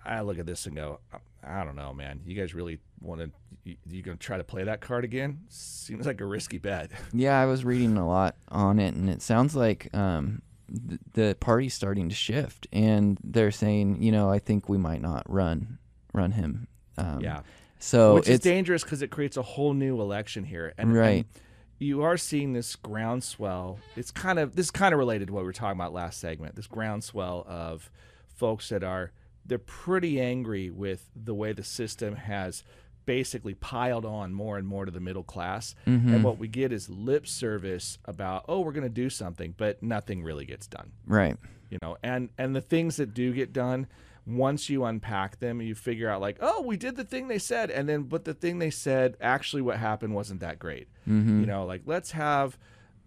I 0.04 0.20
look 0.22 0.38
at 0.38 0.46
this 0.46 0.66
and 0.66 0.76
go, 0.76 1.00
I 1.42 1.64
don't 1.64 1.76
know, 1.76 1.92
man. 1.92 2.20
You 2.24 2.34
guys 2.34 2.54
really 2.54 2.78
want 3.00 3.20
to? 3.20 3.30
You, 3.64 3.76
you 3.90 4.02
gonna 4.02 4.16
try 4.16 4.36
to 4.38 4.44
play 4.44 4.64
that 4.64 4.80
card 4.80 5.04
again? 5.04 5.40
Seems 5.48 6.06
like 6.06 6.20
a 6.20 6.26
risky 6.26 6.58
bet. 6.58 6.90
Yeah, 7.12 7.38
I 7.40 7.46
was 7.46 7.64
reading 7.64 7.96
a 7.96 8.06
lot 8.06 8.36
on 8.48 8.78
it, 8.78 8.94
and 8.94 9.10
it 9.10 9.22
sounds 9.22 9.54
like 9.56 9.94
um, 9.94 10.40
th- 10.88 11.00
the 11.14 11.36
party's 11.40 11.74
starting 11.74 12.08
to 12.08 12.14
shift, 12.14 12.66
and 12.72 13.18
they're 13.22 13.50
saying, 13.50 14.02
you 14.02 14.12
know, 14.12 14.30
I 14.30 14.38
think 14.38 14.68
we 14.68 14.78
might 14.78 15.00
not 15.02 15.28
run 15.30 15.78
run 16.12 16.32
him. 16.32 16.68
Um, 16.96 17.20
yeah, 17.20 17.40
So 17.80 18.14
which 18.14 18.28
is 18.28 18.36
it's 18.36 18.44
dangerous 18.44 18.84
because 18.84 19.02
it 19.02 19.10
creates 19.10 19.36
a 19.36 19.42
whole 19.42 19.74
new 19.74 20.00
election 20.00 20.44
here, 20.44 20.72
and 20.78 20.94
Right. 20.94 21.26
and 21.26 21.42
you 21.80 22.02
are 22.02 22.16
seeing 22.16 22.52
this 22.52 22.76
groundswell. 22.76 23.78
It's 23.96 24.10
kind 24.12 24.38
of 24.38 24.54
this 24.56 24.66
is 24.66 24.70
kind 24.70 24.94
of 24.94 24.98
related 24.98 25.28
to 25.28 25.34
what 25.34 25.40
we 25.40 25.46
were 25.46 25.52
talking 25.52 25.78
about 25.78 25.92
last 25.92 26.20
segment. 26.20 26.54
This 26.56 26.66
groundswell 26.68 27.44
of 27.48 27.90
folks 28.28 28.68
that 28.68 28.84
are 28.84 29.10
they're 29.46 29.58
pretty 29.58 30.20
angry 30.20 30.70
with 30.70 31.10
the 31.14 31.34
way 31.34 31.52
the 31.52 31.64
system 31.64 32.16
has 32.16 32.62
basically 33.06 33.54
piled 33.54 34.04
on 34.04 34.32
more 34.32 34.58
and 34.58 34.66
more 34.66 34.84
to 34.84 34.90
the 34.90 35.00
middle 35.00 35.22
class. 35.22 35.74
Mm-hmm. 35.86 36.14
And 36.14 36.24
what 36.24 36.38
we 36.38 36.48
get 36.48 36.72
is 36.72 36.88
lip 36.88 37.26
service 37.26 37.98
about, 38.04 38.44
oh, 38.48 38.60
we're 38.60 38.72
going 38.72 38.82
to 38.82 38.88
do 38.88 39.10
something, 39.10 39.54
but 39.56 39.82
nothing 39.82 40.22
really 40.22 40.44
gets 40.44 40.66
done. 40.66 40.92
right. 41.06 41.36
You 41.70 41.78
know, 41.82 41.96
and 42.04 42.28
and 42.38 42.54
the 42.54 42.60
things 42.60 42.96
that 42.96 43.14
do 43.14 43.32
get 43.32 43.52
done, 43.52 43.88
once 44.26 44.70
you 44.70 44.84
unpack 44.84 45.40
them, 45.40 45.60
you 45.60 45.74
figure 45.74 46.08
out 46.08 46.20
like, 46.20 46.36
oh, 46.40 46.62
we 46.62 46.76
did 46.76 46.94
the 46.94 47.02
thing 47.02 47.26
they 47.26 47.38
said, 47.38 47.68
and 47.70 47.88
then 47.88 48.02
but 48.02 48.24
the 48.24 48.34
thing 48.34 48.60
they 48.60 48.70
said 48.70 49.16
actually 49.20 49.62
what 49.62 49.78
happened 49.78 50.14
wasn't 50.14 50.38
that 50.40 50.60
great. 50.60 50.86
Mm-hmm. 51.08 51.40
You 51.40 51.46
know, 51.46 51.64
like 51.64 51.82
let's 51.84 52.12
have. 52.12 52.56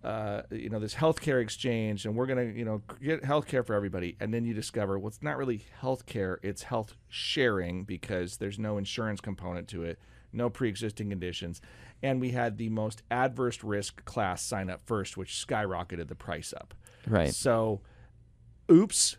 Uh, 0.03 0.43
you 0.51 0.69
know 0.69 0.79
this 0.79 0.93
healthcare 0.93 1.41
exchange, 1.41 2.05
and 2.05 2.15
we're 2.15 2.27
gonna, 2.27 2.45
you 2.45 2.63
know, 2.63 2.81
get 3.01 3.23
healthcare 3.23 3.65
for 3.65 3.73
everybody, 3.73 4.15
and 4.19 4.33
then 4.33 4.45
you 4.45 4.53
discover 4.53 4.97
well, 4.99 5.07
it's 5.07 5.23
not 5.23 5.37
really 5.37 5.65
healthcare; 5.81 6.37
it's 6.43 6.63
health 6.63 6.93
sharing 7.09 7.83
because 7.83 8.37
there's 8.37 8.59
no 8.59 8.77
insurance 8.77 9.19
component 9.19 9.67
to 9.69 9.83
it, 9.83 9.99
no 10.31 10.49
pre-existing 10.49 11.09
conditions, 11.09 11.61
and 12.03 12.21
we 12.21 12.29
had 12.29 12.57
the 12.57 12.69
most 12.69 13.01
adverse 13.09 13.63
risk 13.63 14.05
class 14.05 14.43
sign 14.43 14.69
up 14.69 14.81
first, 14.85 15.17
which 15.17 15.33
skyrocketed 15.33 16.07
the 16.07 16.15
price 16.15 16.53
up. 16.55 16.75
Right. 17.07 17.33
So, 17.33 17.81
oops, 18.71 19.17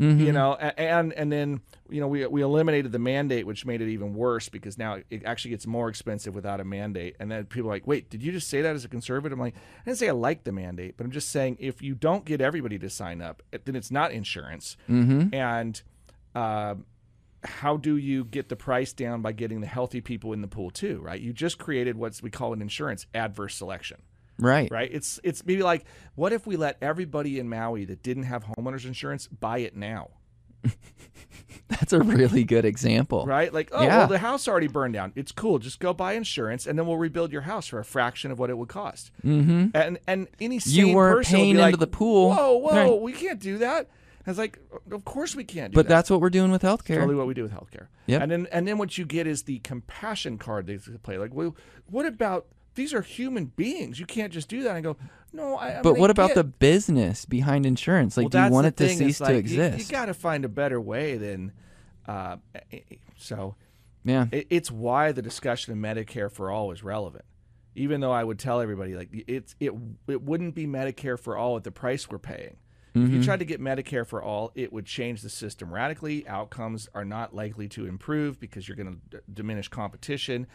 Mhm. 0.00 0.20
you 0.20 0.32
know, 0.32 0.54
and 0.54 1.12
and 1.14 1.32
then 1.32 1.60
you 1.88 2.00
know 2.00 2.08
we 2.08 2.26
we 2.26 2.42
eliminated 2.42 2.92
the 2.92 2.98
mandate, 2.98 3.46
which 3.46 3.64
made 3.64 3.80
it 3.80 3.88
even 3.88 4.14
worse 4.14 4.48
because 4.50 4.76
now 4.76 4.98
it 5.08 5.24
actually 5.24 5.52
gets 5.52 5.66
more 5.66 5.88
expensive 5.88 6.34
without 6.34 6.60
a 6.60 6.64
mandate. 6.64 7.16
And 7.18 7.30
then 7.30 7.46
people 7.46 7.70
are 7.70 7.74
like, 7.74 7.86
wait, 7.86 8.10
did 8.10 8.22
you 8.22 8.30
just 8.32 8.48
say 8.48 8.60
that 8.60 8.74
as 8.74 8.84
a 8.84 8.88
conservative? 8.88 9.36
I'm 9.38 9.40
like, 9.40 9.54
I 9.56 9.84
didn't 9.86 9.98
say 9.98 10.08
I 10.08 10.12
like 10.12 10.44
the 10.44 10.52
mandate, 10.52 10.96
but 10.98 11.04
I'm 11.04 11.12
just 11.12 11.30
saying 11.30 11.56
if 11.60 11.80
you 11.80 11.94
don't 11.94 12.24
get 12.26 12.40
everybody 12.42 12.78
to 12.78 12.90
sign 12.90 13.22
up, 13.22 13.42
then 13.64 13.74
it's 13.74 13.90
not 13.90 14.12
insurance. 14.12 14.76
Mm-hmm. 14.90 15.34
And 15.34 15.82
uh, 16.34 16.74
how 17.44 17.76
do 17.78 17.96
you 17.96 18.24
get 18.24 18.48
the 18.50 18.56
price 18.56 18.92
down 18.92 19.22
by 19.22 19.32
getting 19.32 19.60
the 19.60 19.66
healthy 19.66 20.00
people 20.02 20.32
in 20.34 20.42
the 20.42 20.48
pool 20.48 20.70
too? 20.70 21.00
Right? 21.00 21.20
You 21.20 21.32
just 21.32 21.58
created 21.58 21.96
what 21.96 22.20
we 22.22 22.30
call 22.30 22.52
an 22.52 22.60
insurance 22.60 23.06
adverse 23.14 23.54
selection 23.56 23.98
Right. 24.38 24.70
right? 24.70 24.90
It's 24.92 25.18
it's 25.24 25.44
maybe 25.46 25.62
like, 25.62 25.84
what 26.14 26.32
if 26.32 26.46
we 26.46 26.56
let 26.56 26.76
everybody 26.82 27.38
in 27.38 27.48
Maui 27.48 27.84
that 27.86 28.02
didn't 28.02 28.24
have 28.24 28.44
homeowners 28.44 28.84
insurance 28.84 29.26
buy 29.26 29.58
it 29.58 29.76
now, 29.76 30.10
That's 31.68 31.92
a 31.92 32.00
really 32.00 32.44
good 32.44 32.64
example. 32.64 33.26
right? 33.26 33.52
Like, 33.52 33.70
oh, 33.72 33.82
Yeah. 33.82 33.98
well, 33.98 34.06
the 34.08 34.18
house 34.18 34.46
already 34.46 34.68
burned 34.68 34.94
down. 34.94 35.12
It's 35.16 35.32
cool. 35.32 35.58
Just 35.58 35.80
go 35.80 35.92
buy 35.92 36.12
insurance, 36.12 36.66
and 36.66 36.78
then 36.78 36.86
we'll 36.86 36.96
rebuild 36.96 37.32
your 37.32 37.42
house 37.42 37.66
for 37.66 37.78
a 37.78 37.84
fraction 37.84 38.30
of 38.30 38.38
what 38.38 38.50
it 38.50 38.58
would 38.58 38.68
cost. 38.68 39.10
Mm-hmm. 39.24 39.68
And 39.74 39.98
and 40.06 40.28
any 40.40 40.58
sane 40.60 40.92
weren't 40.94 41.18
person 41.18 41.32
would 41.32 41.42
paying 41.42 41.54
be 41.56 41.60
into 41.60 41.62
like, 41.72 41.78
the 41.78 41.86
pool. 41.86 42.32
Whoa, 42.34 42.56
whoa, 42.56 42.92
Right. 42.92 43.00
we 43.02 43.12
can't 43.12 43.40
do 43.40 43.58
that. 43.58 43.88
I 44.26 44.30
was 44.30 44.38
like, 44.38 44.58
of 44.90 45.04
course 45.04 45.36
we 45.36 45.44
can't 45.44 45.72
do 45.72 45.76
But 45.76 45.86
that. 45.86 45.94
that's 45.94 46.10
what 46.10 46.20
we're 46.20 46.30
doing 46.30 46.50
with 46.50 46.62
healthcare. 46.62 46.96
totally 46.96 47.14
what 47.14 47.28
we 47.28 47.34
do 47.34 47.42
with 47.44 47.52
healthcare. 47.52 47.86
Yep. 48.06 48.22
And 48.22 48.30
then 48.32 48.46
and 48.52 48.66
then 48.66 48.76
what 48.78 48.98
you 48.98 49.04
get 49.04 49.26
is 49.28 49.44
the 49.44 49.58
compassion 49.60 50.36
card 50.38 50.66
they 50.66 50.78
play. 50.78 51.16
Like, 51.18 51.32
well, 51.34 51.54
what 51.86 52.06
about 52.06 52.46
these 52.76 52.94
are 52.94 53.02
human 53.02 53.46
beings? 53.46 53.98
You 53.98 54.06
can't 54.06 54.32
just 54.32 54.48
do 54.48 54.62
that. 54.62 54.76
And 54.76 54.84
go, 54.84 54.96
no, 55.32 55.56
I. 55.56 55.80
I 55.80 55.82
But 55.82 55.94
mean, 55.94 56.00
what 56.00 56.10
about 56.10 56.28
get- 56.28 56.36
the 56.36 56.44
business 56.44 57.24
behind 57.24 57.66
insurance? 57.66 58.16
Like, 58.16 58.24
well, 58.32 58.42
do 58.42 58.46
you 58.46 58.50
want 58.52 58.66
it 58.68 58.76
to 58.76 58.88
cease 58.88 59.00
is, 59.00 59.18
to 59.18 59.24
like, 59.24 59.32
you- 59.32 59.38
exist? 59.40 59.78
You, 59.90 59.96
got 59.96 60.06
to 60.06 60.14
find 60.14 60.44
a 60.44 60.48
better 60.48 60.80
way 60.80 61.16
than. 61.16 61.52
Uh, 62.06 62.36
so 63.16 63.56
yeah. 64.04 64.26
it, 64.30 64.46
it's 64.50 64.70
why 64.70 65.12
the 65.12 65.22
discussion 65.22 65.72
of 65.72 65.78
Medicare 65.78 66.30
for 66.30 66.50
all 66.50 66.70
is 66.72 66.82
relevant. 66.84 67.24
Even 67.74 68.00
though 68.00 68.12
I 68.12 68.24
would 68.24 68.38
tell 68.38 68.60
everybody 68.60 68.94
like 68.94 69.10
it's 69.26 69.54
it 69.60 69.72
it 70.08 70.22
wouldn't 70.22 70.54
be 70.54 70.66
Medicare 70.66 71.18
for 71.18 71.36
all 71.36 71.56
at 71.56 71.64
the 71.64 71.70
price 71.72 72.08
we're 72.08 72.18
paying. 72.18 72.56
If 72.94 73.02
Mm-hmm. 73.02 73.14
you 73.16 73.22
tried 73.22 73.40
to 73.40 73.44
get 73.44 73.60
Medicare 73.60 74.06
for 74.06 74.22
all, 74.22 74.52
it 74.54 74.72
would 74.72 74.86
change 74.86 75.20
the 75.20 75.28
system 75.28 75.70
radically. 75.70 76.26
Outcomes 76.26 76.88
are 76.94 77.04
not 77.04 77.34
likely 77.34 77.68
to 77.68 77.84
improve 77.86 78.40
because 78.40 78.66
you're 78.66 78.76
going 78.76 79.00
to 79.10 79.18
d- 79.18 79.22
diminish 79.34 79.68
competition 79.68 80.46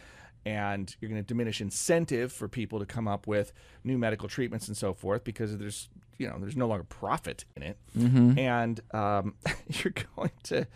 and 0.44 0.94
you're 1.00 1.08
going 1.08 1.20
to 1.22 1.26
diminish 1.26 1.60
incentive 1.60 2.32
for 2.32 2.48
people 2.48 2.78
to 2.80 2.86
come 2.86 3.06
up 3.06 3.26
with 3.26 3.52
new 3.84 3.96
medical 3.98 4.28
treatments 4.28 4.66
and 4.68 4.76
so 4.76 4.92
forth 4.92 5.22
because 5.24 5.56
there's 5.58 5.88
you 6.18 6.26
know 6.28 6.36
there's 6.40 6.56
no 6.56 6.66
longer 6.66 6.84
profit 6.84 7.44
in 7.56 7.62
it 7.62 7.78
Mm-hmm. 7.98 8.38
and 8.38 8.80
um, 8.92 9.34
you're 9.68 9.94
going 10.16 10.32
to 10.44 10.66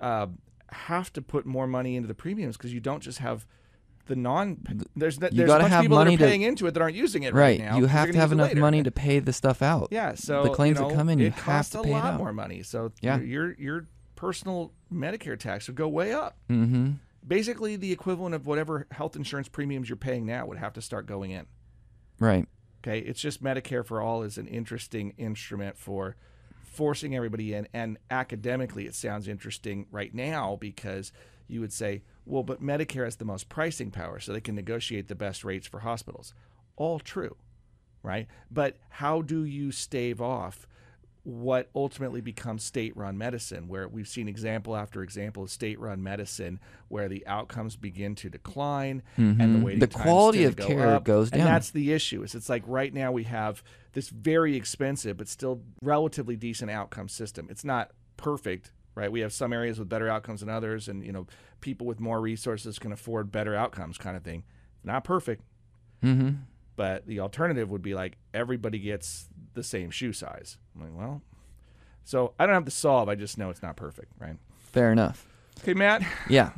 uh, 0.00 0.26
have 0.70 1.12
to 1.12 1.22
put 1.22 1.46
more 1.46 1.66
money 1.66 1.94
into 1.96 2.08
the 2.08 2.14
premiums 2.14 2.56
because 2.56 2.72
you 2.74 2.80
don't 2.80 3.02
just 3.02 3.18
have 3.18 3.46
the 4.06 4.16
non 4.16 4.58
there's 4.94 5.16
there's 5.18 5.32
a 5.38 5.46
gotta 5.46 5.66
have 5.68 5.82
people 5.82 5.96
that 5.96 6.04
money 6.04 6.14
are 6.16 6.18
to- 6.18 6.24
paying 6.26 6.42
into 6.42 6.66
it 6.66 6.72
that 6.74 6.82
aren't 6.82 6.96
using 6.96 7.22
it 7.22 7.32
right, 7.32 7.58
Right. 7.58 7.60
now 7.60 7.78
you 7.78 7.86
have 7.86 8.10
to 8.10 8.18
have 8.18 8.32
enough 8.32 8.48
later. 8.48 8.60
money 8.60 8.82
to 8.82 8.90
pay 8.90 9.18
the 9.18 9.32
stuff 9.32 9.62
out. 9.62 9.88
Yeah, 9.90 10.14
so 10.14 10.42
the 10.42 10.50
claims 10.50 10.76
you 10.78 10.82
know, 10.82 10.88
that 10.90 10.96
come 10.96 11.08
in, 11.08 11.18
you 11.18 11.30
have 11.30 11.70
to 11.70 11.80
a 11.80 11.82
pay 11.84 11.88
it 11.90 11.92
lot 11.92 12.04
out. 12.04 12.18
more 12.18 12.32
money. 12.32 12.62
So 12.62 12.92
Yeah. 13.00 13.16
your, 13.18 13.24
your 13.46 13.52
your 13.58 13.86
personal 14.16 14.72
Medicare 14.92 15.38
tax 15.38 15.68
would 15.68 15.76
go 15.76 15.88
way 15.88 16.12
up. 16.12 16.36
Mm-hmm. 16.50 16.92
Basically, 17.26 17.76
the 17.76 17.92
equivalent 17.92 18.34
of 18.34 18.46
whatever 18.46 18.86
health 18.90 19.16
insurance 19.16 19.48
premiums 19.48 19.88
you're 19.88 19.96
paying 19.96 20.26
now 20.26 20.46
would 20.46 20.58
have 20.58 20.74
to 20.74 20.82
start 20.82 21.06
going 21.06 21.30
in. 21.30 21.46
Right. 22.18 22.46
Okay, 22.82 22.98
it's 22.98 23.20
just 23.20 23.42
Medicare 23.42 23.84
for 23.84 24.00
all 24.00 24.22
is 24.22 24.36
an 24.36 24.46
interesting 24.46 25.14
instrument 25.16 25.78
for 25.78 26.16
forcing 26.62 27.16
everybody 27.16 27.54
in, 27.54 27.66
and 27.72 27.96
academically, 28.10 28.86
it 28.86 28.94
sounds 28.94 29.28
interesting 29.28 29.86
right 29.90 30.12
now 30.14 30.56
because 30.60 31.12
you 31.46 31.60
would 31.60 31.72
say, 31.72 32.02
well, 32.26 32.42
but 32.42 32.62
Medicare 32.62 33.04
has 33.04 33.16
the 33.16 33.24
most 33.24 33.48
pricing 33.48 33.90
power, 33.90 34.18
so 34.18 34.32
they 34.32 34.40
can 34.40 34.54
negotiate 34.54 35.08
the 35.08 35.14
best 35.14 35.44
rates 35.44 35.66
for 35.66 35.80
hospitals. 35.80 36.34
All 36.76 36.98
true, 36.98 37.36
right? 38.02 38.26
But 38.50 38.76
how 38.88 39.22
do 39.22 39.44
you 39.44 39.70
stave 39.70 40.20
off 40.20 40.66
what 41.24 41.70
ultimately 41.74 42.20
becomes 42.20 42.62
state-run 42.62 43.16
medicine, 43.16 43.66
where 43.66 43.88
we've 43.88 44.06
seen 44.06 44.28
example 44.28 44.76
after 44.76 45.02
example 45.02 45.42
of 45.42 45.50
state-run 45.50 46.02
medicine, 46.02 46.60
where 46.88 47.08
the 47.08 47.26
outcomes 47.26 47.76
begin 47.76 48.14
to 48.14 48.28
decline 48.28 49.02
and 49.16 49.38
the 49.40 49.44
Mhm. 49.44 49.62
waiting 49.62 49.80
The 49.80 49.86
quality 49.88 50.44
of 50.44 50.54
to 50.56 50.62
go 50.62 50.68
care 50.68 50.86
up. 50.96 51.04
goes 51.04 51.30
down. 51.30 51.40
and 51.40 51.48
that's 51.48 51.70
the 51.70 51.92
issue. 51.92 52.22
Is 52.22 52.34
it's 52.34 52.50
like 52.50 52.62
right 52.66 52.92
now 52.92 53.10
we 53.10 53.24
have 53.24 53.62
this 53.94 54.10
very 54.10 54.54
expensive 54.54 55.16
but 55.16 55.26
still 55.28 55.62
relatively 55.80 56.36
decent 56.36 56.70
outcome 56.70 57.08
system. 57.08 57.46
It's 57.50 57.64
not 57.64 57.92
perfect, 58.18 58.72
right? 58.94 59.10
We 59.10 59.20
have 59.20 59.32
some 59.32 59.52
areas 59.54 59.78
with 59.78 59.88
better 59.88 60.08
outcomes 60.10 60.40
than 60.40 60.50
others, 60.50 60.88
and 60.88 61.02
you 61.02 61.12
know, 61.12 61.26
people 61.62 61.86
with 61.86 62.00
more 62.00 62.20
resources 62.20 62.78
can 62.78 62.92
afford 62.92 63.32
better 63.32 63.54
outcomes, 63.54 63.96
kind 63.96 64.14
of 64.16 64.22
thing. 64.24 64.44
Not 64.84 65.04
perfect, 65.04 65.42
Mm-hmm. 66.02 66.36
but 66.76 67.06
the 67.06 67.20
alternative 67.20 67.70
would 67.70 67.80
be 67.80 67.94
like 67.94 68.18
everybody 68.34 68.78
gets 68.78 69.30
the 69.54 69.62
same 69.62 69.90
shoe 69.90 70.12
size. 70.12 70.58
I'm 70.74 70.82
like, 70.82 70.96
well, 70.96 71.22
so 72.04 72.34
I 72.38 72.46
don't 72.46 72.54
have 72.54 72.64
to 72.66 72.70
solve. 72.70 73.08
I 73.08 73.14
just 73.14 73.38
know 73.38 73.50
it's 73.50 73.62
not 73.62 73.76
perfect, 73.76 74.12
right? 74.18 74.36
Fair 74.72 74.92
enough. 74.92 75.26
Okay, 75.62 75.74
Matt, 75.74 76.02
Yeah. 76.28 76.50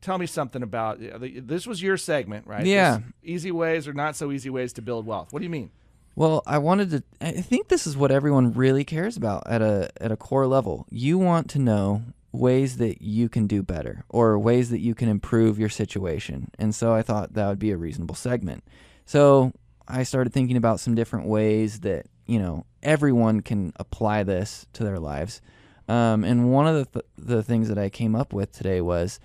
tell 0.00 0.18
me 0.18 0.26
something 0.26 0.62
about 0.62 0.98
this 1.00 1.66
was 1.66 1.82
your 1.82 1.96
segment, 1.96 2.46
right? 2.46 2.66
Yeah. 2.66 2.98
This 2.98 3.04
easy 3.22 3.52
ways 3.52 3.88
or 3.88 3.92
not 3.92 4.16
so 4.16 4.32
easy 4.32 4.50
ways 4.50 4.72
to 4.74 4.82
build 4.82 5.06
wealth. 5.06 5.32
What 5.32 5.38
do 5.40 5.44
you 5.44 5.50
mean? 5.50 5.70
Well, 6.16 6.42
I 6.46 6.58
wanted 6.58 6.90
to. 6.90 7.02
I 7.20 7.30
think 7.32 7.68
this 7.68 7.86
is 7.86 7.96
what 7.96 8.10
everyone 8.10 8.52
really 8.52 8.84
cares 8.84 9.16
about 9.16 9.44
at 9.46 9.62
a 9.62 9.90
at 10.00 10.10
a 10.10 10.16
core 10.16 10.46
level. 10.48 10.86
You 10.90 11.16
want 11.18 11.48
to 11.50 11.60
know 11.60 12.02
ways 12.32 12.76
that 12.78 13.00
you 13.00 13.28
can 13.28 13.46
do 13.46 13.62
better 13.62 14.04
or 14.08 14.36
ways 14.38 14.70
that 14.70 14.80
you 14.80 14.94
can 14.96 15.08
improve 15.08 15.58
your 15.60 15.68
situation, 15.68 16.50
and 16.58 16.74
so 16.74 16.92
I 16.92 17.02
thought 17.02 17.34
that 17.34 17.46
would 17.48 17.60
be 17.60 17.70
a 17.70 17.76
reasonable 17.76 18.16
segment. 18.16 18.64
So 19.06 19.52
I 19.88 20.02
started 20.02 20.32
thinking 20.32 20.56
about 20.56 20.80
some 20.80 20.94
different 20.94 21.26
ways 21.26 21.80
that 21.80 22.06
you 22.26 22.38
know 22.38 22.66
everyone 22.82 23.40
can 23.40 23.72
apply 23.76 24.22
this 24.22 24.66
to 24.74 24.84
their 24.84 24.98
lives. 24.98 25.40
Um, 25.88 26.22
and 26.24 26.52
one 26.52 26.66
of 26.66 26.74
the 26.74 26.84
th- 27.00 27.06
the 27.16 27.42
things 27.42 27.68
that 27.68 27.78
I 27.78 27.88
came 27.88 28.14
up 28.14 28.32
with 28.34 28.52
today 28.52 28.80
was 28.82 29.18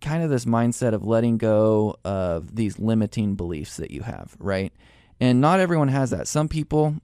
kind 0.00 0.24
of 0.24 0.30
this 0.30 0.44
mindset 0.44 0.94
of 0.94 1.04
letting 1.04 1.38
go 1.38 1.96
of 2.04 2.56
these 2.56 2.78
limiting 2.80 3.36
beliefs 3.36 3.76
that 3.76 3.92
you 3.92 4.02
have, 4.02 4.34
right? 4.40 4.72
And 5.20 5.40
not 5.40 5.60
everyone 5.60 5.86
has 5.88 6.10
that. 6.10 6.26
Some 6.26 6.48
people 6.48 6.96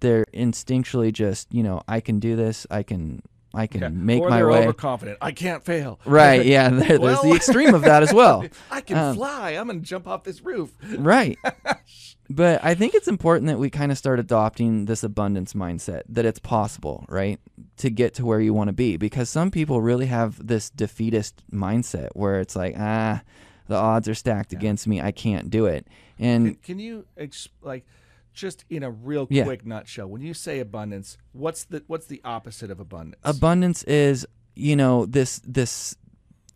they're 0.00 0.24
instinctually 0.34 1.12
just, 1.12 1.52
you 1.52 1.62
know, 1.62 1.80
I 1.86 2.00
can 2.00 2.18
do 2.18 2.34
this, 2.34 2.66
I 2.70 2.82
can 2.82 3.20
I 3.54 3.66
can 3.66 3.80
Yeah. 3.80 3.88
make 3.88 4.20
or 4.22 4.28
my 4.30 4.36
they're 4.38 4.48
way. 4.48 4.58
overconfident. 4.64 5.18
I 5.20 5.32
can't 5.32 5.64
fail. 5.64 5.98
Right, 6.04 6.44
yeah, 6.44 6.68
there, 6.68 6.98
there's 6.98 7.20
the 7.22 7.32
extreme 7.34 7.74
of 7.74 7.82
that 7.82 8.02
as 8.02 8.12
well. 8.20 8.44
I 8.70 8.80
can 8.80 8.96
Um, 8.98 9.14
fly. 9.16 9.50
I'm 9.52 9.66
gonna 9.66 9.80
jump 9.80 10.06
off 10.08 10.24
this 10.24 10.40
roof. 10.42 10.72
Right. 10.98 11.38
But 12.28 12.64
I 12.64 12.74
think 12.74 12.94
it's 12.94 13.08
important 13.08 13.46
that 13.46 13.58
we 13.58 13.70
kind 13.70 13.92
of 13.92 13.98
start 13.98 14.18
adopting 14.18 14.86
this 14.86 15.04
abundance 15.04 15.52
mindset 15.54 16.02
that 16.08 16.24
it's 16.24 16.40
possible, 16.40 17.04
right? 17.08 17.38
To 17.78 17.90
get 17.90 18.14
to 18.14 18.24
where 18.26 18.40
you 18.40 18.52
want 18.52 18.68
to 18.68 18.72
be 18.72 18.96
because 18.96 19.30
some 19.30 19.50
people 19.50 19.80
really 19.80 20.06
have 20.06 20.44
this 20.44 20.68
defeatist 20.70 21.42
mindset 21.52 22.08
where 22.14 22.40
it's 22.40 22.56
like, 22.56 22.74
ah, 22.78 23.22
the 23.68 23.76
odds 23.76 24.08
are 24.08 24.14
stacked 24.14 24.52
against 24.52 24.86
me. 24.88 25.00
I 25.00 25.12
can't 25.12 25.50
do 25.50 25.66
it. 25.66 25.86
And 26.18 26.46
Can, 26.46 26.54
can 26.56 26.78
you 26.78 27.06
ex- 27.16 27.48
like 27.62 27.84
just 28.32 28.64
in 28.70 28.82
a 28.82 28.90
real 28.90 29.26
Yeah. 29.30 29.44
quick 29.44 29.64
nutshell? 29.64 30.08
When 30.08 30.22
you 30.22 30.34
say 30.34 30.58
abundance, 30.60 31.18
what's 31.32 31.64
the 31.64 31.82
what's 31.86 32.06
the 32.06 32.20
opposite 32.24 32.70
of 32.70 32.80
abundance? 32.80 33.20
abundance 33.24 33.82
is, 33.84 34.26
you 34.54 34.74
know, 34.76 35.06
this 35.06 35.40
this 35.44 35.96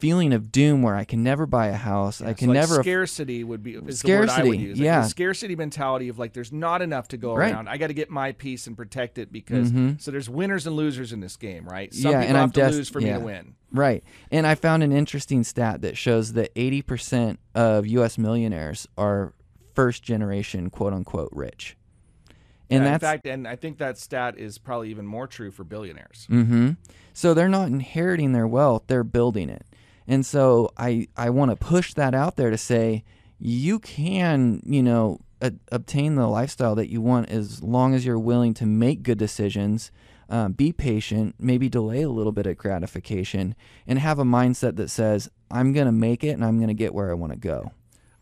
feeling 0.01 0.33
of 0.33 0.51
doom 0.51 0.83
where 0.83 0.97
I 0.97 1.05
can 1.05 1.23
never 1.23 1.47
buy 1.47 1.69
a 1.69 1.77
house. 1.77 2.21
I 2.21 2.33
can 2.33 2.47
so 2.49 2.53
like 2.53 2.55
never 2.55 2.83
scarcity 2.83 3.45
would 3.45 3.63
be 3.63 3.75
is 3.75 4.03
the 4.03 4.09
word 4.09 4.29
I 4.31 4.43
would 4.45 4.55
Scarcity, 4.55 4.59
use. 4.59 4.79
Like 4.79 4.85
yeah. 4.85 5.03
scarcity 5.03 5.57
mentality 5.57 6.09
of 6.09 6.19
like 6.19 6.33
there's 6.33 6.53
not 6.53 6.81
enough 6.83 7.09
to 7.09 7.17
go 7.17 7.35
Right. 7.35 7.53
around. 7.53 7.69
I 7.69 7.77
got 7.77 7.89
to 7.89 7.95
get 7.95 8.11
my 8.11 8.33
piece 8.33 8.67
and 8.67 8.77
protect 8.77 9.19
it 9.19 9.31
because 9.31 9.71
Mhm. 9.71 10.01
so 10.01 10.11
there's 10.11 10.29
winners 10.31 10.67
and 10.67 10.75
losers 10.75 11.13
in 11.13 11.21
this 11.21 11.37
game, 11.37 11.67
right? 11.69 11.93
Some 11.93 12.13
Yeah, 12.13 12.19
people 12.21 12.29
and 12.29 12.37
I'm 12.39 12.43
have 12.49 12.53
to 12.55 12.61
des- 12.63 12.77
lose 12.77 12.89
for 12.89 13.01
me 13.01 13.11
to 13.11 13.21
win. 13.21 13.55
Right. 13.73 14.03
And 14.33 14.47
I 14.47 14.55
found 14.55 14.83
an 14.83 14.91
interesting 14.93 15.45
stat 15.45 15.83
that 15.83 15.97
shows 15.97 16.33
that 16.33 16.51
80% 16.57 17.39
of 17.55 17.87
US 17.87 18.17
millionaires 18.19 18.89
are 18.99 19.35
first 19.75 20.03
generation 20.03 20.71
quote 20.71 20.93
unquote 20.93 21.31
rich. 21.33 21.77
And 22.73 22.85
Yeah, 22.85 22.91
that's 22.99 23.03
in 23.03 23.09
fact, 23.09 23.27
and 23.27 23.49
I 23.49 23.57
think 23.57 23.79
that 23.79 23.99
stat 23.99 24.39
is 24.39 24.57
probably 24.59 24.91
even 24.91 25.05
more 25.07 25.27
true 25.27 25.51
for 25.51 25.65
billionaires. 25.65 26.27
Mm-hmm. 26.31 26.71
So 27.13 27.35
they're 27.35 27.49
not 27.49 27.67
inheriting 27.67 28.33
their 28.33 28.47
wealth, 28.47 28.85
they're 28.87 29.03
building 29.05 29.49
it. 29.51 29.67
And 30.11 30.27
so 30.27 30.71
I 30.77 31.07
I 31.17 31.31
want 31.31 31.51
to 31.53 31.57
push 31.57 31.95
that 31.95 32.15
out 32.15 32.37
there 32.37 32.51
to 32.51 32.59
say 32.59 33.05
you 33.39 33.79
can, 33.79 34.61
you 34.67 34.83
know, 34.83 35.21
a- 35.41 35.53
obtain 35.73 36.17
the 36.17 36.27
lifestyle 36.27 36.75
that 36.75 36.91
you 36.91 37.01
want 37.01 37.29
as 37.31 37.63
long 37.63 37.95
as 37.95 38.05
you're 38.05 38.19
willing 38.19 38.53
to 38.55 38.67
make 38.67 39.03
good 39.03 39.17
decisions, 39.19 39.91
um, 40.29 40.53
be 40.53 40.73
patient, 40.73 41.35
maybe 41.39 41.69
delay 41.69 42.03
a 42.03 42.09
little 42.11 42.33
bit 42.33 42.47
of 42.47 42.57
gratification, 42.59 43.55
and 43.87 43.99
have 43.99 44.19
a 44.19 44.25
mindset 44.25 44.77
that 44.77 44.91
says, 44.91 45.31
I'm 45.51 45.73
going 45.73 45.87
to 45.87 45.93
make 45.93 46.23
it 46.25 46.31
and 46.31 46.45
I'm 46.45 46.57
going 46.59 46.69
to 46.69 46.75
get 46.75 46.93
where 46.95 47.11
I 47.11 47.15
want 47.15 47.33
to 47.33 47.39
go. 47.39 47.73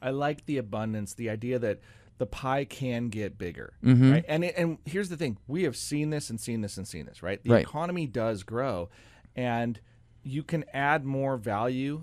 I 0.01 0.11
like 0.11 0.47
the 0.47 0.59
abundance, 0.59 1.15
the 1.15 1.29
idea 1.31 1.59
that 1.59 1.81
the 2.19 2.27
pie 2.27 2.65
can 2.65 3.09
get 3.09 3.39
bigger, 3.39 3.73
Mhm. 3.83 4.13
right? 4.13 4.25
And 4.29 4.45
it, 4.45 4.55
and 4.57 4.79
here's 4.85 5.09
the 5.09 5.17
thing: 5.17 5.39
we 5.49 5.63
have 5.65 5.77
seen 5.77 6.11
this 6.11 6.31
and 6.31 6.39
seen 6.41 6.61
this 6.61 6.77
and 6.77 6.87
seen 6.87 7.07
this, 7.07 7.23
right? 7.23 7.43
The 7.43 7.51
Right. 7.51 7.63
economy 7.65 8.07
does 8.07 8.43
grow, 8.45 8.89
and 9.35 9.81
you 10.29 10.43
can 10.43 10.65
add 10.75 11.05
more 11.05 11.37
value, 11.37 12.03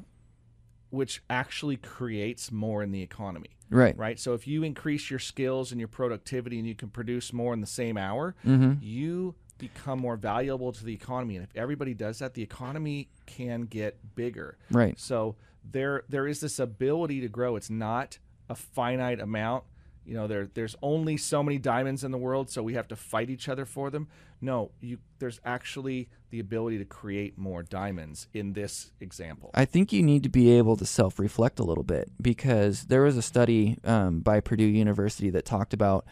which 0.89 1.21
actually 1.29 1.77
creates 1.77 2.51
more 2.51 2.81
in 2.81 2.91
the 2.91 3.01
economy, 3.01 3.51
Right. 3.69 3.95
right? 3.97 4.19
So 4.19 4.33
if 4.33 4.47
you 4.47 4.63
increase 4.63 5.09
your 5.09 5.19
skills 5.19 5.71
and 5.71 5.79
your 5.79 5.87
productivity, 5.87 6.57
and 6.57 6.67
you 6.67 6.75
can 6.75 6.89
produce 6.89 7.31
more 7.33 7.53
in 7.53 7.61
the 7.61 7.67
same 7.67 7.97
hour, 7.97 8.35
Mhm. 8.45 8.79
you 8.81 9.35
become 9.57 9.99
more 9.99 10.17
valuable 10.17 10.71
to 10.73 10.83
the 10.83 10.93
economy. 10.93 11.35
And 11.35 11.43
if 11.43 11.55
everybody 11.55 11.93
does 11.93 12.19
that, 12.19 12.33
the 12.33 12.41
economy 12.41 13.09
can 13.25 13.61
get 13.63 14.15
bigger. 14.15 14.57
Right. 14.71 14.99
So 14.99 15.35
there 15.63 16.03
there 16.09 16.27
is 16.27 16.39
this 16.41 16.59
ability 16.59 17.21
to 17.21 17.27
grow. 17.29 17.55
It's 17.55 17.69
not 17.69 18.17
a 18.49 18.55
finite 18.55 19.19
amount. 19.19 19.63
You 20.05 20.13
know, 20.15 20.27
there 20.27 20.47
there's 20.53 20.75
only 20.81 21.17
so 21.17 21.41
many 21.41 21.57
diamonds 21.57 22.03
in 22.03 22.11
the 22.11 22.17
world, 22.17 22.49
so 22.49 22.61
we 22.61 22.73
have 22.75 22.87
to 22.89 22.95
fight 22.95 23.29
each 23.29 23.49
other 23.49 23.65
for 23.65 23.89
them. 23.89 24.07
No, 24.41 24.71
you 24.79 24.99
there's 25.19 25.39
actually 25.43 26.09
the 26.29 26.39
ability 26.39 26.77
to 26.77 26.85
create 26.85 27.37
more 27.37 27.63
diamonds 27.63 28.27
in 28.33 28.53
this 28.53 28.91
example. 28.99 29.51
I 29.53 29.65
think 29.65 29.91
you 29.91 30.03
need 30.03 30.23
to 30.23 30.29
be 30.29 30.51
able 30.51 30.77
to 30.77 30.85
self 30.85 31.19
reflect 31.19 31.59
a 31.59 31.63
little 31.63 31.83
bit 31.83 32.11
because 32.21 32.85
there 32.85 33.01
was 33.01 33.17
a 33.17 33.21
study 33.21 33.77
um, 33.83 34.19
by 34.19 34.39
Purdue 34.39 34.65
University 34.65 35.29
that 35.31 35.45
talked 35.45 35.73
about 35.73 36.05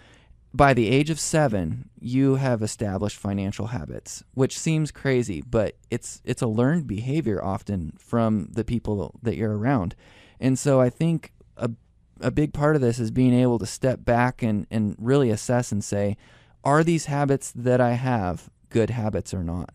by 0.53 0.73
the 0.73 0.89
age 0.89 1.09
of 1.09 1.19
seven, 1.19 1.89
you 1.99 2.35
have 2.35 2.61
established 2.61 3.17
financial 3.17 3.67
habits, 3.67 4.23
which 4.35 4.57
seems 4.57 4.91
crazy, 4.91 5.41
but 5.41 5.77
it's 5.89 6.21
it's 6.23 6.43
a 6.43 6.47
learned 6.47 6.85
behavior 6.87 7.43
often 7.43 7.93
from 7.97 8.49
the 8.51 8.63
people 8.63 9.19
that 9.23 9.35
you're 9.35 9.57
around. 9.57 9.95
And 10.39 10.59
so 10.59 10.79
I 10.79 10.89
think 10.89 11.33
a 11.57 11.71
a 12.23 12.31
big 12.31 12.53
part 12.53 12.75
of 12.75 12.81
this 12.81 12.99
is 12.99 13.11
being 13.11 13.33
able 13.33 13.59
to 13.59 13.65
step 13.65 14.03
back 14.05 14.41
and, 14.41 14.65
and 14.71 14.95
really 14.97 15.29
assess 15.29 15.71
and 15.71 15.83
say, 15.83 16.17
are 16.63 16.83
these 16.83 17.05
habits 17.05 17.51
that 17.55 17.79
I 17.81 17.91
have 17.93 18.49
good 18.69 18.89
habits 18.89 19.33
or 19.33 19.43
not? 19.43 19.71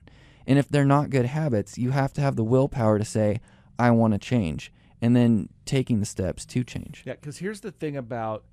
And 0.47 0.59
if 0.59 0.69
they're 0.69 0.85
not 0.85 1.11
good 1.11 1.27
habits, 1.27 1.77
you 1.79 1.91
have 1.91 2.13
to 2.15 2.21
have 2.21 2.37
the 2.37 2.45
willpower 2.45 2.99
to 2.99 3.05
say, 3.05 3.41
I 3.79 3.91
want 3.91 4.15
to 4.15 4.19
change, 4.19 4.73
and 5.01 5.15
then 5.15 5.51
taking 5.67 6.01
the 6.01 6.07
steps 6.07 6.45
to 6.47 6.65
change. 6.65 7.03
yeah, 7.07 7.13
because 7.15 7.39
here's 7.39 7.61
the 7.61 7.71
thing 7.71 7.97
about 7.97 8.45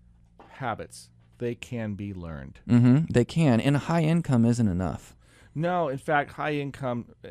habits: 0.50 1.10
they 1.38 1.56
can 1.56 1.96
be 1.96 2.14
learned. 2.14 2.60
hmm 2.68 3.00
They 3.10 3.26
can, 3.26 3.60
and 3.62 3.78
high 3.78 4.04
income 4.04 4.46
isn't 4.46 4.68
enough. 4.68 5.16
No, 5.56 5.88
in 5.88 5.98
fact, 5.98 6.34
high 6.34 6.54
income 6.56 7.08
uh, 7.24 7.30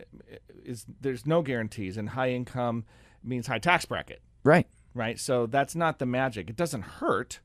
is 0.64 0.86
there's 1.00 1.26
no 1.26 1.42
guarantees, 1.42 1.96
and 1.98 2.08
high 2.08 2.30
income 2.30 2.84
means 3.22 3.46
high 3.46 3.58
tax 3.58 3.84
bracket. 3.84 4.22
Right. 4.42 4.66
Right? 4.94 5.18
So 5.18 5.46
that's 5.46 5.74
not 5.74 5.98
the 5.98 6.06
magic. 6.06 6.48
It 6.48 6.56
doesn't 6.56 6.82
hurt, 6.82 7.40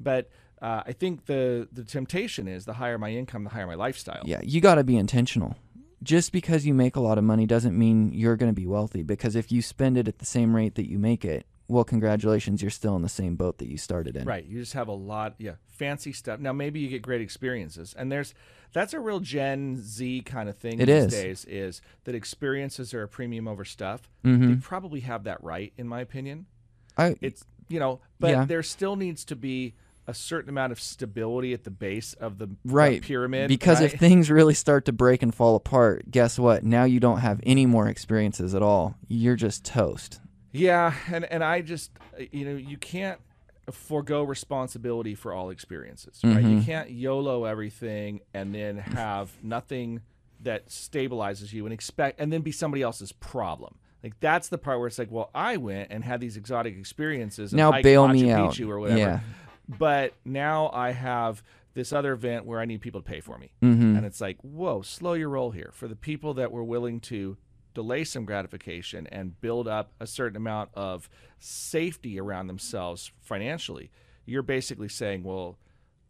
but 0.00 0.30
uh, 0.60 0.82
I 0.86 0.92
think 0.92 1.26
the 1.26 1.68
the 1.72 1.84
temptation 1.84 2.46
is 2.48 2.64
the 2.64 2.74
higher 2.74 2.98
my 2.98 3.10
income, 3.10 3.44
the 3.44 3.50
higher 3.50 3.66
my 3.66 3.74
lifestyle. 3.74 4.22
Yeah, 4.24 4.40
you 4.42 4.60
got 4.60 4.76
to 4.76 4.84
be 4.84 4.96
intentional. 4.96 5.56
Just 6.02 6.32
because 6.32 6.66
you 6.66 6.74
make 6.74 6.96
a 6.96 7.00
lot 7.00 7.16
of 7.18 7.22
money 7.24 7.46
doesn't 7.46 7.78
mean 7.78 8.12
you're 8.12 8.36
going 8.36 8.50
to 8.50 8.60
be 8.60 8.66
wealthy. 8.66 9.02
Because 9.04 9.36
if 9.36 9.52
you 9.52 9.62
spend 9.62 9.96
it 9.96 10.08
at 10.08 10.18
the 10.18 10.24
same 10.26 10.56
rate 10.56 10.74
that 10.74 10.88
you 10.90 10.98
make 10.98 11.24
it, 11.24 11.46
well, 11.68 11.84
congratulations, 11.84 12.60
you're 12.60 12.72
still 12.72 12.96
in 12.96 13.02
the 13.02 13.08
same 13.08 13.36
boat 13.36 13.58
that 13.58 13.68
you 13.68 13.78
started 13.78 14.16
in. 14.16 14.24
Right. 14.24 14.44
You 14.44 14.58
just 14.58 14.72
have 14.72 14.88
a 14.88 14.92
lot, 14.92 15.36
yeah, 15.38 15.52
fancy 15.68 16.12
stuff. 16.12 16.40
Now 16.40 16.52
maybe 16.52 16.80
you 16.80 16.88
get 16.88 17.02
great 17.02 17.20
experiences, 17.20 17.94
and 17.96 18.10
there's 18.10 18.34
that's 18.72 18.92
a 18.94 19.00
real 19.00 19.20
Gen 19.20 19.76
Z 19.80 20.22
kind 20.22 20.48
of 20.48 20.56
thing 20.58 20.80
It 20.80 20.86
these 20.86 21.04
is. 21.04 21.12
days. 21.12 21.44
Is 21.44 21.82
that 22.04 22.14
experiences 22.16 22.92
are 22.94 23.02
a 23.04 23.08
premium 23.08 23.46
over 23.46 23.64
stuff? 23.64 24.08
Mhm. 24.24 24.48
They 24.48 24.54
probably 24.56 25.00
have 25.00 25.22
that 25.24 25.42
right, 25.44 25.72
in 25.76 25.86
my 25.86 26.00
opinion. 26.00 26.46
I 26.96 27.16
It's 27.20 27.44
you 27.68 27.78
know, 27.78 28.00
but 28.20 28.30
Yeah. 28.30 28.44
there 28.44 28.62
still 28.62 28.96
needs 28.96 29.24
to 29.26 29.36
be 29.36 29.74
a 30.06 30.12
certain 30.12 30.48
amount 30.50 30.72
of 30.72 30.80
stability 30.80 31.52
at 31.54 31.62
the 31.64 31.70
base 31.70 32.12
of 32.14 32.38
the 32.38 32.48
right 32.64 33.00
pyramid. 33.00 33.48
because 33.48 33.80
right? 33.80 33.92
if 33.94 33.98
things 34.00 34.30
really 34.30 34.52
start 34.52 34.84
to 34.84 34.92
break 34.92 35.22
and 35.22 35.32
fall 35.34 35.54
apart, 35.54 36.10
guess 36.10 36.38
what? 36.38 36.64
Now 36.64 36.84
you 36.84 36.98
don't 37.00 37.18
have 37.20 37.40
any 37.44 37.66
more 37.66 37.88
experiences 37.88 38.54
at 38.54 38.62
all. 38.62 38.96
You're 39.08 39.36
just 39.36 39.64
toast. 39.64 40.20
Yeah, 40.50 40.92
and 41.10 41.24
and 41.26 41.42
I 41.42 41.62
just 41.62 41.92
uh, 42.18 42.24
you 42.30 42.44
know 42.44 42.56
you 42.56 42.76
can't 42.76 43.20
forego 43.70 44.22
responsibility 44.22 45.14
for 45.14 45.32
all 45.32 45.50
experiences, 45.50 46.20
right? 46.24 46.42
You 46.44 46.56
Mhm. 46.58 46.64
can't 46.64 46.90
YOLO 46.90 47.44
everything 47.44 48.20
and 48.34 48.52
then 48.54 48.76
have 48.78 49.30
nothing 49.42 50.00
that 50.40 50.68
stabilizes 50.68 51.52
you 51.52 51.64
and 51.64 51.72
expect 51.72 52.20
and 52.20 52.32
then 52.32 52.42
be 52.42 52.50
somebody 52.50 52.82
else's 52.82 53.12
problem. 53.12 53.76
Like 54.02 54.18
that's 54.20 54.48
the 54.48 54.58
part 54.58 54.78
where 54.78 54.88
it's 54.88 54.98
like, 54.98 55.10
well, 55.10 55.30
I 55.34 55.56
went 55.56 55.92
and 55.92 56.02
had 56.02 56.20
these 56.20 56.36
exotic 56.36 56.76
experiences. 56.76 57.52
Now 57.52 57.72
hiked 57.72 57.84
bail 57.84 58.06
Machu 58.08 58.12
me 58.12 58.30
out. 58.30 58.52
Picchu 58.52 58.68
or 58.68 58.80
whatever. 58.80 58.98
Yeah. 58.98 59.20
But 59.68 60.14
now 60.24 60.70
I 60.72 60.90
have 60.90 61.42
this 61.74 61.92
other 61.92 62.12
event 62.12 62.44
where 62.44 62.60
I 62.60 62.64
need 62.64 62.80
people 62.80 63.00
to 63.00 63.08
pay 63.08 63.20
for 63.20 63.38
me. 63.38 63.52
hmm 63.60 63.96
And 63.96 64.04
it's 64.04 64.20
like, 64.20 64.38
whoa, 64.42 64.82
slow 64.82 65.14
your 65.14 65.28
roll 65.30 65.52
here. 65.52 65.70
For 65.72 65.88
the 65.88 65.96
people 65.96 66.34
that 66.34 66.50
were 66.50 66.64
willing 66.64 67.00
to 67.00 67.36
delay 67.74 68.04
some 68.04 68.24
gratification 68.24 69.06
and 69.06 69.40
build 69.40 69.66
up 69.66 69.92
a 69.98 70.06
certain 70.06 70.36
amount 70.36 70.70
of 70.74 71.08
safety 71.38 72.20
around 72.20 72.48
themselves 72.48 73.12
financially, 73.20 73.90
you're 74.26 74.42
basically 74.42 74.88
saying, 74.88 75.22
well, 75.22 75.58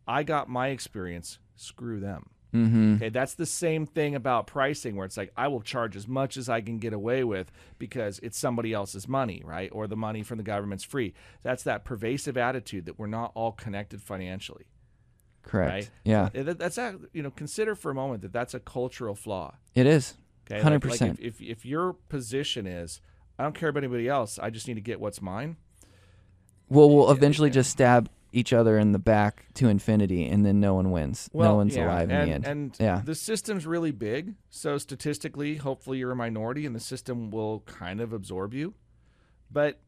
I 0.06 0.24
got 0.24 0.48
my 0.48 0.68
experience, 0.68 1.38
screw 1.54 2.00
them. 2.00 2.30
Mm-hmm. 2.54 2.94
Okay, 2.96 3.08
that's 3.08 3.34
the 3.34 3.46
same 3.46 3.86
thing 3.86 4.14
about 4.14 4.46
pricing 4.46 4.94
where 4.96 5.06
it's 5.06 5.16
like 5.16 5.32
I 5.36 5.48
will 5.48 5.62
charge 5.62 5.96
as 5.96 6.06
much 6.06 6.36
as 6.36 6.48
I 6.48 6.60
can 6.60 6.78
get 6.78 6.92
away 6.92 7.24
with 7.24 7.50
because 7.78 8.18
it's 8.18 8.38
somebody 8.38 8.72
else's 8.74 9.08
money, 9.08 9.42
right? 9.44 9.70
Or 9.72 9.86
the 9.86 9.96
money 9.96 10.22
from 10.22 10.36
the 10.38 10.44
government's 10.44 10.84
free. 10.84 11.14
That's 11.42 11.62
that 11.62 11.84
pervasive 11.84 12.36
attitude 12.36 12.84
that 12.86 12.98
we're 12.98 13.06
not 13.06 13.32
all 13.34 13.52
connected 13.52 14.02
financially. 14.02 14.66
Correct. 15.42 15.70
Right? 15.72 15.90
Yeah, 16.04 16.28
that- 16.34 16.58
That's 16.58 16.78
a, 16.78 16.98
you 17.12 17.22
know, 17.22 17.30
consider 17.30 17.74
for 17.74 17.90
a 17.90 17.94
moment 17.94 18.22
that 18.22 18.32
that's 18.32 18.54
a 18.54 18.60
cultural 18.60 19.14
flaw. 19.14 19.54
it 19.74 19.86
is. 19.86 20.14
Okay, 20.50 20.62
Like- 20.62 20.84
like 20.84 21.00
100%. 21.00 21.12
if, 21.20 21.40
if 21.40 21.40
if 21.40 21.64
your 21.64 21.94
position 21.94 22.66
is 22.66 23.00
I 23.38 23.44
don't 23.44 23.54
care 23.54 23.70
about 23.70 23.82
anybody 23.82 24.08
else, 24.08 24.38
I 24.38 24.50
just 24.50 24.68
need 24.68 24.74
to 24.74 24.80
get 24.82 25.00
what's 25.00 25.22
mine. 25.22 25.56
Well, 26.68 26.88
we'll 26.90 27.10
eventually 27.10 27.50
just 27.50 27.70
stab 27.70 28.08
each 28.32 28.52
other 28.52 28.78
in 28.78 28.92
the 28.92 28.98
back 28.98 29.46
to 29.54 29.68
infinity, 29.68 30.26
and 30.26 30.44
then 30.44 30.58
no 30.58 30.74
one 30.74 30.90
wins. 30.90 31.28
no 31.34 31.54
one's 31.54 31.76
yeah, 31.76 31.86
alive 31.86 32.10
in 32.10 32.16
and, 32.16 32.28
the 32.28 32.34
end. 32.34 32.46
And 32.46 32.76
Yeah. 32.80 33.02
the 33.04 33.14
system's 33.14 33.66
really 33.66 33.90
big, 33.90 34.34
so 34.48 34.78
statistically, 34.78 35.56
hopefully 35.56 35.98
you're 35.98 36.12
a 36.12 36.16
minority, 36.16 36.64
and 36.64 36.74
the 36.74 36.80
system 36.80 37.30
will 37.30 37.60
kind 37.60 38.00
of 38.00 38.12
absorb 38.12 38.54
you. 38.54 38.74
But 39.50 39.80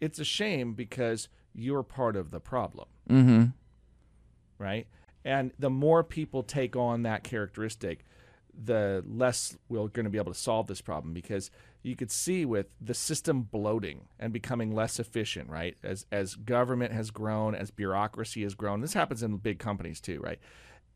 it's 0.00 0.18
a 0.18 0.24
shame 0.24 0.72
because 0.72 1.28
you're 1.52 1.82
part 1.82 2.16
of 2.16 2.30
the 2.30 2.40
problem, 2.40 2.88
mm-hmm. 3.08 3.44
right? 4.58 4.86
And 5.24 5.52
the 5.58 5.70
more 5.70 6.02
people 6.02 6.42
take 6.42 6.74
on 6.76 7.02
that 7.02 7.22
characteristic, 7.22 8.04
the 8.54 9.04
less 9.06 9.56
we're 9.68 9.88
going 9.88 10.04
to 10.04 10.10
be 10.10 10.18
able 10.18 10.32
to 10.32 10.38
solve 10.38 10.66
this 10.66 10.80
problem 10.80 11.12
because 11.12 11.50
you 11.82 11.96
could 11.96 12.10
see 12.10 12.44
with 12.44 12.66
the 12.80 12.94
system 12.94 13.42
bloating 13.42 14.02
and 14.18 14.32
becoming 14.32 14.74
less 14.74 14.98
efficient, 15.00 15.48
right? 15.48 15.76
As 15.82 16.06
as 16.12 16.34
government 16.34 16.92
has 16.92 17.10
grown, 17.10 17.54
as 17.54 17.70
bureaucracy 17.70 18.42
has 18.42 18.54
grown. 18.54 18.80
This 18.80 18.92
happens 18.94 19.22
in 19.22 19.36
big 19.38 19.58
companies 19.58 20.00
too, 20.00 20.20
right? 20.20 20.38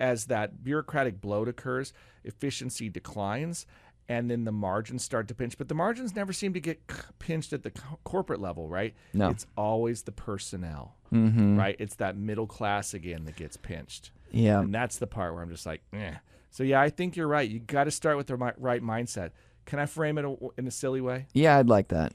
As 0.01 0.27
that 0.27 0.63
bureaucratic 0.65 1.21
bloat 1.21 1.49
occurs, 1.49 1.93
efficiency 2.25 2.89
declines 2.89 3.67
and 4.07 4.31
then 4.31 4.45
the 4.45 4.53
margins 4.53 5.03
start 5.03 5.29
to 5.29 5.35
pinch, 5.35 5.57
but 5.57 5.69
the 5.69 5.75
margins 5.75 6.15
never 6.15 6.31
seem 6.33 6.53
to 6.53 6.61
get 6.61 6.79
pinched 7.19 7.55
at 7.55 7.63
the 7.63 7.71
co- 7.71 7.99
corporate 8.05 8.39
level, 8.41 8.69
right? 8.69 8.95
No. 9.15 9.31
It's 9.31 9.47
always 9.57 10.03
the 10.03 10.13
personnel, 10.13 10.97
Mm-hmm. 11.11 11.57
right? 11.59 11.77
It's 11.79 11.95
that 11.97 12.15
middle 12.17 12.47
class 12.47 12.93
again 12.93 13.25
that 13.25 13.37
gets 13.37 13.57
pinched. 13.57 14.11
Yeah. 14.31 14.61
And 14.61 14.75
that's 14.75 14.99
the 14.99 15.07
part 15.07 15.33
where 15.33 15.43
I'm 15.43 15.49
just 15.49 15.65
like, 15.65 15.81
eh. 15.95 16.17
So 16.51 16.65
yeah, 16.65 16.81
I 16.83 16.91
think 16.91 17.17
you're 17.17 17.29
right. 17.29 17.49
You 17.49 17.61
got 17.61 17.85
to 17.85 17.91
start 17.91 18.17
with 18.19 18.27
the 18.27 18.37
right 18.37 18.83
mindset. 18.83 19.31
Can 19.67 19.79
I 19.79 19.87
frame 19.87 20.19
it 20.19 20.27
in 20.59 20.67
a 20.67 20.71
silly 20.71 21.01
way? 21.01 21.27
Yeah, 21.33 21.57
I'd 21.59 21.69
like 21.69 21.89
that. 21.89 22.13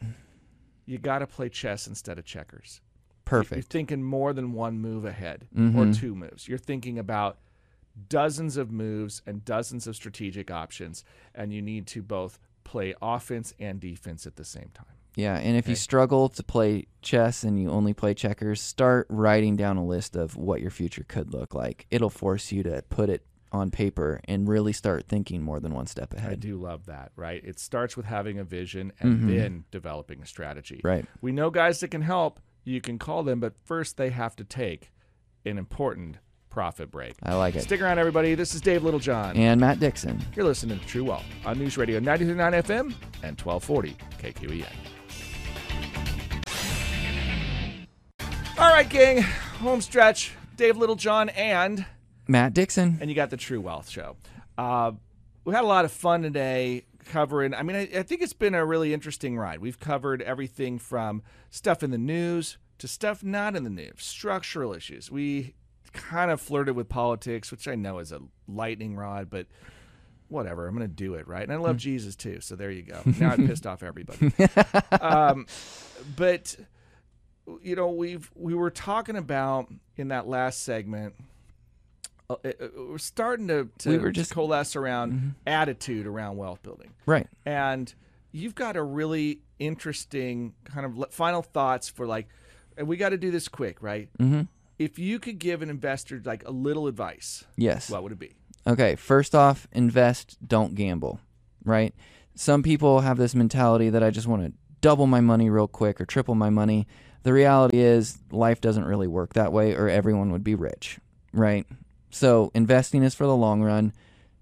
You 0.86 0.98
got 0.98 1.20
to 1.20 1.28
play 1.28 1.50
chess 1.50 1.88
instead 1.88 2.18
of 2.20 2.26
checkers. 2.26 2.82
Perfect. 3.26 3.56
You're 3.58 3.64
thinking 3.64 4.04
more 4.04 4.34
than 4.34 4.54
one 4.54 4.80
move 4.80 5.06
ahead 5.06 5.48
or 5.56 5.58
Mhm. 5.86 5.96
two 5.96 6.16
moves. 6.16 6.48
You're 6.48 6.58
thinking 6.58 6.98
about 6.98 7.38
dozens 8.08 8.58
of 8.58 8.72
moves 8.72 9.22
and 9.26 9.44
dozens 9.46 9.86
of 9.88 9.96
strategic 9.96 10.50
options, 10.50 11.04
and 11.36 11.54
you 11.54 11.62
need 11.62 11.86
to 11.88 12.02
both 12.02 12.40
play 12.64 12.94
offense 13.02 13.54
and 13.60 13.80
defense 13.80 14.26
at 14.26 14.36
the 14.36 14.46
same 14.46 14.70
time. 14.74 14.86
Yeah, 15.16 15.38
and 15.38 15.58
if 15.58 15.68
you 15.68 15.76
struggle 15.76 16.30
to 16.30 16.44
play 16.44 16.86
chess 17.02 17.44
and 17.44 17.60
you 17.60 17.70
only 17.70 17.94
play 17.94 18.14
checkers, 18.14 18.62
start 18.62 19.06
writing 19.10 19.56
down 19.58 19.76
a 19.76 19.86
list 19.86 20.16
of 20.16 20.38
what 20.38 20.62
your 20.62 20.70
future 20.72 21.04
could 21.08 21.34
look 21.34 21.54
like. 21.54 21.88
It'll 21.92 22.12
force 22.12 22.52
you 22.52 22.64
to 22.64 22.84
put 22.90 23.10
it 23.10 23.26
on 23.52 23.72
paper 23.72 24.22
and 24.26 24.48
really 24.48 24.74
start 24.74 25.08
thinking 25.08 25.42
more 25.42 25.60
than 25.60 25.74
one 25.74 25.88
step 25.88 26.14
ahead. 26.14 26.32
I 26.32 26.36
do 26.36 26.58
love 26.58 26.86
that, 26.86 27.12
right? 27.16 27.42
It 27.44 27.60
starts 27.60 27.98
with 27.98 28.06
having 28.06 28.38
a 28.38 28.44
vision 28.44 28.92
and 29.00 29.20
Mhm. 29.22 29.28
then 29.36 29.64
developing 29.72 30.22
a 30.22 30.26
strategy. 30.26 30.82
Right. 30.84 31.06
We 31.22 31.32
know 31.32 31.50
guys 31.50 31.80
that 31.80 31.90
can 31.90 32.02
help. 32.04 32.40
You 32.64 32.82
can 32.82 33.00
call 33.00 33.24
them, 33.24 33.40
but 33.40 33.54
first 33.64 33.98
they 33.98 34.10
have 34.12 34.36
to 34.36 34.44
take 34.44 34.92
an 35.46 35.58
important 35.58 36.18
profit 36.50 36.92
break. 36.92 37.16
I 37.24 37.36
like 37.36 37.56
it. 37.56 37.62
Stick 37.62 37.82
around, 37.82 38.00
everybody. 38.00 38.36
This 38.36 38.54
is 38.54 38.62
Dave 38.62 38.84
Littlejohn. 38.84 39.36
And 39.38 39.62
Matt 39.62 39.80
Dixon. 39.80 40.20
You're 40.36 40.46
listening 40.46 40.80
to 40.80 40.86
True 40.86 41.04
Wealth 41.06 41.26
on 41.46 41.58
News 41.60 41.78
Radio 41.78 42.00
939 42.00 42.54
FM 42.54 42.94
and 43.24 43.38
1240 43.38 43.96
KQEN. 44.20 44.66
All 48.58 48.68
right, 48.74 48.90
gang. 48.90 49.22
Home 49.62 49.82
stretch. 49.82 50.34
Dave 50.58 50.76
Littlejohn 50.76 51.30
and 51.30 51.86
Matt 52.30 52.54
Dixon. 52.54 52.98
and 53.02 53.10
you 53.10 53.16
got 53.16 53.32
the 53.32 53.38
True 53.38 53.60
Wealth 53.60 53.90
Show. 53.90 54.16
Uh, 54.58 54.92
we 55.46 55.54
had 55.54 55.64
a 55.64 55.68
lot 55.68 55.84
of 55.84 55.92
fun 55.92 56.22
today 56.22 56.86
covering. 57.06 57.54
I 57.56 57.64
mean, 57.64 57.76
I, 57.76 57.90
I 58.00 58.04
think 58.04 58.22
it's 58.22 58.34
been 58.34 58.54
a 58.54 58.64
really 58.64 58.94
interesting 58.94 59.36
ride. 59.38 59.60
We've 59.60 59.80
covered 59.80 60.22
everything 60.22 60.78
from 60.78 61.24
stuff 61.50 61.82
in 61.82 61.90
the 61.92 61.98
news 61.98 62.58
to 62.78 62.88
stuff 62.88 63.24
not 63.24 63.56
in 63.56 63.64
the 63.64 63.70
news, 63.70 63.96
structural 63.98 64.74
issues. 64.74 65.10
We 65.12 65.56
kind 65.92 66.30
of 66.30 66.40
flirted 66.40 66.76
with 66.76 66.88
politics, 66.88 67.52
which 67.52 67.68
I 67.68 67.76
know 67.76 67.98
is 67.98 68.12
a 68.12 68.20
lightning 68.48 68.96
rod, 68.96 69.30
but 69.30 69.48
whatever. 70.28 70.68
I'm 70.68 70.76
going 70.76 70.88
to 70.88 70.94
do 70.94 71.16
it, 71.16 71.28
right? 71.28 71.42
And 71.44 71.52
I 71.52 71.56
love 71.56 71.78
Jesus 71.78 72.16
too, 72.16 72.42
so 72.42 72.56
there 72.56 72.70
you 72.70 72.84
go. 72.84 73.02
Now 73.20 73.32
I 73.32 73.38
pissed 73.38 73.66
off 73.66 73.82
everybody. 73.82 74.32
um, 75.02 75.48
but 76.16 76.56
you 77.64 77.76
know, 77.76 77.90
we've 77.90 78.30
we 78.36 78.54
were 78.54 78.70
talking 78.70 79.16
about 79.16 79.72
in 79.96 80.10
that 80.10 80.28
last 80.28 80.64
segment. 80.64 81.16
Uh, 82.30 82.36
uh, 82.46 82.52
we're 82.90 82.98
starting 83.00 83.48
to, 83.48 83.70
to 83.80 83.90
We 83.90 83.98
were 83.98 84.12
just- 84.12 84.32
coalesce 84.32 84.76
around 84.76 85.34
attitude 85.48 86.06
around 86.06 86.38
wealth 86.38 86.62
building, 86.62 86.92
Right. 87.08 87.26
and 87.44 87.92
you've 88.32 88.54
got 88.54 88.78
a 88.78 88.84
really 88.84 89.42
interesting 89.58 90.54
kind 90.64 90.86
of 90.86 91.12
final 91.12 91.42
thoughts 91.42 91.90
for 91.90 92.06
like, 92.06 92.28
and 92.78 92.88
we 92.88 92.98
got 92.98 93.10
to 93.10 93.18
do 93.18 93.32
this 93.32 93.48
quick, 93.48 93.82
right? 93.82 94.10
Mm-hmm. 94.20 94.42
If 94.78 95.00
you 95.00 95.18
could 95.20 95.40
give 95.40 95.64
an 95.64 95.72
investor 95.72 96.22
like 96.24 96.48
a 96.48 96.52
little 96.52 96.86
advice, 96.86 97.46
Yes. 97.58 97.90
what 97.90 98.04
would 98.04 98.12
it 98.12 98.20
be? 98.20 98.36
Okay, 98.68 98.96
first 98.96 99.34
off, 99.34 99.68
invest, 99.72 100.38
don't 100.48 100.76
gamble, 100.76 101.20
right? 101.66 101.96
Some 102.36 102.62
people 102.62 103.00
have 103.02 103.18
this 103.18 103.34
mentality 103.34 103.90
that 103.90 104.04
I 104.04 104.12
just 104.12 104.28
want 104.28 104.44
to 104.46 104.54
double 104.82 105.08
my 105.08 105.20
money 105.20 105.50
real 105.50 105.68
quick 105.68 106.00
or 106.00 106.06
triple 106.06 106.36
my 106.36 106.52
money. 106.52 106.86
The 107.24 107.34
reality 107.34 107.80
is, 107.80 108.20
life 108.32 108.62
doesn't 108.62 108.86
really 108.86 109.08
work 109.08 109.34
that 109.34 109.52
way, 109.52 109.74
or 109.74 109.90
everyone 109.90 110.32
would 110.32 110.44
be 110.44 110.54
rich, 110.54 111.00
right? 111.34 111.66
So, 112.10 112.52
investing 112.54 113.04
is 113.04 113.14
for 113.16 113.26
the 113.26 113.36
long 113.36 113.62
run. 113.62 113.94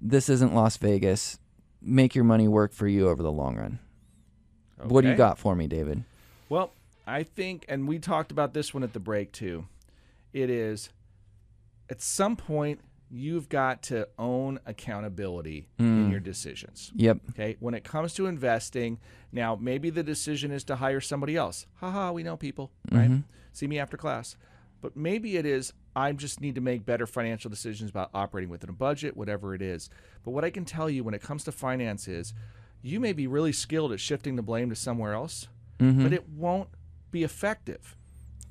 This 0.02 0.30
isn't 0.30 0.54
Las 0.56 0.78
Vegas. 0.78 1.40
Make 1.82 2.16
your 2.16 2.24
money 2.24 2.48
work 2.48 2.74
for 2.74 2.88
you 2.88 3.10
over 3.10 3.22
the 3.22 3.32
long 3.32 3.58
run. 3.58 3.80
What 4.84 5.02
do 5.02 5.10
you 5.10 5.16
got 5.16 5.38
for 5.40 5.56
me, 5.56 5.68
David? 5.68 6.04
Well, 6.50 6.72
I 7.06 7.24
think, 7.24 7.66
and 7.68 7.88
we 7.88 8.00
talked 8.00 8.32
about 8.32 8.54
this 8.54 8.74
one 8.74 8.84
at 8.84 8.94
the 8.94 9.00
break 9.00 9.32
too. 9.32 9.66
It 10.34 10.50
is 10.50 10.90
at 11.90 12.02
some 12.02 12.36
point 12.36 12.80
you've 13.10 13.48
got 13.50 13.82
to 13.84 14.08
own 14.20 14.60
accountability 14.66 15.68
in 15.80 16.08
Mm. 16.08 16.12
your 16.12 16.20
decisions. 16.20 16.92
Yep. 16.96 17.20
Okay. 17.32 17.56
When 17.60 17.74
it 17.74 17.84
comes 17.86 18.14
to 18.16 18.26
investing, 18.28 19.00
now 19.32 19.56
maybe 19.60 19.90
the 19.90 20.04
decision 20.04 20.52
is 20.52 20.64
to 20.66 20.76
hire 20.76 21.00
somebody 21.00 21.36
else. 21.38 21.66
Haha, 21.76 22.12
we 22.12 22.24
know 22.24 22.36
people, 22.36 22.72
right? 22.92 23.10
Mhm. 23.10 23.24
See 23.54 23.66
me 23.68 23.80
after 23.80 23.96
class. 23.98 24.36
But 24.82 24.96
maybe 24.96 25.38
it 25.38 25.46
is 25.46 25.74
I 25.96 26.12
just 26.12 26.40
need 26.42 26.56
to 26.56 26.62
make 26.62 26.86
better 26.86 27.08
financial 27.08 27.50
decisions 27.50 27.90
about 27.90 28.12
operating 28.14 28.50
within 28.50 28.70
a 28.70 28.74
budget, 28.74 29.18
whatever 29.18 29.56
it 29.56 29.62
is. 29.62 29.90
But 30.24 30.32
what 30.32 30.44
I 30.46 30.50
can 30.52 30.64
tell 30.66 30.90
you 30.90 31.04
when 31.04 31.14
it 31.16 31.22
comes 31.22 31.44
to 31.46 31.52
finance 31.52 32.08
is 32.08 32.34
you 32.84 33.00
may 33.00 33.14
be 33.14 33.26
really 33.26 33.52
skilled 33.52 33.92
at 33.92 34.00
shifting 34.00 34.36
the 34.36 34.44
blame 34.44 34.70
to 34.70 34.76
somewhere 34.76 35.14
else, 35.14 35.48
Mhm. 35.80 36.04
but 36.04 36.14
it 36.14 36.30
won't 36.30 36.70
be 37.10 37.24
effective. 37.24 37.96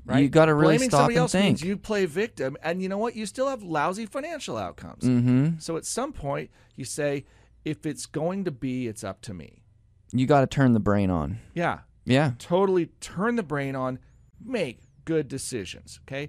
Right? 0.05 0.21
You 0.21 0.29
gotta 0.29 0.55
really 0.55 0.77
Blaming 0.77 0.91
stop 0.91 0.99
somebody 1.01 1.15
and 1.15 1.21
else 1.21 1.35
means 1.35 1.61
think. 1.61 1.69
you 1.69 1.77
play 1.77 2.07
victim, 2.07 2.57
and 2.63 2.81
you 2.83 2.89
know 2.89 2.99
what? 2.99 3.15
You 3.17 3.27
still 3.27 3.49
have 3.49 3.63
lousy 3.63 4.07
financial 4.07 4.57
outcomes. 4.57 5.05
Mm-hmm. 5.05 5.59
So 5.59 5.77
at 5.77 5.85
some 5.85 6.13
point, 6.13 6.51
you 6.77 6.85
say, 6.85 7.25
if 7.65 7.85
it's 7.87 8.07
going 8.07 8.45
to 8.45 8.51
be, 8.53 8.87
it's 8.87 9.03
up 9.05 9.21
to 9.23 9.35
me. 9.35 9.63
You 10.13 10.27
got 10.27 10.41
to 10.43 10.47
turn 10.47 10.73
the 10.73 10.81
brain 10.81 11.11
on. 11.11 11.39
Yeah, 11.55 11.81
Yeah. 12.05 12.33
totally 12.39 12.87
turn 13.01 13.35
the 13.37 13.43
brain 13.43 13.75
on, 13.75 13.99
make 14.45 14.81
good 15.07 15.29
decisions. 15.29 16.01
Okay. 16.07 16.29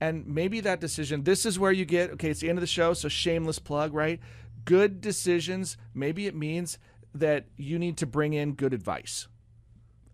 And 0.00 0.26
maybe 0.26 0.60
that 0.60 0.80
decision, 0.80 1.24
this 1.24 1.44
is 1.44 1.58
where 1.58 1.72
you 1.72 1.84
get, 1.84 2.10
okay, 2.12 2.30
it's 2.30 2.40
the 2.40 2.48
end 2.48 2.56
of 2.56 2.62
the 2.62 2.66
show, 2.68 2.94
so 2.94 3.08
shameless 3.08 3.58
plug, 3.58 3.92
right? 3.92 4.20
Good 4.64 5.00
decisions, 5.00 5.76
maybe 5.92 6.26
it 6.26 6.34
means 6.34 6.78
that 7.14 7.46
you 7.56 7.78
need 7.78 7.96
to 7.98 8.06
bring 8.06 8.32
in 8.32 8.54
good 8.54 8.72
advice. 8.72 9.28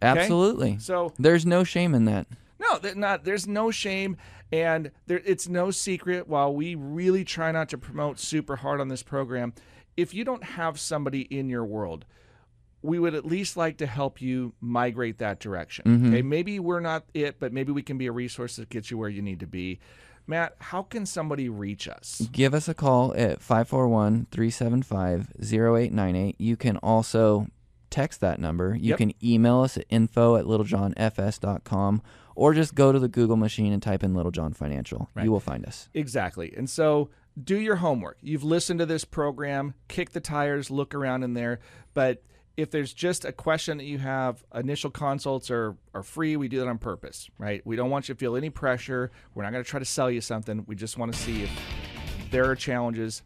Absolutely. 0.03 0.79
So 0.79 1.13
There's 1.19 1.47
no 1.47 1.63
shame 1.63 1.95
in 1.95 2.05
that. 2.07 2.27
No, 2.59 2.81
not. 2.95 3.25
There's 3.25 3.47
no 3.47 3.71
shame, 3.71 4.17
and 4.51 4.91
there, 5.07 5.21
it's 5.25 5.47
no 5.47 5.71
secret. 5.71 6.27
While 6.27 6.55
we 6.55 6.75
really 6.75 7.23
try 7.23 7.53
not 7.53 7.69
to 7.69 7.79
promote 7.79 8.19
super 8.19 8.57
hard 8.57 8.81
on 8.81 8.89
this 8.89 9.03
program, 9.03 9.53
if 9.97 10.15
you 10.15 10.25
don't 10.25 10.43
have 10.43 10.81
somebody 10.81 11.23
in 11.23 11.49
your 11.49 11.65
world, 11.65 12.07
we 12.87 12.99
would 12.99 13.15
at 13.15 13.25
least 13.27 13.57
like 13.57 13.77
to 13.79 13.87
help 13.87 14.23
you 14.23 14.53
migrate 14.61 15.19
that 15.19 15.41
direction. 15.41 15.85
Mhm. 15.85 16.09
Okay, 16.09 16.23
maybe 16.23 16.59
we're 16.61 16.81
not 16.81 17.05
it, 17.15 17.39
but 17.41 17.53
maybe 17.53 17.73
we 17.73 17.83
can 17.83 17.99
be 17.99 18.07
a 18.07 18.13
resource 18.13 18.57
that 18.57 18.69
gets 18.71 18.91
you 18.91 18.97
where 18.99 19.09
you 19.09 19.21
need 19.23 19.41
to 19.41 19.47
be. 19.47 19.79
Matt, 20.29 20.57
how 20.59 20.83
can 20.83 21.07
somebody 21.07 21.49
reach 21.49 21.89
us? 21.89 22.27
Give 22.33 22.53
us 22.55 22.69
a 22.69 22.75
call 22.75 23.15
at 23.15 23.41
541 23.41 24.27
375 24.31 25.33
0898. 25.41 26.35
You 26.41 26.57
can 26.57 26.77
also 26.79 27.47
text 27.91 28.21
that 28.21 28.41
number. 28.41 28.75
You 28.75 28.91
Yep. 28.91 28.99
can 28.99 29.13
email 29.23 29.61
us 29.61 29.77
at 29.77 29.85
info 29.89 30.35
at 30.37 30.45
littlejohnfs.com 30.47 32.03
or 32.35 32.55
just 32.55 32.75
go 32.75 32.93
to 32.93 32.99
the 32.99 33.09
Google 33.09 33.37
machine 33.37 33.73
and 33.73 33.83
type 33.83 34.03
in 34.03 34.15
Littlejohn 34.15 34.53
Financial. 34.53 35.09
Right. 35.15 35.25
You 35.25 35.31
will 35.33 35.41
find 35.41 35.65
us. 35.65 35.89
Exactly. 35.95 36.53
And 36.57 36.69
so 36.69 37.09
do 37.43 37.57
your 37.59 37.77
homework. 37.77 38.19
You've 38.21 38.45
listened 38.45 38.81
to 38.81 38.87
this 38.87 39.05
program, 39.05 39.75
kick 39.89 40.11
the 40.11 40.21
tires, 40.21 40.71
look 40.71 40.95
around 40.95 41.23
in 41.23 41.35
there. 41.35 41.61
But 41.95 42.23
if 42.57 42.71
there's 42.71 42.93
just 42.93 43.25
a 43.25 43.33
question 43.33 43.79
that 43.79 43.85
you 43.85 43.99
have, 43.99 44.43
initial 44.55 44.91
consults 44.91 45.51
are, 45.51 45.77
are 45.95 46.03
free. 46.03 46.37
We 46.37 46.49
do 46.49 46.59
that 46.61 46.69
on 46.69 46.79
purpose, 46.79 47.29
right? 47.39 47.61
We 47.67 47.77
don't 47.77 47.91
want 47.91 48.09
you 48.09 48.15
to 48.15 48.19
feel 48.19 48.37
any 48.37 48.51
pressure. 48.51 49.11
We're 49.35 49.43
not 49.43 49.53
going 49.53 49.63
to 49.65 49.69
try 49.69 49.79
to 49.79 49.85
sell 49.85 50.11
you 50.11 50.21
something. 50.21 50.65
We 50.67 50.75
just 50.75 50.97
want 50.97 51.13
to 51.13 51.19
see 51.19 51.43
if 51.43 51.51
there 52.31 52.51
are 52.51 52.57
challenges 52.57 53.23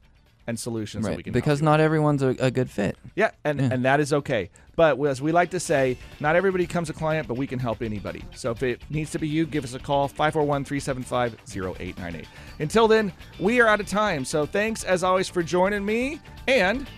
and 0.47 0.59
solutions 0.59 1.05
that 1.05 1.11
we 1.11 1.17
Right. 1.17 1.25
can 1.25 1.33
Because 1.33 1.63
not 1.63 1.79
everyone's 1.81 2.23
a, 2.23 2.29
a 2.41 2.51
good 2.51 2.69
fit. 2.69 2.97
yeah, 3.15 3.31
and, 3.45 3.61
and 3.61 3.85
that 3.85 4.01
is 4.01 4.13
okay. 4.13 4.51
But 4.75 4.99
as 5.07 5.21
we 5.23 5.31
like 5.31 5.51
to 5.51 5.61
say, 5.61 5.97
not 6.19 6.35
everybody 6.35 6.65
becomes 6.67 6.91
a 6.91 6.93
client, 6.95 7.29
but 7.29 7.35
we 7.35 7.47
can 7.47 7.59
help 7.59 7.83
anybody. 7.83 8.25
So 8.35 8.51
if 8.51 8.63
it 8.63 8.81
needs 8.91 9.11
to 9.11 9.19
be 9.19 9.29
you, 9.29 9.47
give 9.47 9.63
us 9.63 9.75
a 9.75 9.79
call 9.79 10.09
541 10.09 10.65
375 10.65 11.37
0898. 11.55 12.27
Until 12.59 12.89
then, 12.89 13.13
we 13.39 13.61
are 13.61 13.69
out 13.69 13.79
of 13.81 13.87
time. 13.87 14.25
So 14.25 14.45
thanks 14.47 14.83
as 14.83 15.05
always 15.05 15.29
for 15.29 15.43
joining 15.43 15.85
me. 15.85 16.19
And 16.49 16.89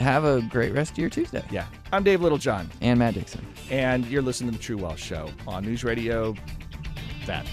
Have 0.00 0.24
a 0.24 0.40
great 0.42 0.72
rest 0.72 0.92
of 0.92 0.98
your 0.98 1.10
Tuesday. 1.10 1.44
yeah, 1.50 1.66
I'm 1.92 2.02
Dave 2.02 2.22
Littlejohn, 2.22 2.70
And 2.80 2.98
Matt 2.98 3.14
Dixon. 3.14 3.46
and 3.70 4.06
you're 4.06 4.22
listening 4.22 4.50
to 4.52 4.56
The 4.56 4.62
True 4.62 4.78
Wealth 4.78 4.98
Show 4.98 5.28
on 5.46 5.62
News 5.64 5.84
Radio. 5.84 6.34
That. 7.26 7.46